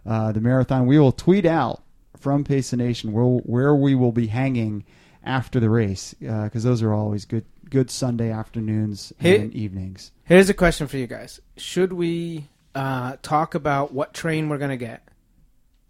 uh, 0.06 0.30
the 0.32 0.40
marathon, 0.40 0.86
we 0.86 0.98
will 0.98 1.12
tweet 1.12 1.46
out 1.46 1.82
from 2.20 2.44
Pace 2.44 2.70
the 2.70 2.76
Nation 2.76 3.10
where, 3.12 3.24
where 3.24 3.74
we 3.74 3.94
will 3.94 4.12
be 4.12 4.26
hanging 4.28 4.84
after 5.24 5.58
the 5.58 5.70
race 5.70 6.14
because 6.20 6.62
those 6.62 6.82
are 6.82 6.92
always 6.92 7.24
good 7.24 7.44
good 7.74 7.90
Sunday 7.90 8.30
afternoons 8.30 9.12
Hey- 9.18 9.40
and 9.40 9.52
evenings. 9.52 10.12
Here's 10.22 10.48
a 10.48 10.54
question 10.54 10.86
for 10.86 10.96
you 10.96 11.08
guys: 11.08 11.40
Should 11.56 11.92
we 11.92 12.46
uh, 12.72 13.16
talk 13.20 13.56
about 13.56 13.92
what 13.92 14.14
train 14.14 14.48
we're 14.48 14.58
gonna 14.58 14.76
get 14.76 15.02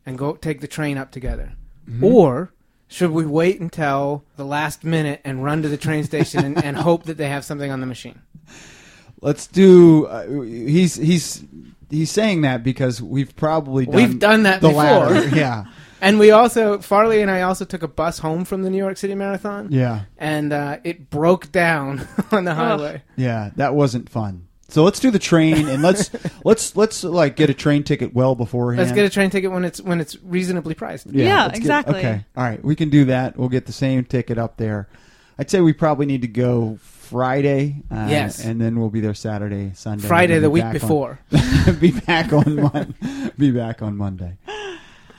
and 0.06 0.16
go 0.16 0.34
take 0.34 0.62
the 0.62 0.66
train 0.66 0.96
up 0.96 1.10
together, 1.10 1.52
or 2.00 2.52
should 2.88 3.10
we 3.10 3.26
wait 3.26 3.60
until 3.60 4.24
the 4.36 4.46
last 4.46 4.82
minute 4.82 5.20
and 5.24 5.44
run 5.44 5.60
to 5.60 5.68
the 5.68 5.76
train 5.76 6.04
station 6.04 6.42
and, 6.42 6.64
and 6.64 6.78
hope 6.78 7.04
that 7.04 7.18
they 7.18 7.28
have 7.28 7.44
something 7.44 7.70
on 7.70 7.80
the 7.80 7.86
machine? 7.86 8.22
Let's 9.20 9.46
do. 9.46 10.06
Uh, 10.06 10.40
he's 10.42 10.94
he's 10.96 11.44
he's 11.90 12.10
saying 12.10 12.40
that 12.42 12.62
because 12.64 13.02
we've 13.02 13.36
probably 13.36 13.84
done 13.84 13.94
We've 13.94 14.18
done 14.18 14.44
that 14.44 14.62
the 14.62 14.68
before. 14.68 14.82
latter. 14.82 15.28
yeah, 15.36 15.64
And 16.04 16.18
we 16.18 16.30
also, 16.30 16.78
Farley 16.78 17.22
and 17.22 17.30
I 17.30 17.42
also 17.42 17.64
took 17.64 17.82
a 17.82 17.88
bus 17.88 18.18
home 18.18 18.44
from 18.44 18.62
the 18.62 18.70
New 18.70 18.78
York 18.78 18.96
City 18.96 19.14
Marathon, 19.14 19.68
yeah, 19.72 20.02
and 20.18 20.52
uh, 20.52 20.78
it 20.84 21.08
broke 21.10 21.50
down 21.50 22.06
on 22.30 22.44
the 22.44 22.54
highway. 22.54 23.02
yeah. 23.16 23.50
That 23.56 23.74
wasn't 23.74 24.08
fun. 24.10 24.48
So 24.68 24.82
let's 24.82 24.98
do 24.98 25.10
the 25.10 25.18
train 25.18 25.68
and 25.68 25.82
let's 25.82 26.10
let's 26.44 26.76
let's 26.76 27.04
like 27.04 27.36
get 27.36 27.48
a 27.50 27.54
train 27.54 27.84
ticket 27.84 28.12
well 28.14 28.34
beforehand. 28.34 28.80
Let's 28.84 28.94
get 28.94 29.04
a 29.06 29.10
train 29.10 29.30
ticket 29.30 29.50
when 29.52 29.64
it's 29.64 29.80
when 29.80 30.00
it's 30.00 30.16
reasonably 30.22 30.74
priced. 30.74 31.06
Yeah, 31.06 31.42
let's 31.44 31.52
get- 31.52 31.56
exactly. 31.58 31.98
okay, 32.00 32.24
all 32.36 32.44
right, 32.44 32.62
we 32.64 32.74
can 32.76 32.90
do 32.90 33.04
that. 33.06 33.36
We'll 33.36 33.48
get 33.50 33.66
the 33.66 33.72
same 33.72 34.04
ticket 34.04 34.36
up 34.38 34.56
there. 34.56 34.88
I'd 35.38 35.50
say 35.50 35.60
we 35.60 35.72
probably 35.72 36.06
need 36.06 36.22
to 36.22 36.28
go 36.28 36.78
Friday. 36.82 37.82
Uh, 37.90 38.06
Yes. 38.08 38.44
and 38.44 38.60
then 38.60 38.78
we'll 38.80 38.88
be 38.90 39.00
there 39.00 39.14
Saturday, 39.14 39.72
Sunday. 39.74 40.06
Friday 40.06 40.34
and 40.36 40.44
the 40.44 40.48
be 40.48 40.52
week 40.54 40.62
back 40.62 40.74
on- 40.74 40.80
before. 40.80 41.18
be 41.80 41.90
back 41.92 42.32
on 42.32 42.56
Mon- 42.56 42.94
be 43.38 43.50
back 43.50 43.82
on 43.82 43.96
Monday. 43.96 44.38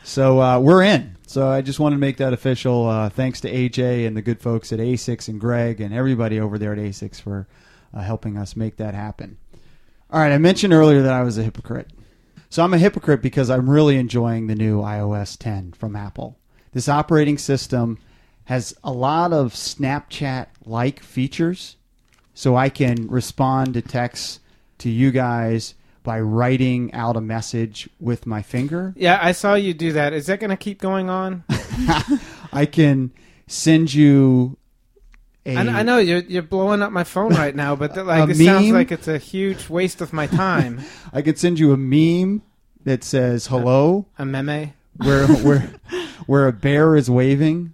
So 0.05 0.39
uh, 0.39 0.59
we're 0.59 0.83
in. 0.83 1.17
So 1.25 1.47
I 1.47 1.61
just 1.61 1.79
wanted 1.79 1.95
to 1.95 1.99
make 1.99 2.17
that 2.17 2.31
official. 2.31 2.87
Uh, 2.87 3.09
thanks 3.09 3.41
to 3.41 3.51
AJ 3.51 4.05
and 4.05 4.15
the 4.15 4.21
good 4.21 4.39
folks 4.39 4.71
at 4.71 4.77
ASICS 4.77 5.27
and 5.27 5.41
Greg 5.41 5.81
and 5.81 5.91
everybody 5.91 6.39
over 6.39 6.59
there 6.59 6.73
at 6.73 6.77
ASICS 6.77 7.19
for 7.19 7.47
uh, 7.91 8.01
helping 8.01 8.37
us 8.37 8.55
make 8.55 8.77
that 8.77 8.93
happen. 8.93 9.37
All 10.11 10.19
right, 10.19 10.31
I 10.31 10.37
mentioned 10.37 10.73
earlier 10.73 11.01
that 11.01 11.11
I 11.11 11.23
was 11.23 11.39
a 11.39 11.43
hypocrite. 11.43 11.89
So 12.51 12.63
I'm 12.63 12.73
a 12.75 12.77
hypocrite 12.77 13.23
because 13.23 13.49
I'm 13.49 13.67
really 13.67 13.97
enjoying 13.97 14.45
the 14.45 14.53
new 14.53 14.79
iOS 14.81 15.35
10 15.39 15.73
from 15.73 15.95
Apple. 15.95 16.37
This 16.71 16.87
operating 16.87 17.39
system 17.39 17.97
has 18.43 18.75
a 18.83 18.91
lot 18.91 19.33
of 19.33 19.53
Snapchat 19.53 20.47
like 20.65 21.01
features. 21.01 21.77
So 22.35 22.55
I 22.55 22.69
can 22.69 23.07
respond 23.07 23.73
to 23.73 23.81
texts 23.81 24.39
to 24.77 24.89
you 24.91 25.09
guys 25.09 25.73
by 26.05 26.21
writing 26.21 26.93
out 26.93 27.17
a 27.17 27.21
message 27.21 27.89
with 27.99 28.25
my 28.25 28.41
finger. 28.41 28.93
Yeah, 28.95 29.19
I 29.21 29.33
saw 29.33 29.55
you 29.55 29.73
do 29.73 29.91
that. 29.91 30.13
Is 30.13 30.27
that 30.27 30.39
going 30.39 30.51
to 30.51 30.55
keep 30.57 30.79
going 30.79 31.09
on? 31.09 31.43
I 32.53 32.65
can 32.71 33.11
send 33.47 33.93
you 33.93 34.57
a 35.45 35.57
I, 35.57 35.79
I 35.79 35.83
know 35.83 35.97
you're 35.97 36.19
you're 36.19 36.41
blowing 36.41 36.81
up 36.81 36.91
my 36.91 37.03
phone 37.03 37.33
right 37.33 37.55
now, 37.55 37.75
but 37.75 37.95
like 38.05 38.29
A 38.29 38.31
it 38.31 38.37
sounds 38.37 38.71
like 38.71 38.91
it's 38.91 39.07
a 39.07 39.17
huge 39.17 39.69
waste 39.69 39.99
of 40.01 40.13
my 40.13 40.27
time. 40.27 40.81
I 41.13 41.21
can 41.21 41.35
send 41.35 41.59
you 41.59 41.73
a 41.73 41.77
meme 41.77 42.41
that 42.85 43.03
says 43.03 43.47
hello 43.47 44.05
A 44.17 44.25
meme. 44.25 44.73
where 44.97 45.27
where 45.27 45.69
where 46.25 46.47
a 46.47 46.53
bear 46.53 46.95
is 46.95 47.09
waving. 47.09 47.73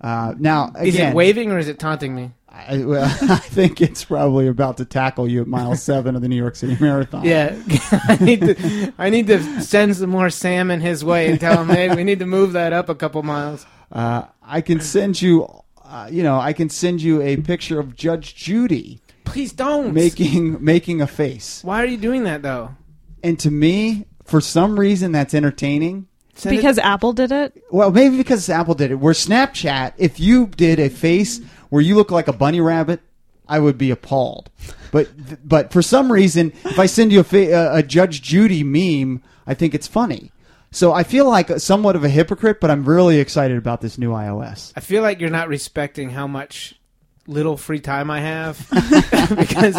Uh, 0.00 0.34
now 0.38 0.68
again, 0.74 0.86
Is 0.86 0.96
it 0.96 1.14
waving 1.14 1.50
or 1.52 1.58
is 1.58 1.68
it 1.68 1.78
taunting 1.78 2.14
me? 2.14 2.32
I, 2.56 2.84
well, 2.84 3.04
I 3.22 3.36
think 3.38 3.80
it's 3.80 4.04
probably 4.04 4.46
about 4.46 4.76
to 4.76 4.84
tackle 4.84 5.28
you 5.28 5.40
at 5.42 5.46
mile 5.48 5.74
seven 5.76 6.14
of 6.14 6.22
the 6.22 6.28
New 6.28 6.36
York 6.36 6.56
City 6.56 6.76
Marathon. 6.80 7.24
Yeah, 7.24 7.56
I 8.08 8.18
need 8.20 8.40
to 8.42 8.92
I 8.98 9.10
need 9.10 9.26
to 9.26 9.60
send 9.62 9.96
some 9.96 10.10
more 10.10 10.30
salmon 10.30 10.80
his 10.80 11.04
way 11.04 11.30
and 11.30 11.40
tell 11.40 11.60
him, 11.62 11.68
hey, 11.68 11.94
we 11.94 12.04
need 12.04 12.20
to 12.20 12.26
move 12.26 12.52
that 12.52 12.72
up 12.72 12.88
a 12.88 12.94
couple 12.94 13.22
miles. 13.22 13.66
Uh, 13.90 14.24
I 14.42 14.60
can 14.60 14.80
send 14.80 15.20
you, 15.20 15.46
uh, 15.84 16.08
you 16.10 16.22
know, 16.22 16.38
I 16.38 16.52
can 16.52 16.68
send 16.68 17.02
you 17.02 17.20
a 17.22 17.36
picture 17.38 17.78
of 17.80 17.94
Judge 17.96 18.34
Judy 18.34 19.00
Please 19.24 19.52
don't. 19.52 19.92
making 19.92 20.62
making 20.64 21.00
a 21.00 21.06
face, 21.06 21.62
Why 21.64 21.82
are 21.82 21.86
you 21.86 21.96
doing 21.98 22.24
that 22.24 22.42
though? 22.42 22.76
and 23.22 23.38
to 23.40 23.50
me, 23.50 24.06
for 24.24 24.40
some 24.40 24.78
reason, 24.78 25.12
that's 25.12 25.34
entertaining. 25.34 26.06
Send 26.34 26.54
it- 26.54 26.58
because 26.58 26.78
Apple 26.78 27.12
did 27.12 27.30
it. 27.32 27.62
Well, 27.70 27.90
maybe 27.92 28.16
because 28.16 28.48
Apple 28.48 28.74
did 28.74 28.90
it. 28.90 28.96
Where 28.96 29.14
Snapchat, 29.14 29.92
if 29.98 30.18
you 30.18 30.46
did 30.48 30.78
a 30.80 30.88
face 30.88 31.40
where 31.74 31.82
you 31.82 31.96
look 31.96 32.12
like 32.12 32.28
a 32.28 32.32
bunny 32.32 32.60
rabbit, 32.60 33.00
I 33.48 33.58
would 33.58 33.76
be 33.76 33.90
appalled. 33.90 34.48
But 34.92 35.08
but 35.44 35.72
for 35.72 35.82
some 35.82 36.12
reason, 36.12 36.52
if 36.64 36.78
I 36.78 36.86
send 36.86 37.10
you 37.10 37.18
a, 37.18 37.24
fa- 37.24 37.50
a, 37.52 37.78
a 37.78 37.82
Judge 37.82 38.22
Judy 38.22 38.62
meme, 38.62 39.24
I 39.44 39.54
think 39.54 39.74
it's 39.74 39.88
funny. 39.88 40.30
So 40.70 40.92
I 40.92 41.02
feel 41.02 41.28
like 41.28 41.50
somewhat 41.58 41.96
of 41.96 42.04
a 42.04 42.08
hypocrite, 42.08 42.60
but 42.60 42.70
I'm 42.70 42.84
really 42.84 43.18
excited 43.18 43.58
about 43.58 43.80
this 43.80 43.98
new 43.98 44.10
iOS. 44.10 44.72
I 44.76 44.80
feel 44.80 45.02
like 45.02 45.18
you're 45.18 45.30
not 45.30 45.48
respecting 45.48 46.10
how 46.10 46.28
much 46.28 46.78
little 47.26 47.56
free 47.56 47.80
time 47.80 48.08
I 48.08 48.20
have 48.20 48.68
because 48.70 49.74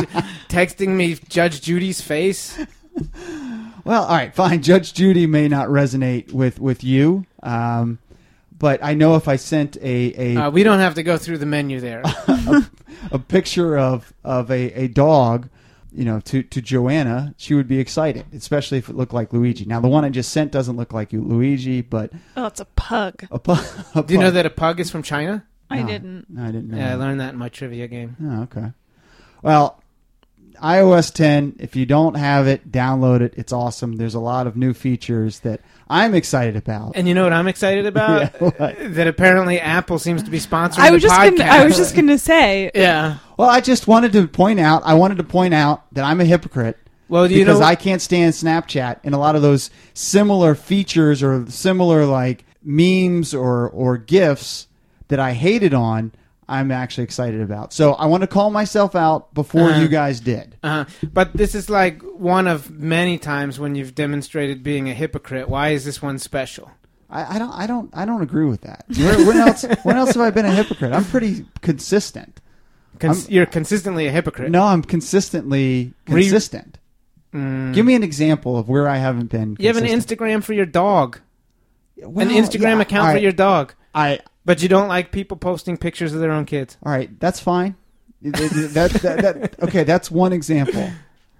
texting 0.49 0.89
me 0.89 1.15
Judge 1.29 1.61
Judy's 1.61 2.01
face. 2.01 2.59
Well, 3.85 4.03
all 4.03 4.17
right, 4.17 4.35
fine. 4.35 4.61
Judge 4.61 4.93
Judy 4.93 5.27
may 5.27 5.47
not 5.47 5.69
resonate 5.69 6.33
with 6.33 6.59
with 6.59 6.83
you, 6.83 7.25
um, 7.41 7.99
but 8.57 8.83
I 8.83 8.93
know 8.93 9.15
if 9.15 9.27
I 9.27 9.35
sent 9.35 9.77
a 9.77 10.13
a, 10.17 10.35
Uh, 10.37 10.49
we 10.49 10.63
don't 10.63 10.79
have 10.79 10.95
to 10.95 11.03
go 11.03 11.17
through 11.17 11.37
the 11.39 11.45
menu 11.45 11.79
there. 11.79 12.01
a 13.11 13.19
picture 13.19 13.77
of 13.77 14.13
of 14.23 14.49
a, 14.51 14.71
a 14.73 14.87
dog, 14.87 15.49
you 15.91 16.05
know, 16.05 16.19
to 16.21 16.43
to 16.43 16.61
Joanna, 16.61 17.33
she 17.37 17.53
would 17.53 17.67
be 17.67 17.79
excited, 17.79 18.25
especially 18.33 18.77
if 18.77 18.89
it 18.89 18.95
looked 18.95 19.13
like 19.13 19.33
Luigi. 19.33 19.65
Now, 19.65 19.79
the 19.79 19.87
one 19.87 20.05
I 20.05 20.09
just 20.09 20.31
sent 20.31 20.51
doesn't 20.51 20.77
look 20.77 20.93
like 20.93 21.11
you, 21.13 21.21
Luigi, 21.21 21.81
but 21.81 22.11
Oh, 22.37 22.45
it's 22.47 22.59
a 22.59 22.65
pug. 22.65 23.25
a, 23.31 23.39
pu- 23.39 23.53
a 23.99 24.03
Do 24.03 24.13
you 24.13 24.19
know 24.19 24.31
that 24.31 24.45
a 24.45 24.49
pug 24.49 24.79
is 24.79 24.89
from 24.89 25.03
China? 25.03 25.45
I 25.69 25.81
No. 25.81 25.87
didn't. 25.87 26.29
No, 26.29 26.43
I 26.43 26.47
didn't 26.51 26.69
know. 26.69 26.77
Yeah, 26.77 26.91
I 26.93 26.95
learned 26.95 27.19
that 27.21 27.33
in 27.33 27.39
my 27.39 27.49
trivia 27.49 27.87
game. 27.87 28.15
Oh, 28.23 28.43
okay. 28.43 28.71
Well, 29.41 29.81
iOS 30.61 31.13
10, 31.13 31.57
if 31.59 31.75
you 31.75 31.85
don't 31.85 32.15
have 32.15 32.47
it, 32.47 32.71
download 32.71 33.21
it. 33.21 33.33
It's 33.37 33.51
awesome. 33.53 33.95
There's 33.97 34.15
a 34.15 34.19
lot 34.19 34.47
of 34.47 34.55
new 34.57 34.73
features 34.73 35.39
that 35.41 35.61
I'm 35.89 36.15
excited 36.15 36.55
about. 36.55 36.93
And 36.95 37.07
you 37.07 37.13
know 37.13 37.23
what 37.23 37.33
I'm 37.33 37.47
excited 37.47 37.85
about? 37.85 38.33
Yeah, 38.41 38.73
that 38.89 39.07
apparently 39.07 39.59
Apple 39.59 39.99
seems 39.99 40.23
to 40.23 40.31
be 40.31 40.39
sponsoring 40.39 40.79
I 40.79 40.91
was 40.91 41.01
the 41.01 41.07
just 41.09 41.19
podcast. 41.19 41.37
gonna, 41.37 41.51
I 41.51 41.65
was 41.65 41.77
just 41.77 41.95
gonna 41.95 42.17
say 42.17 42.71
yeah. 42.73 43.17
Well, 43.37 43.49
I 43.49 43.61
just 43.61 43.87
wanted 43.87 44.13
to 44.13 44.27
point 44.27 44.59
out. 44.59 44.83
I 44.85 44.93
wanted 44.95 45.17
to 45.17 45.23
point 45.23 45.53
out 45.53 45.83
that 45.93 46.03
I'm 46.05 46.21
a 46.21 46.25
hypocrite 46.25 46.77
Well, 47.09 47.29
you 47.29 47.39
because 47.39 47.59
know? 47.59 47.65
I 47.65 47.75
can't 47.75 48.01
stand 48.01 48.33
Snapchat 48.33 48.99
and 49.03 49.13
a 49.13 49.17
lot 49.17 49.35
of 49.35 49.41
those 49.41 49.69
similar 49.93 50.55
features 50.55 51.21
or 51.21 51.45
similar 51.49 52.05
like 52.05 52.45
memes 52.63 53.33
or 53.33 53.69
or 53.69 53.97
gifs 53.97 54.67
that 55.09 55.19
I 55.19 55.33
hated 55.33 55.73
on. 55.73 56.11
I'm 56.47 56.71
actually 56.71 57.05
excited 57.05 57.41
about. 57.41 57.73
So 57.73 57.93
I 57.93 58.05
want 58.05 58.21
to 58.21 58.27
call 58.27 58.49
myself 58.51 58.95
out 58.95 59.33
before 59.33 59.69
Uh-huh. 59.69 59.81
you 59.81 59.87
guys 59.87 60.19
did. 60.19 60.57
uh, 60.63 60.85
but 61.11 61.33
this 61.33 61.55
is 61.55 61.69
like 61.69 62.01
one 62.03 62.47
of 62.47 62.69
many 62.71 63.17
times 63.17 63.59
when 63.59 63.75
you've 63.75 63.95
demonstrated 63.95 64.61
being 64.63 64.89
a 64.89 64.93
hypocrite. 64.93 65.49
Why 65.49 65.69
is 65.69 65.85
this 65.85 66.01
one 66.01 66.19
special? 66.19 66.69
I, 67.09 67.35
I 67.35 67.39
don't. 67.39 67.51
I 67.51 67.67
don't. 67.67 67.89
I 67.93 68.05
don't 68.05 68.21
agree 68.21 68.45
with 68.45 68.61
that. 68.61 68.85
Where, 68.97 69.25
when 69.25 69.37
else? 69.37 69.63
when 69.83 69.95
else 69.95 70.13
have 70.15 70.21
I 70.21 70.31
been 70.31 70.45
a 70.45 70.51
hypocrite? 70.51 70.91
I'm 70.93 71.05
pretty 71.05 71.45
consistent. 71.61 72.41
Cons- 72.99 73.29
you're 73.29 73.45
consistently 73.45 74.07
a 74.07 74.11
hypocrite. 74.11 74.49
No, 74.51 74.63
I'm 74.63 74.81
consistently 74.81 75.93
Re- 76.07 76.21
consistent. 76.23 76.79
Mm. 77.33 77.73
Give 77.73 77.85
me 77.85 77.93
an 77.95 78.03
example 78.03 78.57
of 78.57 78.69
where 78.69 78.87
I 78.87 78.97
haven't 78.97 79.27
been. 79.29 79.55
You 79.59 79.67
have 79.67 79.77
an. 79.77 79.85
Instagram 79.85 80.43
for 80.43 80.53
your 80.53 80.65
dog, 80.65 81.19
Well, 81.97 82.27
an 82.27 82.33
Instagram 82.33 82.77
yeah, 82.77 82.81
account 82.81 83.07
all 83.07 83.13
for 83.13 83.19
your 83.19 83.31
dog, 83.33 83.73
I 83.93 84.19
but 84.45 84.61
you 84.61 84.69
don't 84.69 84.87
like 84.87 85.11
people 85.11 85.37
posting 85.37 85.75
pictures 85.77 86.13
of 86.13 86.21
their 86.21 86.31
own 86.31 86.45
kids. 86.45 86.77
all 86.85 86.91
right. 86.91 87.19
That's 87.19 87.39
fine. 87.39 87.75
that, 88.21 88.91
that, 89.01 89.21
that, 89.21 89.63
okay, 89.63 89.83
that's 89.83 90.09
one 90.09 90.33
example. 90.33 90.89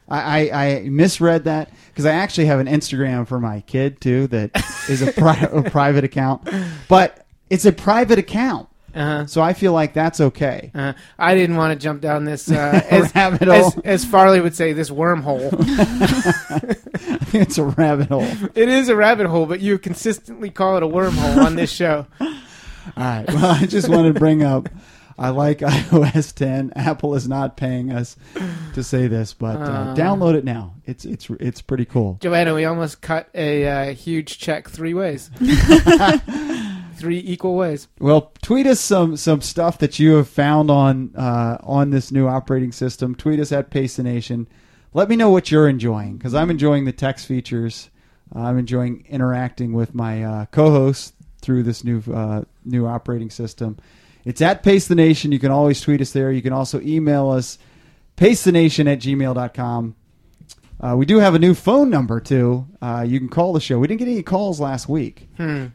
I, 0.08 0.50
I, 0.52 0.66
I 0.66 0.90
misread 0.90 1.46
that 1.46 1.72
because 1.90 2.06
I 2.06 2.12
actually 2.12 2.46
have 2.46 2.60
an 2.60 2.68
Instagram 2.68 3.28
for 3.28 3.40
my 3.40 3.62
kid 3.62 4.00
too 4.02 4.28
that 4.28 4.52
is 4.88 5.02
a, 5.02 5.12
pri- 5.12 5.48
a 5.52 5.64
private 5.70 6.04
account, 6.04 6.48
but 6.88 7.26
it's 7.50 7.66
a 7.66 7.72
private 7.72 8.20
account, 8.20 8.70
Uh-huh. 8.94 9.26
so 9.26 9.42
I 9.42 9.54
feel 9.54 9.74
like 9.74 9.94
that's 9.96 10.22
okay. 10.22 10.70
Uh, 10.76 10.94
I 11.18 11.34
didn't 11.34 11.56
want 11.56 11.74
to 11.74 11.84
jump 11.84 12.02
down 12.02 12.24
this 12.26 12.52
uh, 12.52 12.82
as, 12.92 13.16
Rabbit 13.16 13.48
hole. 13.48 13.74
as 13.84 14.06
Farley 14.06 14.42
would 14.42 14.56
say, 14.56 14.74
this 14.74 14.92
wormhole. 14.92 15.50
It's 17.34 17.58
a 17.58 17.64
rabbit 17.66 18.08
hole. 18.08 18.24
it 18.56 18.70
is 18.70 18.88
a 18.88 18.96
rabbit 18.96 19.28
hole, 19.28 19.46
but 19.46 19.60
you 19.60 19.78
consistently 19.78 20.50
call 20.50 20.78
it 20.78 20.84
a 20.84 20.88
wormhole 20.88 21.44
on 21.46 21.56
this 21.56 21.72
show. 21.72 22.06
All 22.98 23.04
right. 23.04 23.26
Well, 23.34 23.46
I 23.52 23.66
just 23.66 23.90
wanted 23.90 24.14
to 24.14 24.20
bring 24.20 24.44
up. 24.44 24.70
I 25.18 25.30
like 25.30 25.60
iOS 25.62 26.34
10. 26.36 26.74
Apple 26.76 27.16
is 27.16 27.28
not 27.28 27.56
paying 27.56 27.90
us 27.92 28.18
to 28.74 28.84
say 28.84 29.08
this, 29.08 29.34
but 29.34 29.56
uh, 29.58 29.64
Uh. 29.64 29.96
download 29.96 30.36
it 30.36 30.44
now. 30.44 30.74
It's 30.86 31.06
it's 31.06 31.30
it's 31.40 31.62
pretty 31.62 31.86
cool. 31.86 32.18
Joanna, 32.22 32.54
we 32.54 32.66
almost 32.66 33.02
cut 33.02 33.30
a 33.34 33.66
uh, 33.68 33.94
huge 33.94 34.38
check 34.40 34.70
three 34.70 34.94
ways, 34.94 35.30
three 36.96 37.20
equal 37.20 37.56
ways. 37.56 37.88
Well, 38.00 38.32
tweet 38.42 38.68
us 38.68 38.80
some 38.80 39.18
some 39.18 39.42
stuff 39.42 39.78
that 39.80 40.00
you 40.00 40.16
have 40.16 40.28
found 40.28 40.70
on 40.70 41.12
uh, 41.16 41.58
on 41.64 41.90
this 41.92 42.12
new 42.12 42.28
operating 42.28 42.72
system. 42.72 43.16
Tweet 43.16 43.40
us 43.40 43.52
at 43.52 43.70
Pace 43.70 43.98
Nation. 44.00 44.48
Let 44.94 45.10
me 45.10 45.16
know 45.16 45.30
what 45.30 45.52
you're 45.52 45.68
enjoying 45.68 46.18
because 46.18 46.34
I'm 46.34 46.50
enjoying 46.50 46.86
the 46.86 46.92
text 46.94 47.26
features. 47.26 47.90
I'm 48.34 48.58
enjoying 48.58 49.06
interacting 49.10 49.74
with 49.74 49.94
my 49.94 50.24
uh, 50.24 50.46
co-hosts 50.48 51.14
through 51.46 51.64
this 51.64 51.84
new 51.84 52.02
uh, 52.12 52.44
new 52.66 52.88
operating 52.88 53.30
system, 53.30 53.78
It's 54.26 54.42
at 54.42 54.64
Pace 54.64 54.88
the 54.88 54.96
Nation. 54.96 55.32
You 55.32 55.40
can 55.40 55.52
always 55.52 55.80
tweet 55.80 56.02
us 56.02 56.12
there. 56.12 56.32
You 56.32 56.42
can 56.42 56.54
also 56.54 56.82
email 56.82 57.30
us, 57.30 57.58
paceTheNation 58.18 58.92
at 58.92 59.00
gmail.com. 59.00 59.96
Uh, 60.82 60.96
we 60.98 61.06
do 61.06 61.20
have 61.20 61.36
a 61.36 61.40
new 61.40 61.54
phone 61.54 61.90
number, 61.90 62.20
too. 62.20 62.68
Uh, 62.82 63.06
you 63.08 63.20
can 63.20 63.30
call 63.30 63.54
the 63.54 63.62
show. 63.62 63.80
We 63.80 63.88
didn't 63.88 64.00
get 64.00 64.10
any 64.10 64.24
calls 64.24 64.60
last 64.60 64.90
week. 64.90 65.30
Hmm. 65.38 65.68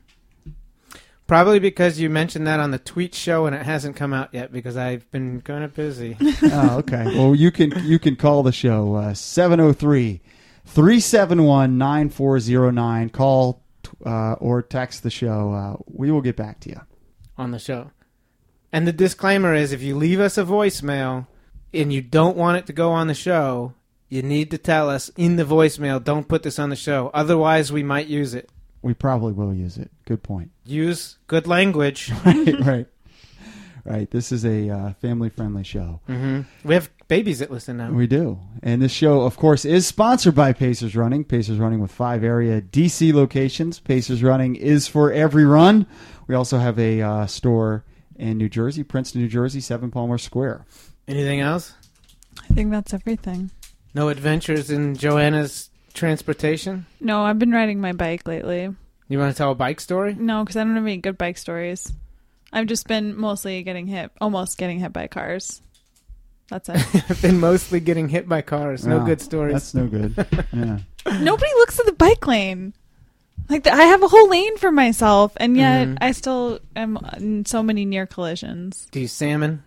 Probably 1.27 1.61
because 1.61 2.01
you 2.01 2.11
mentioned 2.11 2.47
that 2.49 2.59
on 2.59 2.73
the 2.73 2.79
tweet 2.79 3.15
show 3.15 3.47
and 3.47 3.55
it 3.55 3.63
hasn't 3.63 3.95
come 3.95 4.13
out 4.13 4.35
yet 4.35 4.53
because 4.53 4.77
I've 4.77 5.09
been 5.13 5.41
kind 5.43 5.63
of 5.63 5.73
busy. 5.75 6.17
oh, 6.43 6.79
okay. 6.79 7.05
Well, 7.05 7.37
you 7.37 7.53
can 7.53 7.73
you 7.85 8.01
can 8.01 8.17
call 8.17 8.43
the 8.43 8.51
show 8.51 8.97
uh, 8.97 9.15
703 9.15 10.21
371 10.65 11.79
9409. 11.79 13.11
Call 13.11 13.63
uh, 14.05 14.33
or 14.35 14.63
text 14.63 15.03
the 15.03 15.11
show. 15.11 15.53
Uh, 15.53 15.83
we 15.87 16.11
will 16.11 16.21
get 16.23 16.37
back 16.37 16.61
to 16.61 16.69
you. 16.71 16.81
on 17.37 17.51
the 17.53 17.59
show. 17.59 17.91
And 18.73 18.87
the 18.87 18.93
disclaimer 18.93 19.55
is 19.55 19.73
if 19.73 19.83
you 19.83 19.97
leave 19.97 20.21
us 20.21 20.39
a 20.39 20.45
voicemail 20.45 21.27
and 21.75 21.93
you 21.93 22.03
don't 22.03 22.37
want 22.37 22.59
it 22.59 22.67
to 22.67 22.73
go 22.73 22.93
on 22.93 23.07
the 23.09 23.15
show, 23.15 23.75
you 24.09 24.23
need 24.23 24.51
to 24.53 24.59
tell 24.59 24.89
us 24.91 25.11
in 25.17 25.37
the 25.37 25.45
voicemail, 25.45 26.03
don't 26.03 26.29
put 26.29 26.43
this 26.43 26.59
on 26.59 26.71
the 26.71 26.77
show. 26.77 27.11
Otherwise, 27.15 27.73
we 27.73 27.83
might 27.83 28.07
use 28.07 28.35
it. 28.35 28.49
We 28.83 28.95
probably 28.95 29.33
will 29.33 29.53
use 29.55 29.77
it. 29.77 29.91
Good 30.07 30.23
point. 30.23 30.51
Use 30.65 31.19
good 31.27 31.47
language. 31.47 32.11
right, 32.25 32.61
right. 32.61 32.87
Right. 33.85 34.11
This 34.11 34.31
is 34.33 34.45
a 34.45 34.69
uh, 34.71 34.93
family 34.95 35.31
friendly 35.31 35.65
show. 35.65 36.01
hmm 36.07 36.43
We 36.65 36.75
have 36.75 36.91
babies 37.11 37.41
that 37.41 37.51
listen 37.51 37.77
now. 37.77 37.91
We 37.91 38.07
do. 38.07 38.39
And 38.63 38.81
this 38.81 38.93
show, 38.93 39.23
of 39.23 39.37
course, 39.37 39.65
is 39.65 39.85
sponsored 39.85 40.37
by 40.37 40.53
Pacers 40.53 40.95
Running. 40.95 41.25
Pacers 41.25 41.59
Running 41.59 41.81
with 41.81 41.91
five 41.91 42.23
area 42.23 42.63
DC 42.63 43.13
locations. 43.13 43.81
Pacers 43.81 44.23
Running 44.23 44.55
is 44.55 44.87
for 44.87 45.13
every 45.13 45.45
run. 45.45 45.87
We 46.29 46.37
also 46.37 46.59
have 46.59 46.79
a 46.79 47.03
uh, 47.03 47.27
store 47.27 47.85
in 48.15 48.39
New 48.39 48.49
Jersey, 48.49 48.85
Princeton, 48.85 49.23
New 49.23 49.29
Jersey, 49.29 49.61
7 49.61 49.91
Palmer 49.91 50.19
Square. 50.19 50.67
Anything 51.09 51.41
else? 51.41 51.75
I 52.49 52.55
think 52.55 52.71
that's 52.71 52.95
everything. 52.95 53.51
No 53.93 54.09
adventures 54.09 54.71
in 54.71 54.95
Joanna's 54.95 55.69
transportation? 55.93 56.87
No, 57.01 57.25
I've 57.25 57.41
been 57.41 57.51
riding 57.51 57.81
my 57.81 57.93
bike 57.93 58.29
lately. 58.29 58.73
You 59.09 59.19
want 59.19 59.35
to 59.35 59.37
tell 59.37 59.51
a 59.51 59.57
bike 59.57 59.81
story? 59.81 60.15
No, 60.15 60.45
because 60.45 60.57
I 60.57 60.63
don't 60.63 60.77
have 60.77 60.85
any 60.85 60.99
good 60.99 61.19
bike 61.19 61.39
stories. 61.39 61.93
I've 62.53 62.69
just 62.69 62.87
been 62.87 63.17
mostly 63.17 63.65
getting 63.65 63.89
hit, 63.89 64.13
almost 64.21 64.59
getting 64.59 64.79
hit 64.79 64.93
by 64.93 65.09
cars. 65.09 65.61
That's 66.51 66.69
it. 66.69 66.77
I've 67.11 67.23
been 67.23 67.41
mostly 67.41 67.81
getting 67.81 68.09
hit 68.09 68.29
by 68.29 68.43
cars. 68.43 68.87
No 68.87 68.99
Wow. 68.99 69.07
good 69.07 69.21
stories. 69.23 69.55
That's 69.55 69.75
no 69.75 69.87
good. 69.87 70.15
yeah. 70.53 70.79
Nobody 71.21 71.51
looks 71.55 71.81
at 71.81 71.87
the 71.87 71.93
bike 71.93 72.27
lane. 72.27 72.75
Like 73.49 73.65
the, 73.65 73.73
I 73.73 73.85
have 73.85 74.03
a 74.03 74.09
whole 74.09 74.29
lane 74.29 74.57
for 74.59 74.71
myself, 74.71 75.33
and 75.39 75.57
yet 75.57 75.89
Mhm. 75.89 75.99
I 76.01 76.13
still 76.13 76.61
am 76.77 76.99
in 77.17 77.47
so 77.47 77.63
many 77.63 77.85
near 77.85 78.07
collisions. 78.07 78.87
Do 78.93 79.01
you 79.01 79.09
salmon? 79.09 79.63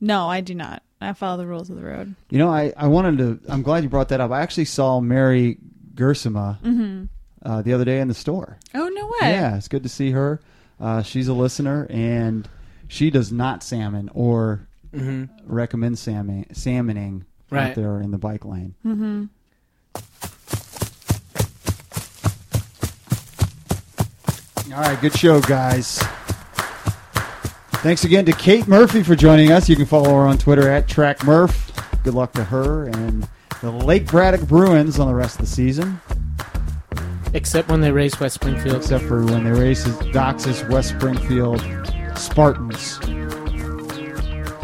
No, 0.00 0.28
I 0.28 0.40
do 0.40 0.54
not. 0.54 0.82
I 1.00 1.12
follow 1.12 1.36
the 1.36 1.46
rules 1.46 1.70
of 1.70 1.76
the 1.76 1.84
road. 1.84 2.14
You 2.30 2.38
know, 2.38 2.48
I, 2.50 2.72
I 2.76 2.86
wanted 2.88 3.18
to. 3.18 3.40
I'm 3.52 3.62
glad 3.62 3.82
you 3.84 3.88
brought 3.88 4.08
that 4.08 4.20
up. 4.20 4.30
I 4.30 4.40
actually 4.40 4.64
saw 4.64 5.00
Mary 5.00 5.58
Gersima 5.94 6.58
hmm 6.60 7.04
uh, 7.44 7.62
the 7.62 7.72
other 7.72 7.84
day 7.84 8.00
in 8.00 8.08
the 8.08 8.14
store. 8.14 8.58
Oh 8.74 8.88
no 8.88 9.06
way! 9.06 9.32
Yeah, 9.32 9.56
it's 9.56 9.68
good 9.68 9.82
to 9.84 9.88
see 9.88 10.10
her. 10.12 10.40
Uh, 10.80 11.02
she's 11.02 11.28
a 11.28 11.32
listener, 11.34 11.86
and 11.90 12.48
she 12.88 13.10
does 13.10 13.30
not 13.30 13.62
salmon 13.62 14.10
or 14.14 14.66
hmm 14.92 15.24
recommend 15.44 15.98
salmon, 15.98 16.46
salmoning 16.52 17.22
out 17.52 17.56
Right. 17.56 17.74
there 17.74 18.00
in 18.00 18.10
the 18.10 18.18
bike 18.18 18.44
lane. 18.44 18.74
hmm 18.82 19.24
All 24.72 24.80
right, 24.82 25.00
good 25.00 25.16
show, 25.16 25.40
guys. 25.40 25.98
Thanks 27.82 28.04
again 28.04 28.24
to 28.26 28.32
Kate 28.32 28.68
Murphy 28.68 29.02
for 29.02 29.16
joining 29.16 29.50
us. 29.50 29.68
You 29.68 29.74
can 29.74 29.86
follow 29.86 30.10
her 30.10 30.26
on 30.28 30.38
Twitter 30.38 30.68
at 30.70 30.86
TrackMurph. 30.86 32.02
Good 32.04 32.14
luck 32.14 32.32
to 32.34 32.44
her 32.44 32.84
and 32.86 33.26
the 33.62 33.70
Lake 33.70 34.06
Braddock 34.06 34.42
Bruins 34.46 34.98
on 34.98 35.08
the 35.08 35.14
rest 35.14 35.36
of 35.36 35.46
the 35.46 35.50
season, 35.50 36.00
Except 37.34 37.68
when 37.68 37.80
they 37.80 37.90
race 37.92 38.18
West 38.18 38.34
Springfield. 38.34 38.76
except 38.76 39.04
for 39.04 39.24
when 39.24 39.44
they 39.44 39.52
race 39.52 39.84
Docs's 40.12 40.64
West 40.64 40.90
Springfield 40.90 41.60
Spartans. 42.16 42.98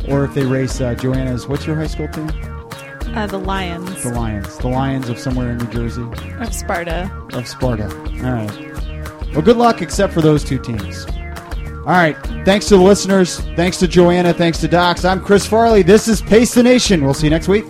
Or 0.08 0.24
if 0.24 0.34
they 0.34 0.44
race 0.44 0.80
uh, 0.80 0.94
Joanna's, 0.94 1.46
what's 1.48 1.66
your 1.66 1.76
high 1.76 1.86
school 1.86 2.08
team? 2.08 2.30
Uh, 3.14 3.26
the 3.26 3.38
Lions 3.38 4.02
The 4.02 4.10
Lions. 4.10 4.58
The 4.58 4.68
Lions 4.68 5.08
of 5.08 5.18
somewhere 5.18 5.50
in 5.52 5.58
New 5.58 5.66
Jersey. 5.66 6.02
of 6.38 6.52
Sparta. 6.54 7.10
of 7.32 7.46
Sparta. 7.48 7.84
All 7.84 8.32
right. 8.32 9.32
Well, 9.32 9.42
good 9.42 9.56
luck, 9.56 9.82
except 9.82 10.12
for 10.12 10.20
those 10.20 10.44
two 10.44 10.58
teams. 10.58 11.06
All 11.06 11.92
right. 11.92 12.16
Thanks 12.44 12.66
to 12.68 12.76
the 12.76 12.82
listeners. 12.82 13.40
Thanks 13.56 13.78
to 13.78 13.88
Joanna. 13.88 14.32
Thanks 14.34 14.58
to 14.60 14.68
Docs. 14.68 15.04
I'm 15.04 15.20
Chris 15.22 15.46
Farley. 15.46 15.82
This 15.82 16.08
is 16.08 16.20
Pace 16.22 16.54
the 16.54 16.62
Nation. 16.62 17.04
We'll 17.04 17.14
see 17.14 17.26
you 17.26 17.30
next 17.30 17.48
week. 17.48 17.64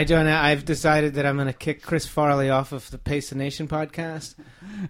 I 0.00 0.04
don't 0.04 0.24
know. 0.24 0.34
I've 0.34 0.64
decided 0.64 1.12
that 1.16 1.26
I'm 1.26 1.36
going 1.36 1.46
to 1.48 1.52
kick 1.52 1.82
Chris 1.82 2.06
Farley 2.06 2.48
off 2.48 2.72
of 2.72 2.90
the 2.90 2.96
Pace 2.96 3.28
the 3.28 3.36
Nation 3.36 3.68
podcast 3.68 4.34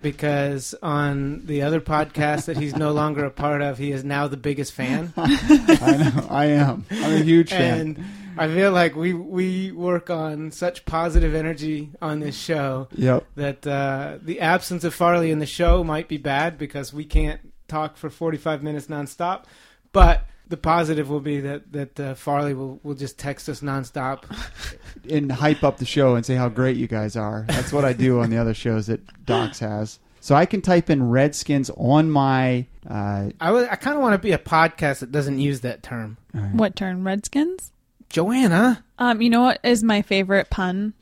because 0.03 0.73
on 0.85 1.47
the 1.47 1.63
other 1.63 1.81
podcast 1.81 2.45
that 2.45 2.57
he's 2.57 2.77
no 2.77 2.93
longer 3.01 3.25
a 3.25 3.31
part 3.33 3.61
of, 3.61 3.77
he 3.77 3.91
is 3.91 4.05
now 4.05 4.29
the 4.29 4.37
biggest 4.37 4.73
fan. 4.73 5.13
I 5.17 6.13
know. 6.15 6.27
I 6.31 6.45
am. 6.47 6.87
I'm 6.93 7.15
a 7.15 7.25
huge 7.25 7.51
fan. 7.51 7.81
And 7.81 8.05
I 8.39 8.47
feel 8.47 8.71
like 8.71 8.95
we 8.95 9.13
we 9.13 9.73
work 9.73 10.11
on 10.11 10.53
such 10.53 10.85
positive 10.85 11.35
energy 11.35 11.91
on 12.01 12.21
this 12.21 12.39
show 12.39 12.87
Yep. 12.93 13.27
that 13.35 13.67
uh, 13.67 14.19
the 14.23 14.39
absence 14.39 14.85
of 14.85 14.95
Farley 14.95 15.33
in 15.33 15.41
the 15.41 15.45
show 15.47 15.83
might 15.83 16.07
be 16.07 16.19
bad 16.19 16.57
because 16.57 16.93
we 16.95 17.05
can't 17.05 17.41
talk 17.67 17.97
for 17.97 18.11
45 18.11 18.63
minutes 18.63 18.87
nonstop. 18.87 19.47
But 19.91 20.25
the 20.51 20.57
positive 20.59 21.09
will 21.09 21.21
be 21.21 21.41
that 21.41 21.73
that 21.73 21.99
uh, 22.01 22.15
Farley 22.15 22.53
will, 22.53 22.79
will 22.83 22.95
just 22.95 23.19
text 23.19 23.49
us 23.49 23.61
nonstop. 23.63 24.25
And 25.09 25.33
hype 25.33 25.65
up 25.65 25.79
the 25.79 25.87
show 25.87 26.15
and 26.15 26.27
say 26.27 26.35
how 26.35 26.49
great 26.51 26.77
you 26.77 26.87
guys 26.87 27.17
are. 27.17 27.47
That's 27.49 27.73
what 27.73 27.85
I 27.87 27.95
do 27.95 28.21
on 28.21 28.29
the 28.29 28.37
other 28.37 28.53
shows 28.53 28.87
that 28.89 29.01
Docs 29.25 29.61
has. 29.61 29.99
So 30.21 30.35
I 30.35 30.45
can 30.45 30.61
type 30.61 30.91
in 30.91 31.09
Redskins 31.09 31.71
on 31.77 32.11
my. 32.11 32.67
Uh, 32.89 33.31
I 33.41 33.69
I 33.71 33.77
kind 33.77 33.97
of 33.97 34.03
want 34.03 34.13
to 34.15 34.19
be 34.19 34.33
a 34.33 34.39
podcast 34.39 34.99
that 35.01 35.11
doesn't 35.11 35.39
use 35.39 35.61
that 35.61 35.83
term. 35.83 36.19
What 36.53 36.77
term? 36.77 37.07
Redskins? 37.07 37.73
Joanna, 38.11 38.85
Um, 38.99 39.23
you 39.23 39.31
know 39.31 39.43
what 39.43 39.61
is 39.65 39.83
my 39.83 40.03
favorite 40.03 40.51
pun? 40.51 40.93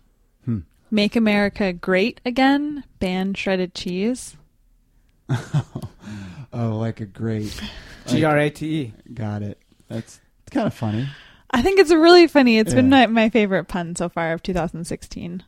Hmm. 0.44 0.60
Make 0.90 1.16
America 1.16 1.72
great 1.72 2.20
again. 2.24 2.84
Ban 3.00 3.34
shredded 3.34 3.74
cheese. 3.74 4.36
Oh, 6.52 6.76
like 6.78 7.00
a 7.00 7.06
great. 7.06 7.60
G 8.06 8.24
R 8.24 8.38
A 8.38 8.50
T 8.50 8.66
E. 8.80 8.94
Got 9.12 9.42
it. 9.42 9.58
That's 9.88 10.20
it's 10.46 10.54
kind 10.54 10.66
of 10.66 10.74
funny. 10.74 11.08
I 11.50 11.62
think 11.62 11.78
it's 11.78 11.90
really 11.92 12.26
funny. 12.26 12.58
It's 12.58 12.74
been 12.74 12.90
Yeah. 12.90 13.06
my, 13.06 13.24
my 13.24 13.28
favorite 13.30 13.68
pun 13.68 13.96
so 13.96 14.08
far 14.08 14.32
of 14.32 14.42
2016. 14.42 15.42